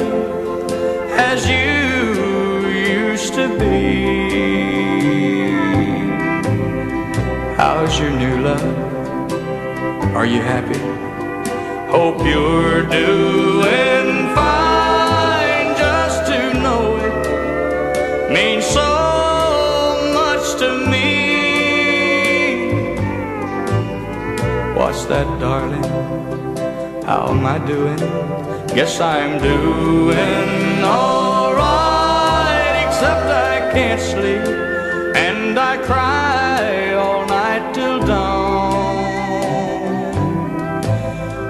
as 1.18 1.46
you 1.48 2.68
used 3.12 3.34
to 3.36 3.48
be. 3.60 3.92
How's 7.58 8.00
your 8.00 8.12
new 8.12 8.42
love? 8.42 8.64
Are 10.16 10.26
you 10.26 10.42
happy? 10.42 10.80
Hope 11.92 12.26
you're 12.26 12.84
doing 12.84 14.34
fine. 14.34 15.76
Just 15.76 16.26
to 16.28 16.54
know 16.64 16.96
it 16.96 18.32
means 18.32 18.66
so 18.66 18.90
much 20.14 20.56
to 20.62 20.70
me. 20.90 21.10
What's 24.74 25.04
that, 25.12 25.28
darling? 25.42 25.84
How 27.04 27.28
am 27.28 27.46
I 27.46 27.58
doing? 27.68 28.00
Guess 28.74 29.02
I'm 29.02 29.42
doing 29.42 30.84
alright, 30.86 32.76
except 32.88 33.26
I 33.26 33.70
can't 33.74 34.00
sleep 34.00 34.48
and 35.14 35.60
I 35.60 35.76
cry 35.86 36.21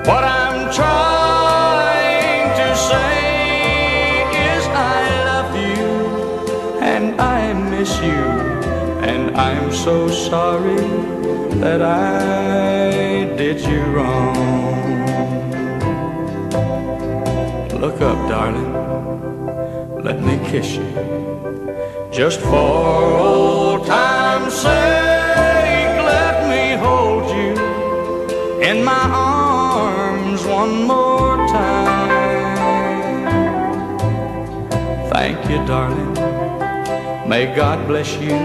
What 0.04 0.24
I'm 0.24 0.74
trying 0.74 2.50
to 2.60 2.76
say 2.76 4.24
is 4.50 4.64
I 4.68 5.02
love 5.30 5.56
you 5.56 6.80
and 6.82 7.22
I 7.22 7.54
miss 7.54 7.92
you, 8.02 8.24
and 9.10 9.38
I'm 9.38 9.72
so 9.72 10.08
sorry 10.08 10.88
that 11.60 11.84
I 11.84 13.36
did 13.38 13.62
you 13.62 13.84
wrong. 13.94 14.36
Look 17.80 18.02
up, 18.02 18.18
darling, 18.28 18.74
let 20.04 20.20
me 20.20 20.40
kiss 20.50 20.78
you, 20.78 20.92
just 22.12 22.40
for 22.40 22.56
old 22.56 23.86
time's 23.86 24.54
sake. 24.54 25.96
Let 26.14 26.50
me 26.50 26.76
hold 26.86 27.30
you 27.38 27.54
in 28.64 28.84
my 28.84 29.04
arms 29.14 29.41
one 30.62 30.84
more 30.84 31.38
time. 31.48 32.10
Thank 35.14 35.40
you, 35.50 35.58
darling. 35.66 36.14
May 37.28 37.46
God 37.56 37.88
bless 37.88 38.10
you 38.26 38.38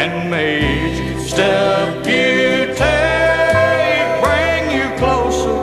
and 0.00 0.12
may 0.28 0.50
each 0.74 1.30
step 1.30 2.04
you 2.14 2.74
take 2.84 4.08
bring 4.24 4.62
you 4.76 4.86
closer 5.02 5.58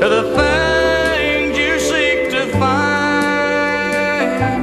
to 0.00 0.06
the 0.16 0.24
things 0.38 1.52
you 1.64 1.74
seek 1.90 2.18
to 2.34 2.42
find. 2.60 4.62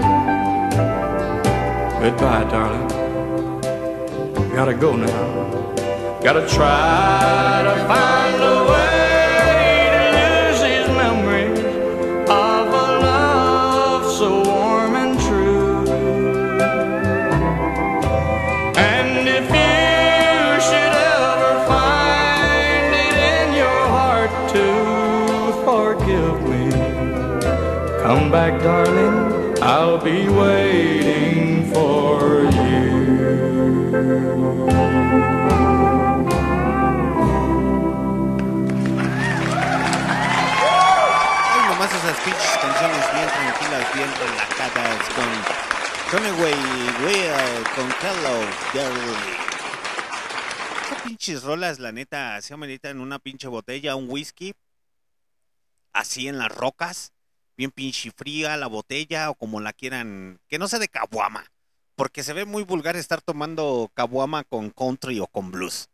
Goodbye, 2.04 2.46
darling. 2.54 2.88
Gotta 4.58 4.76
go 4.86 4.92
now. 4.96 5.26
Gotta 6.26 6.44
try 6.58 7.62
to 7.68 7.74
find 7.88 8.42
a 8.54 8.56
way 8.70 8.95
come 28.26 28.32
back, 28.32 28.62
darling. 28.62 29.62
I'll 29.62 29.98
be 29.98 30.28
waiting 30.28 31.72
for 31.72 32.44
you. 32.44 32.96
Esas 41.86 42.20
pinches 42.26 42.58
canciones 42.62 43.04
bien 43.14 43.28
tranquilas, 43.30 43.94
bien 43.94 44.10
relajadas 44.20 45.04
con 45.16 45.30
Conway 46.12 46.54
Will, 47.06 47.64
con 47.76 47.88
Girl. 48.02 49.16
Esas 50.84 51.02
pinches 51.04 51.44
rolas, 51.44 51.80
la 51.80 51.92
neta, 51.92 52.42
se 52.42 52.54
ameritan 52.54 53.00
una 53.00 53.20
pinche 53.20 53.48
botella, 53.48 53.96
un 53.96 54.10
whisky, 54.10 54.54
así 55.94 56.28
en 56.28 56.38
las 56.38 56.52
rocas, 56.52 57.14
bien 57.58 57.72
pinche 57.72 58.12
fría 58.12 58.58
la 58.58 58.68
botella 58.68 59.30
o 59.30 59.36
como 59.36 59.60
la 59.62 59.74
quieran, 59.74 60.40
que 60.48 60.60
no 60.60 60.68
sea 60.68 60.80
de 60.80 60.88
caguama, 60.88 61.52
porque 61.96 62.24
se 62.24 62.34
ve 62.34 62.46
muy 62.46 62.64
vulgar 62.64 62.96
estar 62.96 63.22
tomando 63.22 63.92
caguama 63.94 64.44
con 64.44 64.70
country 64.72 65.20
o 65.20 65.28
con 65.28 65.52
blues. 65.52 65.90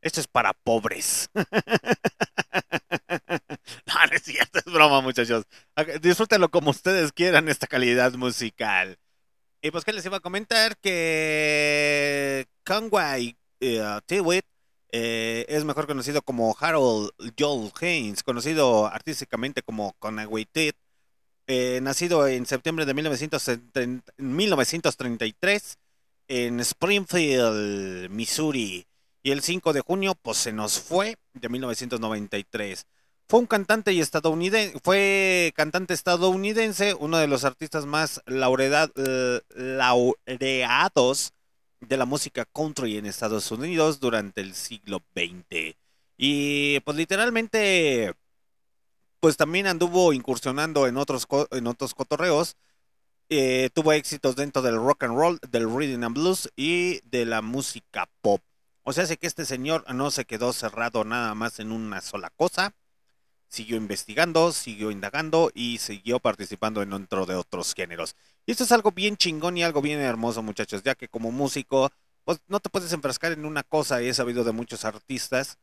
Esto 0.00 0.20
es 0.20 0.26
para 0.28 0.52
pobres. 0.52 1.30
No, 3.86 3.94
no 4.06 4.12
es 4.16 4.22
cierto, 4.22 4.58
es 4.58 4.64
broma, 4.64 5.00
muchachos. 5.00 5.46
Disfrútenlo 6.00 6.50
como 6.50 6.70
ustedes 6.70 7.12
quieran, 7.12 7.48
esta 7.48 7.66
calidad 7.66 8.12
musical. 8.14 8.98
Y 9.62 9.70
pues, 9.70 9.84
¿qué 9.84 9.92
les 9.92 10.04
iba 10.04 10.18
a 10.18 10.20
comentar? 10.20 10.76
Que 10.78 12.46
Conway 12.64 13.36
eh, 13.60 14.00
eh, 14.92 15.46
es 15.48 15.64
mejor 15.64 15.86
conocido 15.86 16.22
como 16.22 16.54
Harold 16.58 17.10
Joel 17.38 17.72
Haynes, 17.80 18.22
conocido 18.22 18.86
artísticamente 18.86 19.62
como 19.62 19.94
Conway 19.98 20.44
Tewitt, 20.44 20.76
eh, 21.46 21.80
nacido 21.82 22.26
en 22.26 22.46
septiembre 22.46 22.86
de 22.86 22.94
1970 22.94 24.12
1933 24.16 25.78
en 26.28 26.60
Springfield, 26.60 28.10
Missouri. 28.10 28.86
Y 29.22 29.30
el 29.30 29.40
5 29.42 29.72
de 29.72 29.80
junio, 29.80 30.14
pues 30.20 30.36
se 30.38 30.52
nos 30.52 30.78
fue 30.80 31.16
de 31.32 31.48
1993. 31.48 32.86
Fue 33.26 33.40
un 33.40 33.46
cantante 33.46 33.92
y 33.92 34.00
estadounidense, 34.00 34.78
fue 34.84 35.52
cantante 35.56 35.94
estadounidense, 35.94 36.92
uno 36.92 37.16
de 37.16 37.26
los 37.26 37.44
artistas 37.44 37.86
más 37.86 38.20
laureda- 38.26 38.92
eh, 38.96 39.40
laureados 39.54 41.32
de 41.80 41.96
la 41.96 42.04
música 42.04 42.44
country 42.44 42.98
en 42.98 43.06
Estados 43.06 43.50
Unidos 43.50 43.98
durante 44.00 44.42
el 44.42 44.54
siglo 44.54 45.02
XX. 45.16 45.74
Y 46.18 46.80
pues 46.80 46.96
literalmente, 46.96 48.14
pues 49.24 49.38
también 49.38 49.66
anduvo 49.66 50.12
incursionando 50.12 50.86
en 50.86 50.98
otros, 50.98 51.26
en 51.50 51.66
otros 51.66 51.94
cotorreos. 51.94 52.58
Eh, 53.30 53.70
tuvo 53.72 53.94
éxitos 53.94 54.36
dentro 54.36 54.60
del 54.60 54.76
rock 54.76 55.04
and 55.04 55.16
roll, 55.16 55.38
del 55.50 55.74
rhythm 55.74 56.04
and 56.04 56.14
blues 56.14 56.52
y 56.56 57.00
de 57.08 57.24
la 57.24 57.40
música 57.40 58.10
pop. 58.20 58.42
O 58.82 58.92
sea, 58.92 59.06
sé 59.06 59.16
que 59.16 59.26
este 59.26 59.46
señor 59.46 59.90
no 59.94 60.10
se 60.10 60.26
quedó 60.26 60.52
cerrado 60.52 61.04
nada 61.04 61.34
más 61.34 61.58
en 61.58 61.72
una 61.72 62.02
sola 62.02 62.28
cosa 62.36 62.74
siguió 63.48 63.78
investigando, 63.78 64.52
siguió 64.52 64.90
indagando 64.90 65.50
y 65.54 65.78
siguió 65.78 66.20
participando 66.20 66.82
en 66.82 66.90
dentro 66.90 67.24
de 67.24 67.36
otros 67.36 67.72
géneros. 67.72 68.16
Y 68.44 68.52
esto 68.52 68.64
es 68.64 68.72
algo 68.72 68.92
bien 68.92 69.16
chingón 69.16 69.56
y 69.56 69.62
algo 69.62 69.80
bien 69.80 70.00
hermoso, 70.00 70.42
muchachos, 70.42 70.82
ya 70.82 70.94
que 70.94 71.08
como 71.08 71.32
músico, 71.32 71.90
pues 72.24 72.42
no 72.46 72.60
te 72.60 72.68
puedes 72.68 72.92
enfrascar 72.92 73.32
en 73.32 73.46
una 73.46 73.62
cosa. 73.62 74.02
He 74.02 74.12
sabido 74.12 74.44
de 74.44 74.52
muchos 74.52 74.84
artistas 74.84 75.56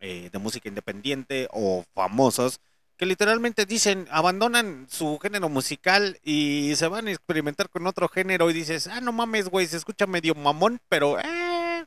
eh, 0.00 0.30
de 0.32 0.38
música 0.40 0.68
independiente 0.68 1.46
o 1.52 1.84
famosos 1.94 2.58
que 2.96 3.06
literalmente 3.06 3.66
dicen, 3.66 4.06
abandonan 4.10 4.86
su 4.88 5.18
género 5.18 5.48
musical 5.48 6.18
y 6.22 6.74
se 6.76 6.86
van 6.88 7.08
a 7.08 7.10
experimentar 7.10 7.68
con 7.68 7.86
otro 7.86 8.08
género 8.08 8.50
y 8.50 8.52
dices, 8.52 8.86
ah, 8.86 9.00
no 9.00 9.12
mames, 9.12 9.48
güey, 9.48 9.66
se 9.66 9.76
escucha 9.76 10.06
medio 10.06 10.34
mamón, 10.34 10.80
pero 10.88 11.18
eh, 11.18 11.84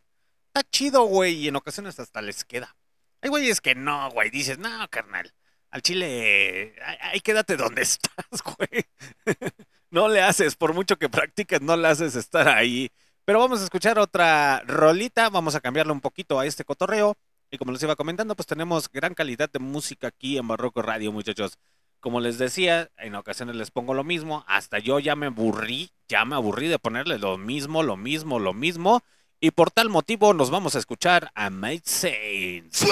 está 0.47 0.63
chido, 0.69 1.03
güey, 1.03 1.35
y 1.35 1.47
en 1.47 1.55
ocasiones 1.55 1.99
hasta 1.99 2.21
les 2.21 2.43
queda. 2.43 2.75
Hay 3.21 3.29
güeyes 3.29 3.61
que 3.61 3.75
no, 3.75 4.11
güey, 4.11 4.29
dices, 4.29 4.59
no, 4.59 4.69
carnal, 4.89 5.33
al 5.71 5.81
chile, 5.81 6.75
ahí, 7.01 7.19
quédate 7.21 7.57
donde 7.57 7.81
estás, 7.83 8.41
güey. 8.43 8.85
no 9.91 10.07
le 10.07 10.21
haces, 10.21 10.55
por 10.55 10.73
mucho 10.73 10.97
que 10.97 11.09
practiques, 11.09 11.61
no 11.61 11.77
le 11.77 11.87
haces 11.87 12.15
estar 12.15 12.47
ahí. 12.47 12.91
Pero 13.25 13.39
vamos 13.39 13.61
a 13.61 13.65
escuchar 13.65 13.99
otra 13.99 14.61
rolita, 14.65 15.29
vamos 15.29 15.55
a 15.55 15.59
cambiarle 15.59 15.91
un 15.91 16.01
poquito 16.01 16.39
a 16.39 16.45
este 16.45 16.63
cotorreo. 16.63 17.17
Y 17.49 17.57
como 17.57 17.71
les 17.71 17.81
iba 17.83 17.95
comentando, 17.95 18.35
pues 18.35 18.45
tenemos 18.45 18.91
gran 18.91 19.13
calidad 19.13 19.49
de 19.49 19.59
música 19.59 20.07
aquí 20.07 20.37
en 20.37 20.47
Barroco 20.47 20.81
Radio, 20.81 21.11
muchachos. 21.11 21.57
Como 21.99 22.19
les 22.19 22.37
decía, 22.37 22.91
en 22.97 23.15
ocasiones 23.15 23.55
les 23.55 23.71
pongo 23.71 23.93
lo 23.93 24.03
mismo, 24.03 24.43
hasta 24.47 24.79
yo 24.79 24.99
ya 24.99 25.15
me 25.15 25.27
aburrí, 25.27 25.91
ya 26.07 26.25
me 26.25 26.35
aburrí 26.35 26.67
de 26.67 26.77
ponerle 26.77 27.17
lo 27.17 27.37
mismo, 27.37 27.83
lo 27.83 27.97
mismo, 27.97 28.39
lo 28.39 28.53
mismo. 28.53 29.01
Y 29.39 29.51
por 29.51 29.71
tal 29.71 29.89
motivo 29.89 30.33
nos 30.33 30.49
vamos 30.49 30.75
a 30.75 30.79
escuchar 30.79 31.31
a 31.35 31.49
Made 31.49 31.83
Saints. 31.85 32.85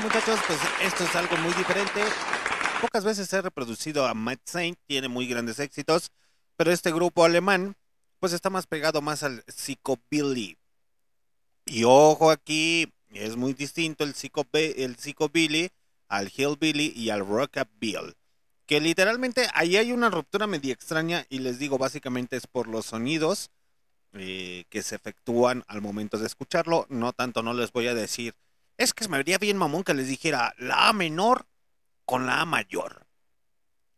Muchachos, 0.00 0.38
pues 0.46 0.58
esto 0.82 1.04
es 1.04 1.16
algo 1.16 1.36
muy 1.38 1.52
diferente. 1.54 2.02
Pocas 2.80 3.04
veces 3.04 3.32
he 3.32 3.42
reproducido 3.42 4.06
a 4.06 4.14
Mad 4.14 4.38
Saint, 4.44 4.78
tiene 4.86 5.08
muy 5.08 5.26
grandes 5.26 5.58
éxitos, 5.58 6.10
pero 6.56 6.70
este 6.72 6.92
grupo 6.92 7.24
alemán, 7.24 7.76
pues 8.20 8.32
está 8.32 8.50
más 8.50 8.66
pegado 8.66 9.00
más 9.02 9.22
al 9.22 9.44
psychobilly. 9.48 10.56
Y 11.66 11.84
ojo 11.84 12.30
aquí, 12.30 12.92
es 13.10 13.36
muy 13.36 13.54
distinto 13.54 14.04
el, 14.04 14.14
psychobi- 14.14 14.74
el 14.76 14.96
psychobilly 14.96 15.70
al 16.08 16.30
hillbilly 16.34 16.92
y 16.96 17.10
al 17.10 17.26
rockabilly. 17.26 18.14
Que 18.66 18.80
literalmente 18.80 19.48
ahí 19.54 19.76
hay 19.76 19.92
una 19.92 20.10
ruptura 20.10 20.46
media 20.46 20.72
extraña 20.72 21.26
y 21.28 21.38
les 21.40 21.58
digo, 21.58 21.78
básicamente 21.78 22.36
es 22.36 22.46
por 22.46 22.68
los 22.68 22.86
sonidos 22.86 23.50
eh, 24.12 24.64
que 24.70 24.82
se 24.82 24.94
efectúan 24.94 25.64
al 25.68 25.80
momento 25.80 26.18
de 26.18 26.26
escucharlo. 26.26 26.86
No 26.88 27.12
tanto, 27.12 27.42
no 27.42 27.54
les 27.54 27.72
voy 27.72 27.88
a 27.88 27.94
decir. 27.94 28.34
Es 28.78 28.94
que 28.94 29.04
se 29.04 29.10
me 29.10 29.18
vería 29.18 29.38
bien 29.38 29.58
mamón 29.58 29.84
que 29.84 29.92
les 29.92 30.08
dijera 30.08 30.54
la 30.56 30.88
A 30.88 30.92
menor 30.92 31.46
con 32.04 32.26
la 32.26 32.40
A 32.40 32.44
mayor. 32.46 33.06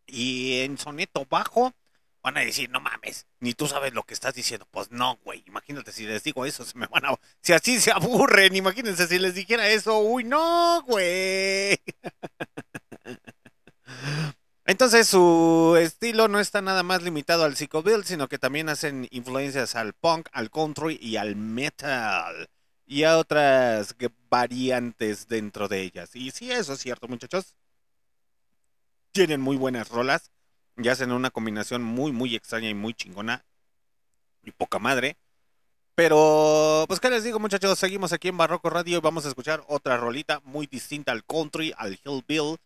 Y 0.07 0.62
en 0.62 0.78
soneto 0.78 1.27
bajo 1.27 1.74
van 2.23 2.36
a 2.39 2.40
decir, 2.40 2.69
no 2.70 2.81
mames, 2.81 3.27
ni 3.40 3.55
tú 3.55 3.66
sabes 3.66 3.94
lo 3.94 4.02
que 4.05 4.15
estás 4.15 4.35
diciendo. 4.35 4.66
Pues 4.70 4.90
no, 4.90 5.19
güey, 5.24 5.44
imagínate 5.47 5.93
si 5.93 6.07
les 6.07 6.24
digo 6.24 6.44
eso, 6.47 6.65
se 6.65 6.77
me 6.78 6.86
van 6.86 7.05
a... 7.07 7.15
Si 7.43 7.52
así 7.52 7.78
se 7.78 7.93
aburren, 7.93 8.57
imagínense 8.57 9.07
si 9.07 9.19
les 9.19 9.35
dijera 9.35 9.69
eso. 9.69 9.98
Uy, 10.01 10.24
no, 10.24 10.82
güey. 10.86 11.78
Entonces 14.65 15.09
su 15.09 15.77
estilo 15.78 16.28
no 16.28 16.40
está 16.40 16.62
nada 16.62 16.82
más 16.82 17.02
limitado 17.02 17.44
al 17.44 17.57
psychobilly, 17.57 18.05
sino 18.05 18.28
que 18.28 18.39
también 18.39 18.69
hacen 18.69 19.09
influencias 19.11 19.74
al 19.74 19.93
punk, 19.94 20.28
al 20.32 20.51
country 20.51 20.98
y 21.01 21.16
al 21.16 21.36
metal. 21.36 22.48
Y 22.90 23.04
a 23.04 23.18
otras 23.18 23.94
variantes 24.28 25.28
dentro 25.28 25.68
de 25.68 25.80
ellas. 25.82 26.10
Y 26.16 26.32
sí, 26.32 26.50
eso 26.50 26.72
es 26.72 26.80
cierto, 26.80 27.06
muchachos. 27.06 27.54
Tienen 29.12 29.40
muy 29.40 29.56
buenas 29.56 29.90
rolas. 29.90 30.32
Y 30.76 30.88
hacen 30.88 31.12
una 31.12 31.30
combinación 31.30 31.84
muy, 31.84 32.10
muy 32.10 32.34
extraña 32.34 32.68
y 32.68 32.74
muy 32.74 32.92
chingona. 32.92 33.44
Y 34.42 34.50
poca 34.50 34.80
madre. 34.80 35.16
Pero, 35.94 36.84
pues, 36.88 36.98
¿qué 36.98 37.10
les 37.10 37.22
digo, 37.22 37.38
muchachos? 37.38 37.78
Seguimos 37.78 38.12
aquí 38.12 38.26
en 38.26 38.36
Barroco 38.36 38.70
Radio 38.70 38.98
y 38.98 39.00
vamos 39.00 39.24
a 39.24 39.28
escuchar 39.28 39.62
otra 39.68 39.96
rolita 39.96 40.40
muy 40.42 40.66
distinta 40.66 41.12
al 41.12 41.24
country, 41.24 41.72
al 41.78 41.96
hillbill, 42.04 42.56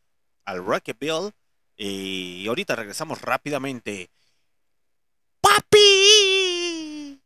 al 0.46 0.64
rockabilly. 0.64 1.32
Y 1.76 2.48
ahorita 2.48 2.76
regresamos 2.76 3.20
rápidamente. 3.20 4.08
¡Papi! 5.42 7.20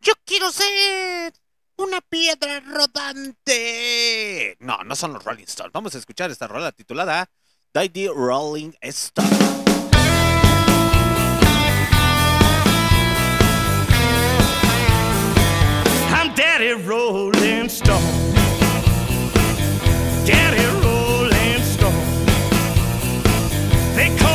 ¡Yo 0.00 0.12
quiero 0.26 0.52
ser 0.52 1.32
una 1.76 2.00
piedra 2.00 2.60
rodante! 2.60 4.56
No, 4.60 4.84
no 4.84 4.94
son 4.96 5.12
los 5.12 5.24
Rolling 5.24 5.44
Stones. 5.44 5.72
Vamos 5.72 5.94
a 5.94 5.98
escuchar 5.98 6.30
esta 6.30 6.46
rola 6.46 6.72
titulada 6.72 7.28
Daddy 7.72 8.08
Rolling 8.08 8.72
Stone. 8.82 9.28
I'm 16.10 16.34
Daddy 16.34 16.72
Rolling 16.72 17.68
Stone. 17.68 18.34
Daddy 20.24 20.66
Rolling 20.82 21.62
Stone. 21.62 22.26
They 23.96 24.16
call 24.18 24.33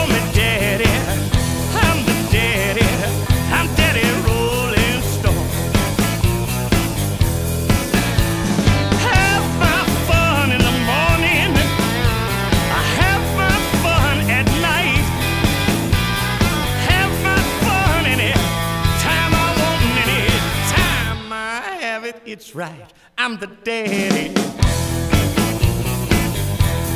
It's 22.40 22.56
right. 22.56 22.94
I'm 23.18 23.38
the 23.38 23.48
daddy. 23.48 24.34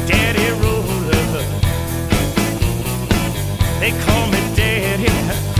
Daddy 0.08 0.50
roller. 0.62 1.44
They 3.82 3.92
call 4.06 4.28
me 4.28 4.40
daddy. 4.56 5.53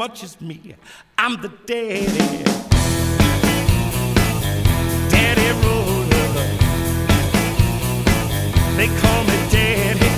Much 0.00 0.24
as 0.24 0.40
me. 0.40 0.74
I'm 1.18 1.42
the 1.42 1.50
daddy. 1.66 2.42
Daddy 5.10 5.48
roller. 5.62 6.28
They 8.78 8.88
call 9.02 9.24
me 9.24 9.36
daddy. 9.50 10.09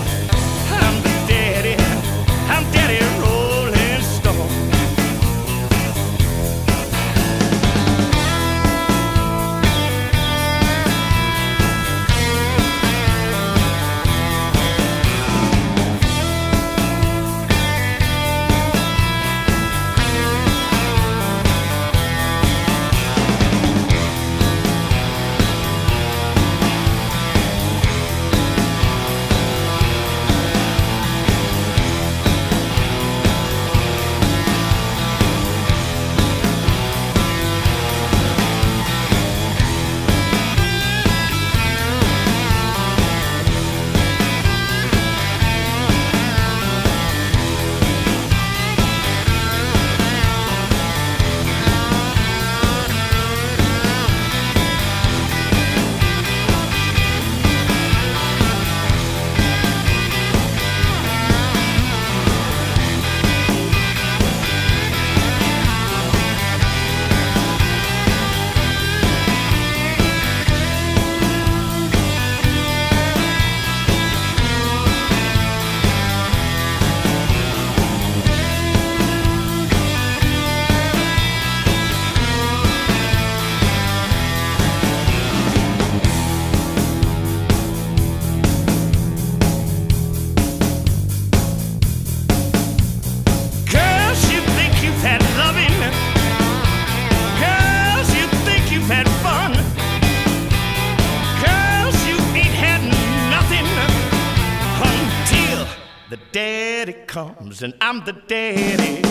comes 107.52 107.62
and 107.62 107.74
I'm 107.80 108.04
the 108.04 108.12
daddy. 108.12 109.02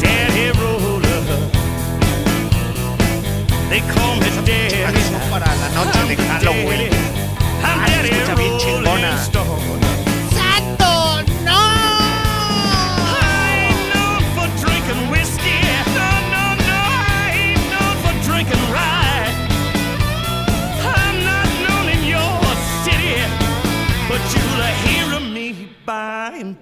Daddy 0.00 0.58
roller. 0.58 1.20
They 3.68 3.80
call 3.92 4.16
me 4.16 4.30
daddy. 4.46 4.84
Para 5.30 5.46
la 5.46 5.68
noche 5.74 6.16
de 6.16 6.22
Halloween. 6.22 7.24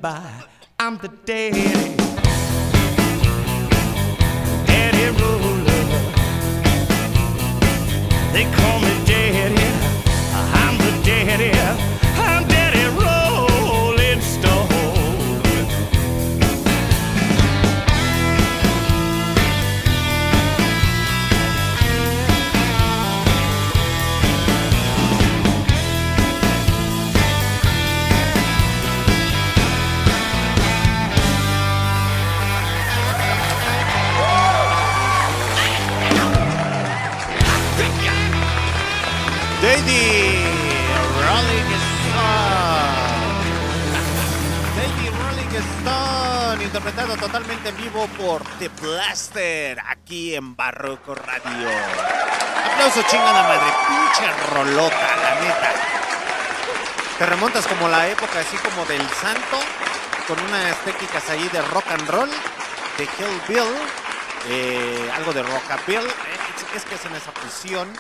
by. 0.03 0.45
I'm 0.81 0.99
the 0.99 1.09
daddy. 1.09 2.02
Interpretado 46.83 47.17
totalmente 47.17 47.69
en 47.69 47.77
vivo 47.77 48.09
por 48.19 48.43
The 48.59 48.69
Blaster, 48.81 49.79
aquí 49.87 50.35
en 50.35 50.57
Barroco 50.57 51.15
Radio. 51.15 51.69
Aplauso 52.73 53.03
chingada 53.09 53.45
madre, 53.45 53.73
pinche 53.87 54.33
rolota, 54.51 55.17
la 55.17 55.41
neta. 55.41 55.73
Te 57.19 57.27
remontas 57.27 57.69
como 57.69 57.89
la 57.89 58.09
época 58.09 58.41
así 58.41 58.57
como 58.57 58.85
del 58.87 59.09
santo, 59.11 59.61
con 60.27 60.41
unas 60.41 60.77
técnicas 60.85 61.31
ahí 61.31 61.49
de 61.51 61.63
rock 61.63 61.87
and 61.87 62.09
roll, 62.09 62.31
de 62.99 63.07
Kill 63.07 63.41
Bill, 63.47 63.77
eh, 64.49 65.09
algo 65.15 65.33
de 65.33 65.45
rockabilly, 65.45 66.09
es, 66.09 66.77
es 66.79 66.85
que 66.85 66.97
hacen 66.97 67.15
esa 67.15 67.31
fusión 67.31 67.93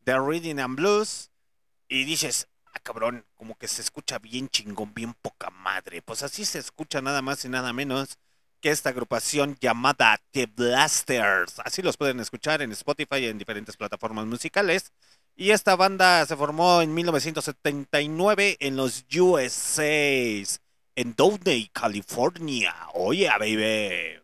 de 0.00 0.12
Reading 0.12 0.58
and 0.58 0.76
Blues 0.76 1.30
y 1.88 2.04
dices, 2.04 2.48
ah 2.66 2.80
cabrón, 2.82 3.24
como 3.34 3.56
que 3.56 3.66
se 3.66 3.80
escucha 3.80 4.18
bien 4.18 4.50
chingón, 4.50 4.92
bien 4.92 5.14
poca 5.14 5.48
madre. 5.48 6.02
Pues 6.02 6.22
así 6.22 6.44
se 6.44 6.58
escucha 6.58 7.00
nada 7.00 7.22
más 7.22 7.42
y 7.46 7.48
nada 7.48 7.72
menos 7.72 8.18
que 8.66 8.72
esta 8.72 8.90
agrupación 8.90 9.56
llamada 9.60 10.20
The 10.32 10.46
Blasters. 10.46 11.60
Así 11.64 11.82
los 11.82 11.96
pueden 11.96 12.18
escuchar 12.18 12.62
en 12.62 12.72
Spotify 12.72 13.18
y 13.18 13.26
en 13.26 13.38
diferentes 13.38 13.76
plataformas 13.76 14.26
musicales. 14.26 14.90
Y 15.36 15.52
esta 15.52 15.76
banda 15.76 16.26
se 16.26 16.34
formó 16.34 16.82
en 16.82 16.92
1979 16.92 18.56
en 18.58 18.74
los 18.74 19.04
USA, 19.16 19.84
en 19.84 21.14
Downey, 21.16 21.70
California. 21.72 22.74
Oye, 22.94 23.28
baby. 23.38 24.20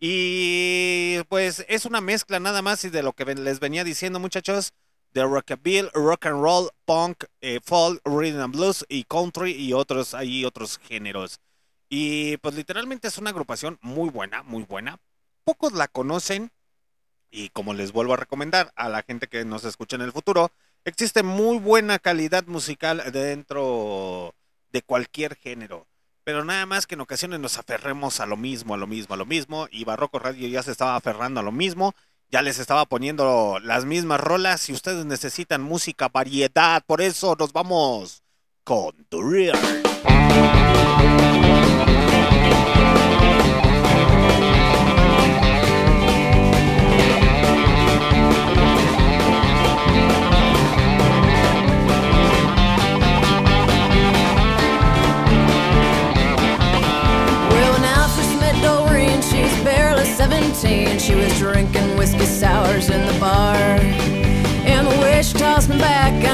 Y 0.00 1.22
pues 1.30 1.64
es 1.66 1.86
una 1.86 2.02
mezcla 2.02 2.38
nada 2.38 2.60
más 2.60 2.84
y 2.84 2.90
de 2.90 3.02
lo 3.02 3.14
que 3.14 3.24
les 3.24 3.58
venía 3.58 3.84
diciendo 3.84 4.20
muchachos, 4.20 4.74
de 5.14 5.24
rockabilly, 5.24 5.88
rock 5.94 6.26
and 6.26 6.42
roll, 6.42 6.68
punk, 6.84 7.24
eh, 7.40 7.60
folk, 7.64 8.02
rhythm 8.04 8.38
and 8.38 8.54
blues 8.54 8.84
y 8.90 9.04
country 9.04 9.52
y 9.52 9.72
otros 9.72 10.12
ahí 10.12 10.44
otros 10.44 10.76
géneros. 10.76 11.40
Y 11.88 12.36
pues 12.38 12.54
literalmente 12.54 13.08
es 13.08 13.18
una 13.18 13.30
agrupación 13.30 13.78
muy 13.80 14.10
buena, 14.10 14.42
muy 14.42 14.64
buena. 14.64 14.98
Pocos 15.44 15.72
la 15.72 15.88
conocen 15.88 16.50
y 17.30 17.50
como 17.50 17.74
les 17.74 17.92
vuelvo 17.92 18.14
a 18.14 18.18
recomendar 18.18 18.72
a 18.76 18.88
la 18.88 19.02
gente 19.02 19.26
que 19.28 19.44
nos 19.44 19.64
escucha 19.64 19.96
en 19.96 20.02
el 20.02 20.12
futuro, 20.12 20.50
existe 20.84 21.22
muy 21.22 21.58
buena 21.58 21.98
calidad 21.98 22.46
musical 22.46 23.02
dentro 23.12 24.34
de 24.70 24.82
cualquier 24.82 25.36
género. 25.36 25.86
Pero 26.24 26.44
nada 26.44 26.66
más 26.66 26.86
que 26.86 26.96
en 26.96 27.02
ocasiones 27.02 27.38
nos 27.38 27.56
aferremos 27.56 28.18
a 28.18 28.26
lo 28.26 28.36
mismo, 28.36 28.74
a 28.74 28.76
lo 28.76 28.88
mismo, 28.88 29.14
a 29.14 29.16
lo 29.16 29.26
mismo. 29.26 29.68
Y 29.70 29.84
Barroco 29.84 30.18
Radio 30.18 30.48
ya 30.48 30.62
se 30.62 30.72
estaba 30.72 30.96
aferrando 30.96 31.38
a 31.38 31.44
lo 31.44 31.52
mismo. 31.52 31.94
Ya 32.30 32.42
les 32.42 32.58
estaba 32.58 32.84
poniendo 32.86 33.60
las 33.62 33.84
mismas 33.84 34.18
rolas. 34.18 34.60
Si 34.62 34.72
ustedes 34.72 35.04
necesitan 35.04 35.62
música, 35.62 36.08
variedad, 36.08 36.82
por 36.84 37.00
eso 37.00 37.36
nos 37.38 37.52
vamos 37.52 38.24
con 38.64 39.06
The 39.08 39.18
Real. 39.22 39.58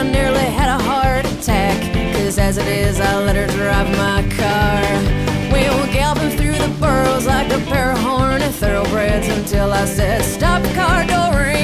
I 0.02 0.04
nearly 0.10 0.46
had 0.46 0.68
a 0.68 0.82
heart 0.82 1.24
attack. 1.26 1.78
Cause 2.12 2.36
as 2.36 2.58
it 2.58 2.66
is, 2.66 2.98
I 2.98 3.22
let 3.24 3.36
her 3.36 3.46
drive 3.46 3.88
my 3.96 4.20
car. 4.34 4.82
We 5.54 5.62
were 5.70 5.92
galloping 5.92 6.36
through 6.36 6.58
the 6.58 6.74
burrows 6.80 7.24
like 7.24 7.52
a 7.52 7.60
pair 7.70 7.92
of 7.92 7.98
horny 7.98 8.48
thoroughbreds 8.48 9.28
until 9.28 9.72
I 9.72 9.84
said, 9.84 10.24
Stop 10.24 10.64
the 10.64 10.74
car, 10.74 11.06
Doreen, 11.06 11.61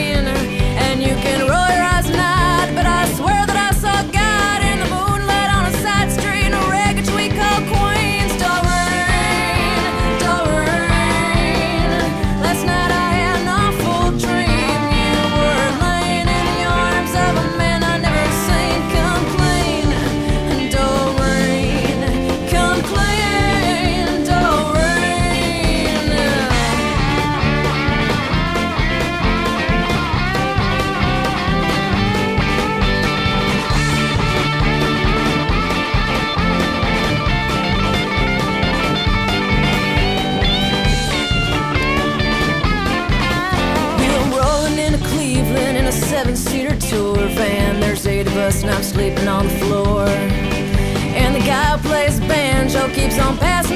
Us, 48.48 48.62
and 48.62 48.70
I'm 48.70 48.82
sleeping 48.82 49.28
on 49.28 49.44
the 49.44 49.52
floor. 49.56 50.08
And 50.08 51.34
the 51.36 51.40
guy 51.40 51.76
who 51.76 51.86
plays 51.86 52.18
banjo 52.20 52.88
keeps 52.94 53.18
on 53.18 53.36
passing 53.36 53.67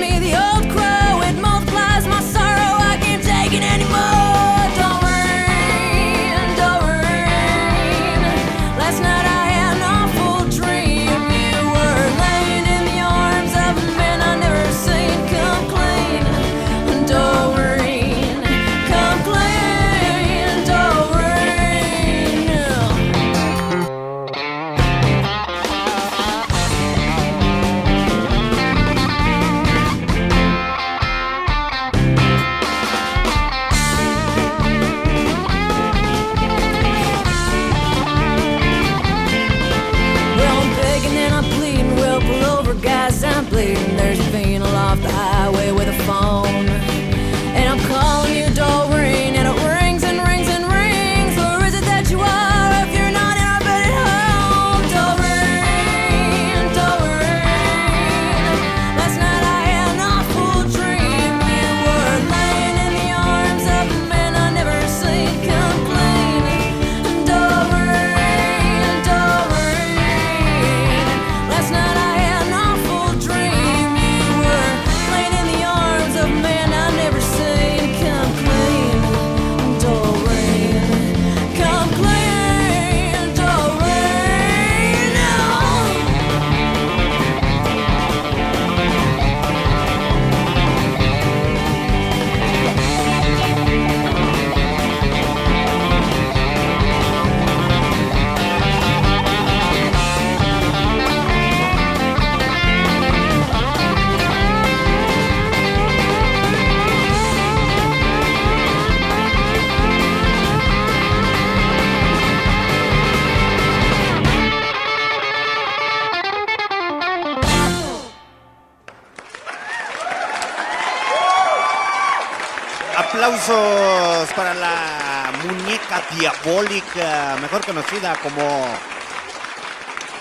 diabólica, 126.17 127.37
mejor 127.41 127.65
conocida 127.65 128.17
como 128.23 128.41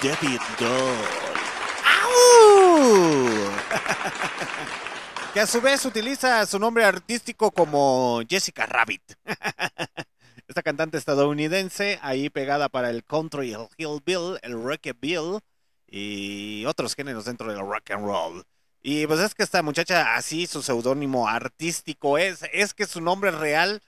David 0.02 0.41
Doll. 0.60 0.98
Que 5.34 5.39
a 5.39 5.48
su 5.48 5.61
vez 5.61 5.85
utiliza 5.85 6.45
su 6.45 6.60
nombre 6.60 6.84
artístico 6.84 7.52
como 7.52 8.22
Jessica 8.30 8.65
Rabbit. 8.65 9.14
Esta 10.48 10.61
cantante 10.61 10.98
estadounidense, 10.98 11.99
ahí 12.02 12.30
pegada 12.30 12.68
para 12.68 12.89
el 12.89 13.06
country, 13.06 13.53
el 13.53 13.69
hillbill, 13.77 14.39
el 14.41 14.61
rockabill 14.61 15.39
y 15.88 16.65
otros 16.65 16.95
géneros 16.95 17.23
dentro 17.23 17.49
del 17.49 17.61
rock 17.61 17.91
and 17.91 18.06
roll. 18.06 18.43
Y 18.84 19.07
pues 19.07 19.22
es 19.22 19.34
que 19.34 19.43
esta 19.43 19.61
muchacha, 19.64 20.15
así 20.15 20.48
su 20.48 20.61
seudónimo 20.61 21.30
artístico 21.30 22.18
es, 22.18 22.43
es 22.52 22.73
que 22.73 22.85
su 22.85 22.99
nombre 22.99 23.31
real, 23.31 23.81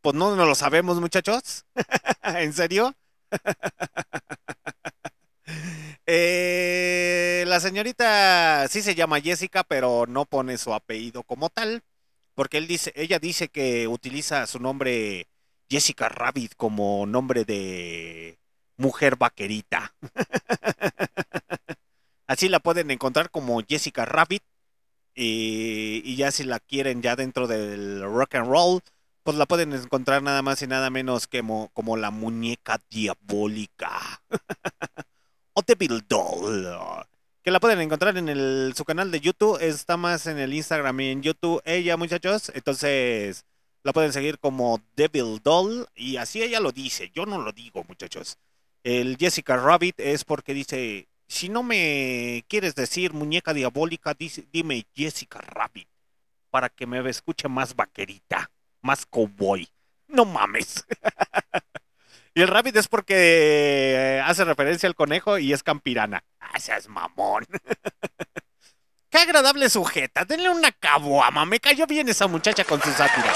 pues 0.00 0.14
no, 0.14 0.36
no 0.36 0.46
lo 0.46 0.54
sabemos, 0.54 1.00
muchachos. 1.00 1.64
¿En 2.22 2.52
serio? 2.52 2.94
Eh, 6.10 7.44
la 7.46 7.60
señorita 7.60 8.66
sí 8.68 8.80
se 8.80 8.94
llama 8.94 9.20
Jessica, 9.20 9.62
pero 9.62 10.06
no 10.06 10.24
pone 10.24 10.56
su 10.56 10.72
apellido 10.72 11.22
como 11.22 11.50
tal, 11.50 11.82
porque 12.34 12.58
él 12.58 12.66
dice, 12.66 12.92
ella 12.96 13.18
dice 13.18 13.48
que 13.48 13.88
utiliza 13.88 14.46
su 14.46 14.58
nombre 14.58 15.28
Jessica 15.70 16.08
Rabbit 16.08 16.54
como 16.56 17.04
nombre 17.06 17.44
de 17.44 18.38
mujer 18.78 19.16
vaquerita. 19.16 19.94
Así 22.26 22.48
la 22.48 22.60
pueden 22.60 22.90
encontrar 22.90 23.30
como 23.30 23.60
Jessica 23.66 24.04
Rabbit. 24.04 24.42
Y, 25.14 26.02
y 26.04 26.16
ya 26.16 26.30
si 26.30 26.44
la 26.44 26.60
quieren 26.60 27.02
ya 27.02 27.16
dentro 27.16 27.48
del 27.48 28.02
rock 28.02 28.36
and 28.36 28.48
roll, 28.48 28.80
pues 29.28 29.36
la 29.36 29.44
pueden 29.44 29.74
encontrar 29.74 30.22
nada 30.22 30.40
más 30.40 30.62
y 30.62 30.66
nada 30.66 30.88
menos 30.88 31.26
que 31.26 31.42
mo- 31.42 31.68
como 31.74 31.98
la 31.98 32.10
muñeca 32.10 32.80
diabólica. 32.88 34.22
o 35.52 35.60
Devil 35.60 36.02
Doll. 36.08 36.66
Que 37.42 37.50
la 37.50 37.60
pueden 37.60 37.78
encontrar 37.82 38.16
en 38.16 38.74
su 38.74 38.86
canal 38.86 39.10
de 39.10 39.20
YouTube. 39.20 39.58
Está 39.60 39.98
más 39.98 40.26
en 40.28 40.38
el 40.38 40.54
Instagram 40.54 40.98
y 41.00 41.10
en 41.10 41.22
YouTube 41.22 41.60
ella, 41.66 41.98
muchachos. 41.98 42.50
Entonces 42.54 43.44
la 43.82 43.92
pueden 43.92 44.14
seguir 44.14 44.38
como 44.38 44.80
Devil 44.96 45.40
Doll. 45.44 45.86
Y 45.94 46.16
así 46.16 46.42
ella 46.42 46.58
lo 46.58 46.72
dice. 46.72 47.10
Yo 47.14 47.26
no 47.26 47.36
lo 47.36 47.52
digo, 47.52 47.84
muchachos. 47.86 48.38
El 48.82 49.18
Jessica 49.18 49.58
Rabbit 49.58 50.00
es 50.00 50.24
porque 50.24 50.54
dice, 50.54 51.06
si 51.26 51.50
no 51.50 51.62
me 51.62 52.46
quieres 52.48 52.74
decir 52.74 53.12
muñeca 53.12 53.52
diabólica, 53.52 54.16
dime 54.50 54.86
Jessica 54.96 55.42
Rabbit. 55.42 55.86
Para 56.48 56.70
que 56.70 56.86
me 56.86 57.06
escuche 57.10 57.46
más 57.46 57.76
vaquerita, 57.76 58.50
más 58.88 59.04
cowboy. 59.04 59.68
No 60.08 60.24
mames. 60.24 60.86
y 62.34 62.40
el 62.40 62.48
Rabbit 62.48 62.76
es 62.76 62.88
porque 62.88 63.14
eh, 63.14 64.22
hace 64.24 64.44
referencia 64.44 64.88
al 64.88 64.94
conejo 64.94 65.36
y 65.36 65.52
es 65.52 65.62
campirana. 65.62 66.24
Ah, 66.40 66.58
seas 66.58 66.88
mamón. 66.88 67.44
Qué 69.10 69.18
agradable 69.18 69.68
sujeta. 69.68 70.24
Denle 70.24 70.48
una 70.48 70.72
caboama. 70.72 71.44
Me 71.44 71.60
cayó 71.60 71.86
bien 71.86 72.08
esa 72.08 72.26
muchacha 72.26 72.64
con 72.64 72.80
su 72.80 72.90
sátira. 72.92 73.32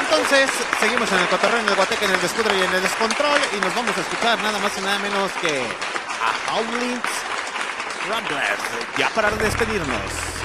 Entonces, 0.00 0.50
seguimos 0.78 1.10
en 1.10 1.18
el 1.18 1.28
cotorreo, 1.28 1.58
en 1.58 1.68
el 1.68 1.74
guateque, 1.74 2.04
en 2.04 2.12
el 2.12 2.20
descudre 2.20 2.56
y 2.58 2.62
en 2.62 2.72
el 2.74 2.82
descontrol. 2.82 3.40
Y 3.56 3.60
nos 3.60 3.74
vamos 3.74 3.96
a 3.96 4.00
escuchar 4.00 4.38
nada 4.40 4.58
más 4.60 4.78
y 4.78 4.80
nada 4.82 4.98
menos 5.00 5.32
que 5.40 5.62
a 6.22 6.54
Howlings 6.54 7.02
Rumblers. 8.08 8.62
Ya 8.98 9.08
para 9.10 9.30
despedirnos. 9.32 10.41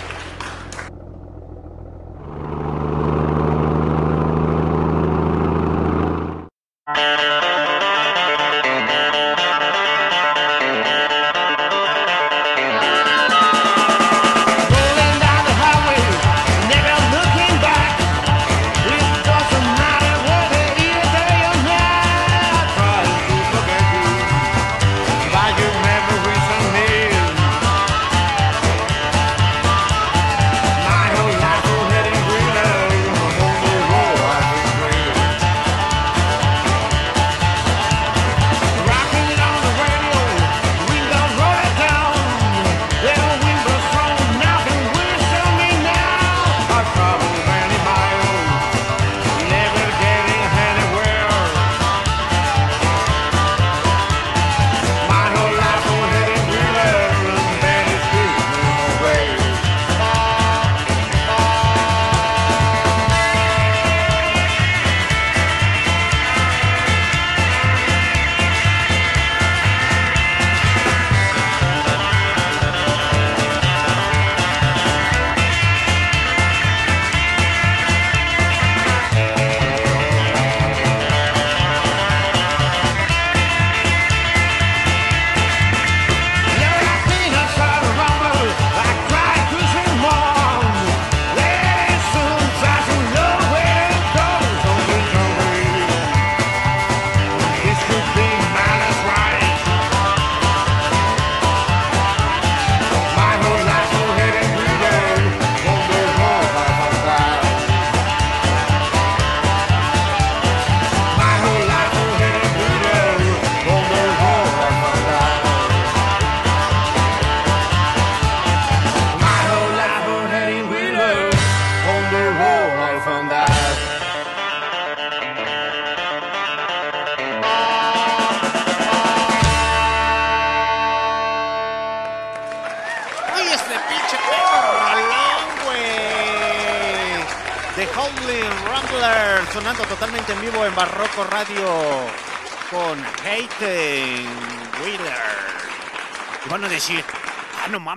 Rolling 6.97 7.56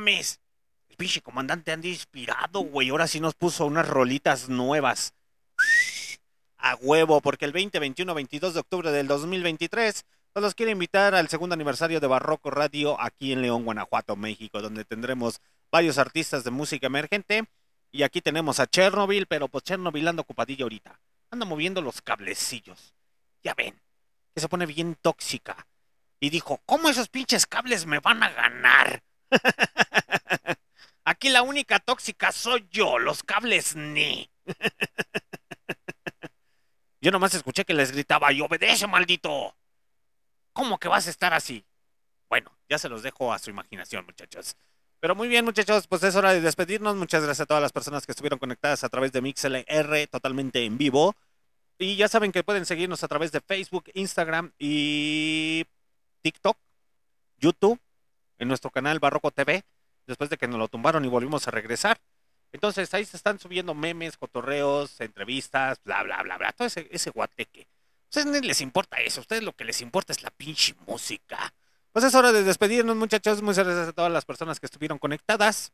mames, 0.01 0.41
el 0.89 0.97
pinche 0.97 1.21
comandante 1.21 1.73
anda 1.73 1.89
inspirado, 1.89 2.61
güey. 2.61 2.89
Ahora 2.89 3.07
sí 3.07 3.21
nos 3.21 3.35
puso 3.35 3.67
unas 3.67 3.89
rolitas 3.89 4.49
nuevas. 4.49 5.15
A 6.57 6.75
huevo, 6.77 7.21
porque 7.21 7.45
el 7.45 7.53
20, 7.53 7.79
21, 7.79 8.15
22 8.15 8.55
de 8.55 8.61
octubre 8.61 8.91
del 8.91 9.07
2023 9.07 10.05
pues 10.33 10.45
los 10.45 10.55
quiero 10.55 10.71
invitar 10.71 11.17
al 11.17 11.29
segundo 11.29 11.55
aniversario 11.55 11.99
de 11.99 12.07
Barroco 12.07 12.53
Radio 12.53 13.01
aquí 13.01 13.33
en 13.33 13.43
León, 13.43 13.65
Guanajuato, 13.65 14.15
México, 14.15 14.63
donde 14.63 14.85
tendremos 14.85 15.41
varios 15.73 15.99
artistas 15.99 16.45
de 16.45 16.53
música 16.53 16.87
emergente. 16.87 17.47
Y 17.91 18.05
aquí 18.05 18.21
tenemos 18.21 18.61
a 18.61 18.69
Chernobyl, 18.69 19.27
pero 19.27 19.49
pues 19.49 19.65
Chernobyl 19.65 20.07
anda 20.07 20.23
ocupadilla 20.23 20.63
ahorita. 20.63 21.01
Anda 21.33 21.47
moviendo 21.47 21.83
los 21.83 22.01
cablecillos. 22.01 22.95
Ya 23.43 23.55
ven, 23.55 23.75
que 24.33 24.41
se 24.41 24.49
pone 24.49 24.67
bien 24.67 24.97
tóxica. 25.03 25.67
Y 26.21 26.31
dijo, 26.31 26.61
¿cómo 26.65 26.89
esos 26.89 27.09
pinches 27.09 27.47
cables 27.47 27.87
me 27.87 27.99
van 27.99 28.23
a 28.23 28.31
ganar? 28.31 29.03
¿A 29.31 29.37
Aquí 31.05 31.29
la 31.29 31.43
única 31.43 31.79
tóxica 31.81 32.33
soy 32.33 32.67
yo, 32.71 32.99
los 32.99 33.23
cables 33.23 33.77
ni. 33.77 34.31
Yo 37.03 37.11
nomás 37.11 37.33
escuché 37.35 37.65
que 37.65 37.73
les 37.73 37.93
gritaba, 37.93 38.31
y 38.31 38.43
obedece, 38.43 38.87
maldito. 38.87 39.57
¿Cómo 40.53 40.79
que 40.79 40.89
vas 40.89 41.07
a 41.07 41.11
estar 41.11 41.33
así? 41.33 41.65
Bueno, 42.29 42.55
ya 42.69 42.79
se 42.79 42.91
los 42.91 43.03
dejo 43.03 43.33
a 43.33 43.39
su 43.39 43.49
imaginación, 43.49 44.05
muchachos. 44.05 44.55
Pero 45.01 45.15
muy 45.15 45.27
bien, 45.29 45.47
muchachos, 45.47 45.87
pues 45.87 46.03
es 46.03 46.15
hora 46.15 46.35
de 46.35 46.43
despedirnos. 46.43 46.97
Muchas 46.97 47.23
gracias 47.25 47.45
a 47.45 47.47
todas 47.47 47.63
las 47.63 47.73
personas 47.73 48.05
que 48.05 48.13
estuvieron 48.13 48.39
conectadas 48.39 48.85
a 48.85 48.91
través 48.91 49.13
de 49.13 49.23
MixLR 49.23 50.09
totalmente 50.11 50.65
en 50.67 50.77
vivo. 50.77 51.17
Y 51.79 51.97
ya 51.97 52.09
saben 52.09 52.33
que 52.33 52.45
pueden 52.45 52.67
seguirnos 52.67 53.03
a 53.03 53.09
través 53.09 53.33
de 53.33 53.41
Facebook, 53.41 53.85
Instagram 53.95 54.53
y 54.59 55.65
TikTok, 56.21 56.59
YouTube, 57.39 57.81
en 58.41 58.49
nuestro 58.49 58.71
canal 58.71 58.99
Barroco 58.99 59.31
TV, 59.31 59.63
después 60.07 60.31
de 60.31 60.39
que 60.39 60.49
nos 60.49 60.59
lo 60.59 60.67
tumbaron 60.67 61.05
y 61.05 61.09
volvimos 61.09 61.47
a 61.47 61.53
regresar. 61.53 62.01
Entonces 62.53 62.93
ahí 62.95 63.05
se 63.05 63.17
están 63.17 63.39
subiendo 63.39 63.75
memes, 63.75 64.17
cotorreos, 64.17 65.01
entrevistas, 65.01 65.79
bla, 65.85 66.03
bla, 66.03 66.23
bla, 66.23 66.39
bla, 66.39 66.53
todo 66.53 66.67
ese, 66.67 66.89
ese 66.91 67.11
guateque. 67.11 67.69
A 68.17 68.19
ustedes 68.19 68.45
les 68.45 68.61
importa 68.61 68.97
eso, 69.01 69.21
a 69.21 69.23
ustedes 69.23 69.45
lo 69.45 69.53
que 69.53 69.65
les 69.65 69.81
importa 69.83 70.13
es 70.13 70.23
la 70.23 70.31
pinche 70.31 70.75
música. 70.87 71.53
Pues 71.93 72.05
es 72.05 72.15
hora 72.15 72.33
de 72.33 72.43
despedirnos, 72.43 72.97
muchachos. 72.97 73.43
Muchas 73.43 73.67
gracias 73.67 73.89
a 73.89 73.93
todas 73.93 74.11
las 74.11 74.25
personas 74.25 74.59
que 74.59 74.67
estuvieron 74.67 74.99
conectadas. 74.99 75.73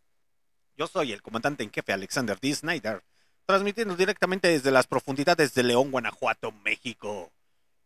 Yo 0.76 0.86
soy 0.86 1.12
el 1.12 1.22
comandante 1.22 1.62
en 1.62 1.70
jefe 1.70 1.92
Alexander 1.92 2.38
D. 2.38 2.54
Snyder, 2.54 3.02
transmitiendo 3.46 3.96
directamente 3.96 4.48
desde 4.48 4.70
las 4.70 4.86
profundidades 4.86 5.54
de 5.54 5.62
León, 5.62 5.90
Guanajuato, 5.90 6.52
México. 6.52 7.32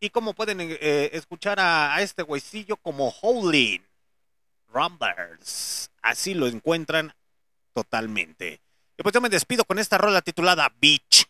Y 0.00 0.10
como 0.10 0.32
pueden 0.32 0.58
eh, 0.60 1.10
escuchar 1.12 1.60
a, 1.60 1.94
a 1.94 2.02
este 2.02 2.22
güeycillo 2.22 2.76
como 2.76 3.10
Howlin' 3.20 3.89
Rumblers. 4.72 5.90
Así 6.02 6.34
lo 6.34 6.46
encuentran 6.46 7.14
totalmente. 7.72 8.60
Y 8.96 9.02
pues 9.02 9.12
yo 9.12 9.20
me 9.20 9.28
despido 9.28 9.64
con 9.64 9.78
esta 9.78 9.98
rola 9.98 10.22
titulada 10.22 10.72
Beach. 10.80 11.26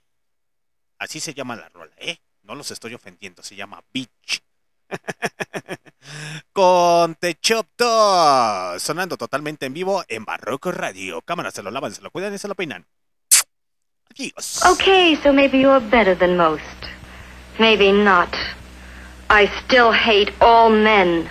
Así 0.98 1.20
se 1.20 1.34
llama 1.34 1.56
la 1.56 1.68
rola, 1.68 1.92
¿eh? 1.98 2.18
No 2.42 2.54
los 2.54 2.70
estoy 2.70 2.94
ofendiendo, 2.94 3.42
se 3.42 3.56
llama 3.56 3.82
Beach. 3.92 4.42
con 6.52 7.14
The 7.16 7.34
Chop 7.36 7.66
Dog, 7.76 8.80
sonando 8.80 9.16
totalmente 9.16 9.66
en 9.66 9.74
vivo 9.74 10.04
en 10.08 10.24
Barroco 10.24 10.72
Radio. 10.72 11.22
Cámara, 11.22 11.50
se 11.50 11.62
lo 11.62 11.70
lavan, 11.70 11.94
se 11.94 12.02
lo 12.02 12.10
cuidan 12.10 12.34
y 12.34 12.38
se 12.38 12.48
lo 12.48 12.54
peinan. 12.54 12.86
Adiós. 14.10 14.62
Okay, 14.66 15.16
so 15.22 15.32
maybe 15.32 15.60
you're 15.60 15.80
better 15.80 16.16
than 16.16 16.36
most. 16.36 16.62
Maybe 17.58 17.92
not. 17.92 18.34
I 19.28 19.48
still 19.64 19.92
hate 19.92 20.32
all 20.40 20.70
men. 20.70 21.28